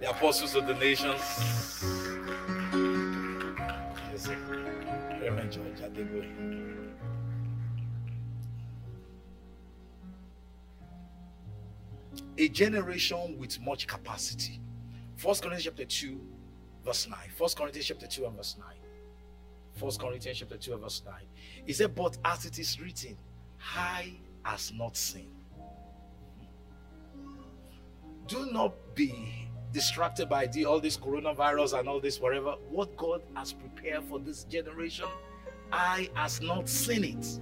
the 0.00 0.10
apostles 0.10 0.54
of 0.54 0.66
the 0.66 0.74
nations. 0.74 1.20
Reverend 5.20 5.52
George. 5.52 5.80
A 12.38 12.48
generation 12.48 13.36
with 13.38 13.60
much 13.60 13.86
capacity. 13.86 14.60
First 15.16 15.42
Corinthians 15.42 15.64
chapter 15.64 15.84
2, 15.84 16.20
verse 16.84 17.08
9. 17.08 17.18
First 17.36 17.56
Corinthians 17.56 17.86
chapter 17.86 18.06
2 18.06 18.26
and 18.26 18.36
verse 18.36 18.56
9. 18.58 18.68
First 19.74 20.00
Corinthians 20.00 20.38
chapter 20.38 20.56
2 20.56 20.72
and 20.74 20.82
verse 20.82 21.02
9. 21.04 21.14
He 21.66 21.72
said, 21.72 21.94
But 21.94 22.18
as 22.24 22.44
it 22.44 22.58
is 22.58 22.80
written, 22.80 23.16
high 23.56 24.12
has 24.42 24.72
not 24.72 24.96
seen. 24.96 25.30
Do 28.26 28.46
not 28.52 28.74
be 28.94 29.48
distracted 29.72 30.28
by 30.28 30.46
the, 30.46 30.64
all 30.64 30.80
this 30.80 30.96
coronavirus 30.96 31.78
and 31.78 31.88
all 31.88 32.00
this 32.00 32.20
whatever. 32.20 32.52
What 32.68 32.96
God 32.96 33.22
has 33.34 33.52
prepared 33.52 34.04
for 34.04 34.18
this 34.18 34.44
generation, 34.44 35.06
eye 35.72 36.08
has 36.14 36.40
not 36.40 36.68
seen 36.68 37.04
it. 37.04 37.40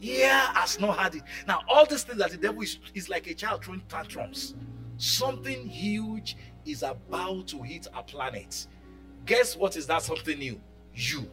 Yeah, 0.00 0.52
has 0.54 0.80
not 0.80 0.98
had 0.98 1.16
it. 1.16 1.22
Now, 1.46 1.60
all 1.68 1.86
these 1.86 2.04
things 2.04 2.18
that 2.18 2.30
the 2.30 2.38
devil 2.38 2.62
is, 2.62 2.78
is 2.94 3.08
like 3.08 3.26
a 3.26 3.34
child 3.34 3.64
throwing 3.64 3.82
tantrums. 3.88 4.54
Something 4.96 5.66
huge 5.66 6.36
is 6.70 6.82
about 6.82 7.46
to 7.48 7.62
hit 7.62 7.86
a 7.94 8.02
planet. 8.02 8.66
Guess 9.26 9.56
what 9.56 9.76
is 9.76 9.86
that 9.86 10.02
something 10.02 10.38
new? 10.38 10.60
You. 10.94 11.30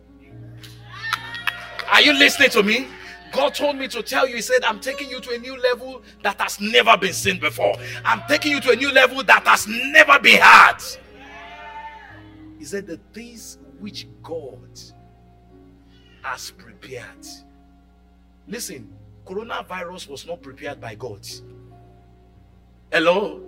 Are 1.89 2.01
you 2.01 2.13
listening 2.13 2.49
to 2.51 2.63
me? 2.63 2.88
God 3.31 3.53
told 3.53 3.75
me 3.77 3.88
to 3.89 4.01
tell 4.01 4.27
you, 4.27 4.35
He 4.35 4.41
said, 4.41 4.63
I'm 4.63 4.79
taking 4.79 5.09
you 5.09 5.19
to 5.19 5.35
a 5.35 5.38
new 5.38 5.59
level 5.61 6.01
that 6.23 6.39
has 6.39 6.59
never 6.59 6.97
been 6.97 7.13
seen 7.13 7.39
before. 7.39 7.75
I'm 8.03 8.21
taking 8.27 8.51
you 8.51 8.61
to 8.61 8.71
a 8.71 8.75
new 8.75 8.91
level 8.91 9.23
that 9.23 9.45
has 9.45 9.67
never 9.67 10.19
been 10.19 10.39
had. 10.39 10.77
He 12.57 12.65
said, 12.65 12.88
The 12.88 12.97
things 13.13 13.57
which 13.79 14.07
God 14.23 14.79
has 16.23 16.51
prepared. 16.51 17.25
Listen, 18.47 18.93
coronavirus 19.25 20.09
was 20.09 20.25
not 20.25 20.41
prepared 20.41 20.79
by 20.79 20.95
God. 20.95 21.25
Hello? 22.91 23.41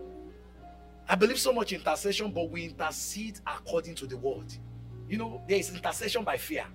I 1.10 1.16
believe 1.16 1.40
so 1.40 1.52
much 1.52 1.74
intercession, 1.74 2.32
but 2.32 2.52
we 2.52 2.66
intercede 2.66 3.40
according 3.48 3.96
to 3.96 4.06
the 4.06 4.16
word. 4.16 4.54
You 5.10 5.18
know, 5.18 5.42
there 5.48 5.58
is 5.58 5.74
intercession 5.74 6.24
by 6.24 6.38
fear. 6.38 6.66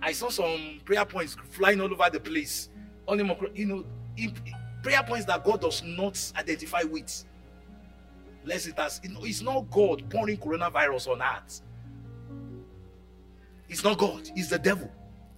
I 0.00 0.12
saw 0.12 0.30
some 0.30 0.80
prayer 0.86 1.04
points 1.04 1.36
flying 1.50 1.82
all 1.82 1.92
over 1.92 2.08
the 2.10 2.18
place. 2.18 2.70
Only 3.06 3.30
you 3.54 3.66
know, 3.66 3.84
prayer 4.82 5.02
points 5.02 5.26
that 5.26 5.44
God 5.44 5.60
does 5.60 5.82
not 5.84 6.32
identify 6.38 6.84
with. 6.84 7.24
Lest 8.44 8.68
it 8.68 8.78
has, 8.78 8.98
it's 9.04 9.42
not 9.42 9.70
God 9.70 10.08
pouring 10.08 10.38
coronavirus 10.38 11.08
on 11.08 11.20
earth. 11.20 11.60
It's 13.68 13.84
not 13.84 13.98
God, 13.98 14.30
it's 14.34 14.48
the 14.48 14.58
devil. 14.58 14.90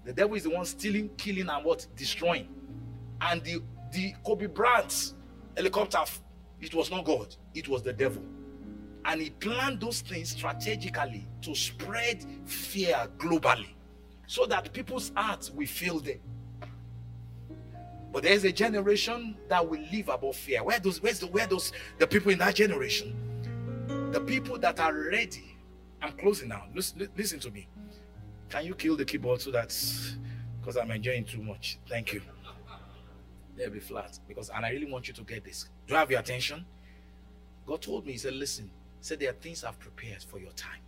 The 0.05 0.13
devil 0.13 0.37
is 0.37 0.45
the 0.45 0.51
one 0.51 0.65
stealing, 0.65 1.11
killing, 1.17 1.49
and 1.49 1.65
what? 1.65 1.87
Destroying. 1.97 2.49
And 3.21 3.43
the 3.43 3.63
the 3.91 4.15
Kobe 4.25 4.47
Bryant 4.47 5.15
helicopter, 5.57 5.99
it 6.61 6.75
was 6.75 6.91
not 6.91 7.05
God, 7.05 7.35
it 7.55 7.69
was 7.69 7.83
the 7.83 7.93
devil. 7.93 8.23
And 9.05 9.23
he 9.23 9.31
planned 9.31 9.81
those 9.81 10.01
things 10.01 10.31
strategically 10.31 11.27
to 11.43 11.55
spread 11.55 12.25
fear 12.45 13.09
globally 13.17 13.75
so 14.27 14.45
that 14.47 14.73
people's 14.73 15.13
hearts 15.17 15.51
will 15.51 15.67
feel 15.67 16.01
them. 16.01 16.21
But 18.13 18.23
there's 18.23 18.45
a 18.45 18.53
generation 18.53 19.37
that 19.49 19.67
will 19.69 19.81
live 19.93 20.09
above 20.09 20.37
fear. 20.37 20.63
Where 20.63 20.79
those 20.81 21.03
where's 21.03 21.21
the 21.21 21.27
where 21.27 21.47
those 21.47 21.73
the 21.99 22.07
people 22.07 22.33
in 22.33 22.39
that 22.39 22.55
generation? 22.55 23.15
The 24.13 24.21
people 24.21 24.59
that 24.59 24.81
are 24.81 24.95
ready. 24.95 25.57
I'm 26.01 26.13
closing 26.13 26.49
now. 26.49 26.65
Listen, 26.75 27.09
listen 27.17 27.41
to 27.41 27.51
me. 27.51 27.69
Can 28.49 28.65
you 28.65 28.75
kill 28.75 28.97
the 28.97 29.05
keyboard 29.05 29.41
so 29.41 29.51
that 29.51 29.69
because 30.61 30.77
I'm 30.77 30.91
enjoying 30.91 31.25
too 31.25 31.43
much? 31.43 31.79
Thank 31.89 32.13
you. 32.13 32.23
They'll 33.59 33.71
be 33.71 33.81
flat 33.81 34.19
because 34.29 34.51
and 34.51 34.65
I 34.65 34.71
really 34.71 34.91
want 34.91 35.09
you 35.09 35.15
to 35.15 35.23
get 35.23 35.45
this. 35.45 35.69
Do 35.89 35.97
I 35.97 35.99
have 35.99 36.11
your 36.11 36.21
attention? 36.21 36.65
God 37.67 37.83
told 37.83 38.07
me, 38.07 38.13
He 38.13 38.19
said, 38.19 38.35
Listen, 38.35 38.67
he 39.01 39.05
said 39.05 39.19
there 39.19 39.31
are 39.31 39.35
things 39.35 39.65
I've 39.65 39.79
prepared 39.79 40.23
for 40.23 40.39
your 40.39 40.53
time. 40.53 40.81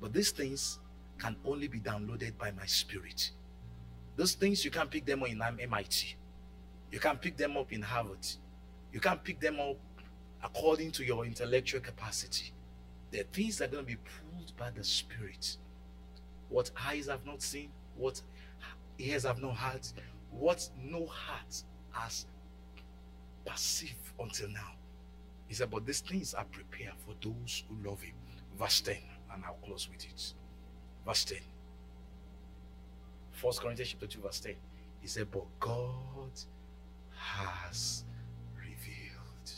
But 0.00 0.12
these 0.12 0.32
things 0.32 0.80
can 1.18 1.36
only 1.44 1.68
be 1.68 1.80
downloaded 1.80 2.36
by 2.36 2.50
my 2.50 2.66
spirit. 2.66 3.30
Those 4.16 4.34
things 4.34 4.64
you 4.64 4.70
can't 4.70 4.90
pick 4.90 5.06
them 5.06 5.22
up 5.22 5.28
in 5.28 5.40
MIT. 5.40 6.16
You 6.90 6.98
can't 6.98 7.20
pick 7.20 7.36
them 7.36 7.56
up 7.56 7.72
in 7.72 7.82
Harvard. 7.82 8.26
You 8.92 9.00
can't 9.00 9.22
pick 9.22 9.38
them 9.38 9.60
up 9.60 9.76
according 10.42 10.92
to 10.92 11.04
your 11.04 11.24
intellectual 11.24 11.80
capacity. 11.80 12.52
They're 13.10 13.24
things 13.24 13.58
that 13.58 13.68
are 13.68 13.72
going 13.72 13.84
to 13.84 13.92
be 13.92 13.96
pulled 13.96 14.56
by 14.56 14.70
the 14.70 14.82
Spirit. 14.84 15.56
What 16.48 16.70
eyes 16.84 17.06
have 17.06 17.24
not 17.24 17.42
seen, 17.42 17.70
what 17.96 18.20
ears 18.98 19.24
have 19.24 19.40
not 19.40 19.56
heard, 19.56 19.86
what 20.30 20.68
no 20.82 21.06
heart 21.06 21.62
has 21.90 22.26
perceived 23.44 24.12
until 24.20 24.48
now. 24.50 24.72
He 25.46 25.54
said, 25.54 25.70
But 25.70 25.86
these 25.86 26.00
things 26.00 26.34
are 26.34 26.44
prepared 26.44 26.94
for 26.98 27.14
those 27.22 27.64
who 27.68 27.88
love 27.88 28.02
Him. 28.02 28.14
Verse 28.58 28.80
10, 28.80 28.96
and 29.32 29.44
I'll 29.44 29.54
close 29.64 29.88
with 29.90 30.04
it. 30.04 30.34
Verse 31.06 31.24
10. 31.24 31.38
1 33.40 33.54
Corinthians 33.60 33.90
chapter 33.90 34.06
2, 34.06 34.20
verse 34.20 34.40
10. 34.40 34.54
He 35.00 35.06
said, 35.08 35.30
But 35.30 35.44
God 35.60 36.32
has 37.14 38.04
revealed 38.56 39.52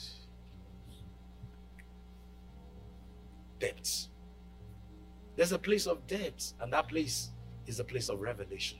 depths. 3.58 4.08
There's 5.36 5.52
a 5.52 5.58
place 5.58 5.86
of 5.86 6.06
depths, 6.06 6.54
and 6.60 6.72
that 6.72 6.88
place 6.88 7.30
is 7.66 7.80
a 7.80 7.84
place 7.84 8.08
of 8.08 8.20
revelation. 8.20 8.78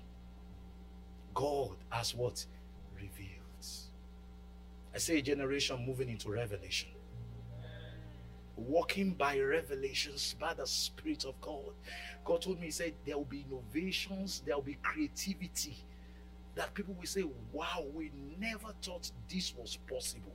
God 1.34 1.76
has 1.90 2.14
what? 2.14 2.44
Revealed. 2.94 3.28
I 4.94 4.98
say 4.98 5.18
a 5.18 5.22
generation 5.22 5.84
moving 5.86 6.08
into 6.08 6.30
revelation 6.30 6.88
walking 8.68 9.12
by 9.12 9.38
revelations 9.38 10.34
by 10.38 10.54
the 10.54 10.66
Spirit 10.66 11.24
of 11.24 11.40
God. 11.40 11.72
God 12.24 12.42
told 12.42 12.60
me, 12.60 12.66
He 12.66 12.72
said, 12.72 12.94
there 13.04 13.16
will 13.16 13.24
be 13.24 13.44
innovations, 13.50 14.42
there 14.44 14.54
will 14.54 14.62
be 14.62 14.78
creativity 14.82 15.76
that 16.54 16.74
people 16.74 16.94
will 16.94 17.06
say, 17.06 17.24
Wow, 17.52 17.84
we 17.94 18.10
never 18.38 18.72
thought 18.82 19.10
this 19.28 19.54
was 19.56 19.76
possible. 19.88 20.34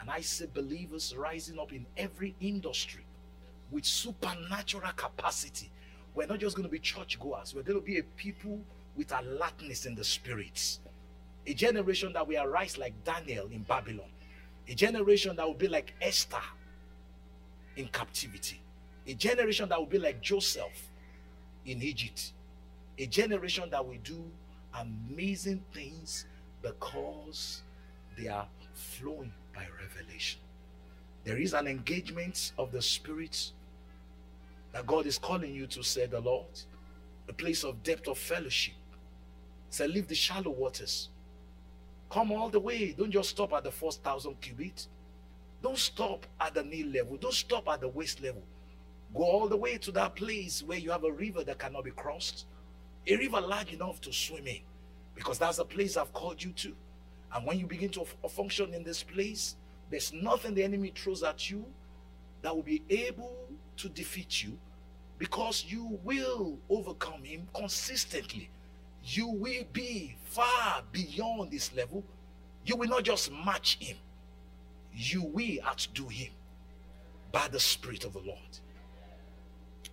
And 0.00 0.10
I 0.10 0.20
see 0.20 0.46
believers 0.52 1.14
rising 1.16 1.58
up 1.58 1.72
in 1.72 1.86
every 1.96 2.34
industry 2.40 3.04
with 3.70 3.84
supernatural 3.84 4.90
capacity. 4.96 5.70
We're 6.14 6.26
not 6.26 6.40
just 6.40 6.56
going 6.56 6.66
to 6.66 6.72
be 6.72 6.78
churchgoers, 6.78 7.54
we're 7.54 7.62
going 7.62 7.80
to 7.80 7.84
be 7.84 7.98
a 7.98 8.02
people 8.02 8.60
with 8.96 9.12
alertness 9.12 9.86
in 9.86 9.94
the 9.94 10.04
spirits. 10.04 10.80
A 11.46 11.54
generation 11.54 12.12
that 12.12 12.26
will 12.26 12.42
arise 12.42 12.78
like 12.78 12.92
Daniel 13.04 13.48
in 13.48 13.62
Babylon. 13.62 14.10
A 14.68 14.74
generation 14.74 15.34
that 15.36 15.46
will 15.46 15.54
be 15.54 15.68
like 15.68 15.94
Esther 16.00 16.36
in 17.76 17.88
captivity. 17.88 18.60
A 19.06 19.14
generation 19.14 19.68
that 19.68 19.78
will 19.78 19.86
be 19.86 19.98
like 19.98 20.20
Joseph 20.20 20.90
in 21.66 21.82
Egypt. 21.82 22.32
A 22.98 23.06
generation 23.06 23.68
that 23.70 23.84
will 23.84 23.98
do 24.04 24.24
amazing 24.78 25.62
things 25.72 26.26
because 26.62 27.62
they 28.16 28.28
are 28.28 28.46
flowing 28.74 29.32
by 29.54 29.66
revelation. 29.80 30.40
There 31.24 31.38
is 31.38 31.54
an 31.54 31.66
engagement 31.66 32.52
of 32.58 32.72
the 32.72 32.82
Spirit 32.82 33.52
that 34.72 34.86
God 34.86 35.06
is 35.06 35.18
calling 35.18 35.54
you 35.54 35.66
to, 35.68 35.82
say 35.82 36.06
the 36.06 36.20
Lord. 36.20 36.46
A 37.28 37.32
place 37.32 37.64
of 37.64 37.82
depth 37.82 38.08
of 38.08 38.18
fellowship. 38.18 38.74
Say, 39.72 39.88
leave 39.88 40.06
the 40.06 40.14
shallow 40.14 40.50
waters. 40.50 41.08
Come 42.10 42.30
all 42.30 42.50
the 42.50 42.60
way. 42.60 42.92
Don't 42.92 43.10
just 43.10 43.30
stop 43.30 43.54
at 43.54 43.64
the 43.64 43.70
first 43.70 44.02
thousand 44.02 44.38
cubits. 44.42 44.88
Don't 45.62 45.78
stop 45.78 46.26
at 46.38 46.52
the 46.52 46.62
knee 46.62 46.84
level. 46.84 47.16
Don't 47.16 47.32
stop 47.32 47.66
at 47.70 47.80
the 47.80 47.88
waist 47.88 48.20
level. 48.20 48.42
Go 49.14 49.22
all 49.22 49.48
the 49.48 49.56
way 49.56 49.78
to 49.78 49.90
that 49.92 50.14
place 50.14 50.62
where 50.62 50.76
you 50.76 50.90
have 50.90 51.04
a 51.04 51.10
river 51.10 51.42
that 51.44 51.58
cannot 51.58 51.84
be 51.84 51.90
crossed. 51.90 52.44
A 53.06 53.16
river 53.16 53.40
large 53.40 53.72
enough 53.72 53.98
to 54.02 54.12
swim 54.12 54.46
in. 54.46 54.60
Because 55.14 55.38
that's 55.38 55.56
the 55.56 55.64
place 55.64 55.96
I've 55.96 56.12
called 56.12 56.42
you 56.42 56.50
to. 56.50 56.76
And 57.34 57.46
when 57.46 57.58
you 57.58 57.66
begin 57.66 57.88
to 57.92 58.04
function 58.28 58.74
in 58.74 58.84
this 58.84 59.02
place, 59.02 59.56
there's 59.88 60.12
nothing 60.12 60.52
the 60.52 60.64
enemy 60.64 60.92
throws 60.94 61.22
at 61.22 61.48
you 61.48 61.64
that 62.42 62.54
will 62.54 62.62
be 62.62 62.82
able 62.90 63.48
to 63.78 63.88
defeat 63.88 64.44
you 64.44 64.58
because 65.16 65.64
you 65.66 65.98
will 66.04 66.58
overcome 66.68 67.24
him 67.24 67.48
consistently. 67.54 68.50
You 69.04 69.28
will 69.28 69.64
be 69.72 70.16
far 70.24 70.82
beyond 70.92 71.50
this 71.50 71.74
level. 71.74 72.04
You 72.64 72.76
will 72.76 72.88
not 72.88 73.02
just 73.02 73.32
match 73.32 73.78
him 73.80 73.96
you 74.94 75.22
will 75.22 75.58
outdo 75.64 76.08
him 76.08 76.32
by 77.30 77.48
the 77.48 77.60
Spirit 77.60 78.04
of 78.04 78.12
the 78.12 78.20
Lord. 78.20 78.58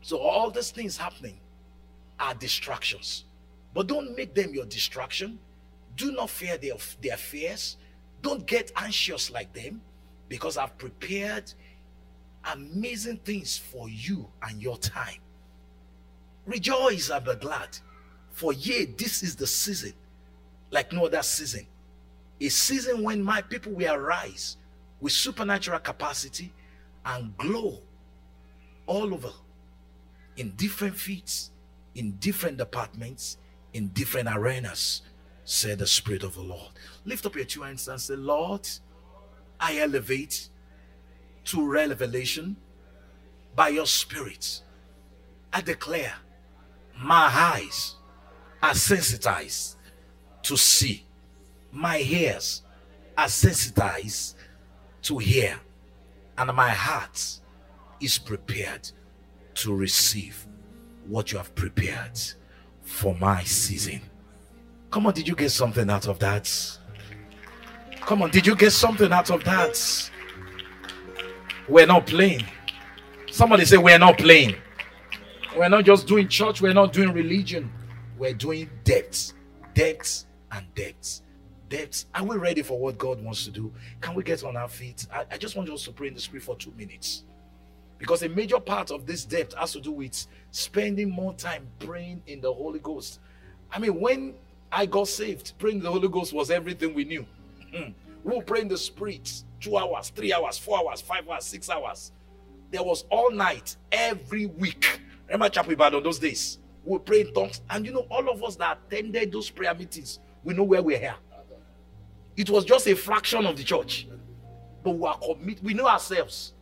So, 0.01 0.18
all 0.18 0.51
these 0.51 0.72
things 0.72 0.97
happening 0.97 1.39
are 2.20 2.34
distractions, 2.34 3.26
but 3.74 3.88
don't 3.88 4.16
make 4.16 4.34
them 4.34 4.53
your 4.53 4.66
distraction. 4.66 5.39
Do 5.95 6.12
not 6.12 6.30
fear 6.30 6.57
their, 6.57 6.74
their 7.01 7.18
fears. 7.18 7.78
Don't 8.22 8.45
get 8.45 8.72
anxious 8.76 9.32
like 9.32 9.53
them 9.53 9.82
because 10.28 10.57
I've 10.57 10.78
prepared 10.78 11.53
amazing 12.53 13.18
things 13.18 13.57
for 13.57 13.89
you 13.89 14.28
and 14.43 14.62
your 14.62 14.78
time. 14.78 15.20
Rejoice 16.45 17.10
and 17.10 17.26
be 17.26 17.36
glad, 17.36 17.78
for 18.40 18.54
yea, 18.54 18.86
this 18.86 19.22
is 19.22 19.36
the 19.36 19.46
season, 19.46 19.92
like 20.72 20.94
no 20.94 21.08
other 21.08 21.22
season. 21.22 21.68
A 22.40 22.48
season 22.48 23.04
when 23.04 23.22
my 23.22 23.42
people 23.42 23.74
will 23.74 23.94
arise 23.94 24.56
with 25.02 25.12
supernatural 25.12 25.80
capacity 25.80 26.54
and 27.06 27.36
glow 27.36 27.80
all 28.86 29.14
over 29.14 29.34
in 30.38 30.52
different 30.52 30.96
feats, 30.96 31.52
in 31.96 32.12
different 32.22 32.56
departments, 32.56 33.38
in 33.74 33.90
different 33.90 34.30
arenas, 34.32 35.02
said 35.44 35.80
the 35.80 35.86
Spirit 35.86 36.24
of 36.24 36.36
the 36.36 36.42
Lord. 36.42 36.72
Lift 37.04 37.26
up 37.26 37.36
your 37.36 37.44
two 37.44 37.64
hands 37.64 37.90
and 37.90 38.00
say, 38.00 38.16
Lord, 38.16 38.70
I 39.60 39.80
elevate 39.80 40.48
to 41.44 41.70
revelation 41.70 42.56
by 43.54 43.68
your 43.68 43.86
Spirit. 43.86 44.62
I 45.52 45.60
declare 45.60 46.14
my 46.98 47.30
eyes 47.34 47.96
are 48.62 48.74
sensitized 48.74 49.78
to 50.43 50.57
see, 50.57 51.05
my 51.72 51.99
ears 51.99 52.64
are 53.18 53.30
sensitized 53.30 54.36
to 55.03 55.18
hear, 55.18 55.60
and 56.38 56.53
my 56.53 56.70
heart 56.70 57.39
is 58.01 58.18
prepared 58.18 58.89
to 59.55 59.76
receive 59.76 60.47
what 61.07 61.32
you 61.32 61.38
have 61.38 61.53
prepared 61.55 62.20
for 62.82 63.16
my 63.16 63.43
season. 63.43 64.01
Come 64.91 65.07
on, 65.07 65.14
did 65.14 65.28
you 65.28 65.36
get 65.36 65.51
something 65.51 65.89
out 65.89 66.07
of 66.07 66.20
that? 66.20 66.78
Come 68.01 68.22
on, 68.24 68.32
did 68.32 68.47
you 68.47 68.55
get 68.55 68.72
something 68.72 69.12
out 69.12 69.30
of 69.30 69.43
that? 69.43 70.12
We're 71.68 71.86
not 71.86 72.07
playing. 72.07 72.45
Somebody 73.30 73.66
say, 73.66 73.78
We're 73.78 73.99
not 73.99 74.18
playing. 74.18 74.55
We're 75.55 75.70
not 75.70 75.86
just 75.86 76.07
doing 76.07 76.28
church, 76.28 76.62
we're 76.62 76.74
not 76.74 76.93
doing 76.93 77.12
religion. 77.12 77.72
We're 78.20 78.34
doing 78.34 78.70
depth, 78.84 79.32
depth, 79.74 80.26
and 80.52 80.66
depth. 80.76 81.22
Depth. 81.70 82.06
Are 82.14 82.26
we 82.26 82.36
ready 82.36 82.62
for 82.62 82.78
what 82.78 82.98
God 82.98 83.24
wants 83.24 83.46
to 83.46 83.52
do? 83.52 83.72
Can 84.02 84.14
we 84.14 84.24
get 84.24 84.44
on 84.44 84.58
our 84.58 84.68
feet? 84.68 85.08
I, 85.14 85.24
I 85.32 85.38
just 85.38 85.56
want 85.56 85.70
us 85.70 85.86
to 85.86 85.92
pray 85.94 86.10
in 86.10 86.16
the 86.16 86.20
spirit 86.20 86.44
for 86.44 86.58
two 86.58 86.74
minutes. 86.78 87.24
Because 87.98 88.22
a 88.24 88.30
major 88.30 88.60
part 88.60 88.92
of 88.92 89.06
this 89.06 89.24
debt 89.24 89.54
has 89.58 89.72
to 89.72 89.80
do 89.80 89.92
with 89.92 90.28
spending 90.52 91.10
more 91.10 91.34
time 91.34 91.66
praying 91.80 92.22
in 92.28 92.42
the 92.42 92.54
Holy 92.54 92.80
Ghost. 92.80 93.22
I 93.72 93.80
mean, 93.80 94.00
when 94.00 94.34
I 94.70 94.86
got 94.86 95.08
saved, 95.08 95.54
praying 95.58 95.80
the 95.80 95.90
Holy 95.92 96.10
Ghost 96.10 96.34
was 96.34 96.52
everything 96.52 96.94
we 96.94 97.06
knew. 97.06 97.26
Hmm. 97.74 97.92
we'll 98.24 98.42
pray 98.42 98.62
in 98.62 98.68
the 98.68 98.78
Spirit 98.78 99.44
two 99.62 99.78
hours, 99.78 100.10
three 100.10 100.34
hours, 100.34 100.58
four 100.58 100.80
hours, 100.80 101.00
five 101.00 101.30
hours, 101.30 101.46
six 101.46 101.70
hours. 101.70 102.12
There 102.72 102.84
was 102.84 103.06
all 103.10 103.32
night, 103.32 103.78
every 103.92 104.48
week. 104.48 105.00
Remember 105.28 105.48
Chapel 105.50 105.72
Ibadan 105.72 106.04
those 106.04 106.20
days? 106.20 106.60
We 106.84 106.98
pray 107.00 107.22
in 107.22 107.34
tongues. 107.34 107.62
And 107.70 107.86
you 107.86 107.94
know, 107.94 108.08
all 108.10 108.30
of 108.30 108.44
us 108.44 108.56
that 108.58 108.80
attended 108.88 109.32
those 109.32 109.50
prayer 109.50 109.74
meetings, 109.74 110.20
we 110.44 110.54
know 110.54 110.64
where 110.64 110.82
we're 110.82 111.00
here. 111.00 111.16
It 112.36 112.50
was 112.50 112.64
just 112.64 112.88
a 112.88 112.96
fraction 112.96 113.46
of 113.46 113.58
the 113.58 113.64
church. 113.64 114.08
But 114.84 114.92
we 114.92 115.08
are 115.08 115.18
committed. 115.18 115.64
We 115.64 115.74
know 115.74 115.88
ourselves. 115.88 116.54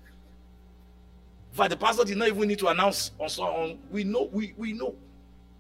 Fact, 1.52 1.72
the 1.72 1.78
pastor 1.78 2.04
did 2.04 2.18
not 2.18 2.28
even 2.28 2.48
need 2.48 2.60
to 2.60 2.68
announce 2.68 3.12
on 3.20 3.30
so 3.30 3.44
on. 3.44 3.80
We 3.90 4.04
know, 4.04 4.30
we, 4.32 4.54
we 4.58 4.74
know. 4.74 4.96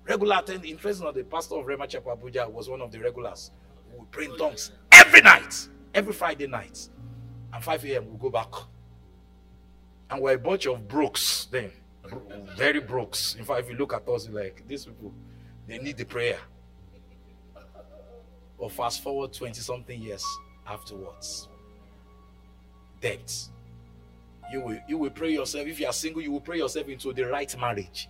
Regular 0.05 0.38
attending, 0.39 0.72
interesting 0.72 1.12
the 1.12 1.24
pastor 1.24 1.55
of 1.55 1.66
Rhema 1.66 1.89
Chapel 1.89 2.16
Abuja 2.16 2.49
was 2.49 2.70
one 2.70 2.82
of 2.82 2.91
the 2.91 2.99
regulars. 2.99 3.51
We 3.97 4.05
pray 4.12 4.26
in 4.26 4.38
tongues 4.38 4.72
every 4.91 5.22
night, 5.22 5.68
every 5.93 6.14
Friday 6.14 6.47
night. 6.47 6.88
And 7.51 7.64
5 7.64 7.86
a.m. 7.86 8.05
we 8.05 8.10
we'll 8.12 8.18
go 8.18 8.30
back. 8.30 8.53
And 10.10 10.22
we're 10.22 10.36
a 10.36 10.38
bunch 10.38 10.68
of 10.68 10.88
brooks 10.88 11.47
then. 11.51 11.72
Very 12.55 12.80
brooks. 12.80 13.36
In 13.36 13.45
fact, 13.45 13.62
if 13.62 13.70
you 13.70 13.76
look 13.76 13.93
at 13.93 14.08
us, 14.08 14.30
like 14.30 14.64
these 14.68 14.86
people, 14.86 15.14
they 15.68 15.78
need 15.80 15.97
the 15.97 16.05
prayer. 16.05 16.39
Or 18.58 18.70
fast 18.70 19.03
forward 19.03 19.34
20 19.34 19.60
something 19.62 20.01
years 20.01 20.24
afterwards. 20.66 21.47
Debt. 23.01 23.49
You 24.51 24.62
will 24.62 24.80
you 24.88 24.97
will 24.97 25.10
pray 25.10 25.32
yourself. 25.34 25.68
If 25.68 25.80
you 25.80 25.88
are 25.88 25.93
single, 25.93 26.22
you 26.22 26.32
will 26.32 26.41
pray 26.41 26.58
yourself 26.58 26.88
into 26.88 27.14
the 27.14 27.24
right 27.24 27.60
marriage. 27.60 28.10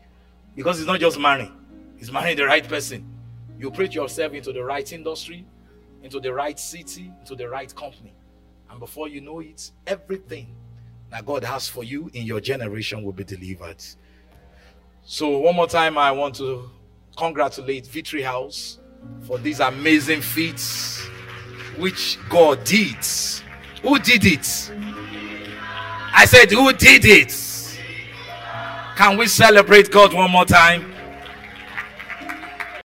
Because 0.56 0.80
it's 0.80 0.88
not 0.88 1.00
just 1.00 1.20
marrying, 1.20 1.54
it's 2.00 2.12
marrying 2.12 2.38
the 2.38 2.46
right 2.46 2.68
person. 2.68 3.06
You 3.60 3.72
pray 3.72 3.88
yourself 3.88 4.34
into 4.34 4.54
the 4.54 4.64
right 4.64 4.92
industry, 4.94 5.46
into 6.04 6.20
the 6.20 6.34
right 6.34 6.60
city, 6.60 7.12
into 7.20 7.36
the 7.36 7.50
right 7.50 7.74
company. 7.76 8.14
And 8.70 8.80
before 8.80 9.08
you 9.08 9.22
know 9.22 9.40
it, 9.40 9.72
everything 9.86 10.56
that 11.10 11.26
God 11.26 11.44
has 11.44 11.68
for 11.68 11.84
you 11.84 12.10
in 12.14 12.26
your 12.26 12.40
generation 12.40 13.04
will 13.04 13.14
be 13.14 13.24
delivered. 13.24 13.84
So, 15.04 15.38
one 15.38 15.56
more 15.56 15.68
time, 15.68 15.98
I 15.98 16.12
want 16.12 16.36
to 16.36 16.70
congratulate 17.16 17.88
Victory 17.88 18.22
House 18.22 18.80
for 19.22 19.38
these 19.38 19.60
amazing 19.60 20.22
feats 20.22 21.06
which 21.78 22.18
God 22.30 22.64
did. 22.64 22.98
Who 23.84 24.00
did 24.00 24.26
it? 24.26 24.72
I 26.14 26.26
said, 26.26 26.52
Who 26.52 26.74
did 26.74 27.06
it? 27.06 27.34
Can 28.96 29.18
we 29.18 29.28
celebrate 29.28 29.92
God 29.92 30.14
one 30.14 30.32
more 30.32 30.46
time? 30.46 30.97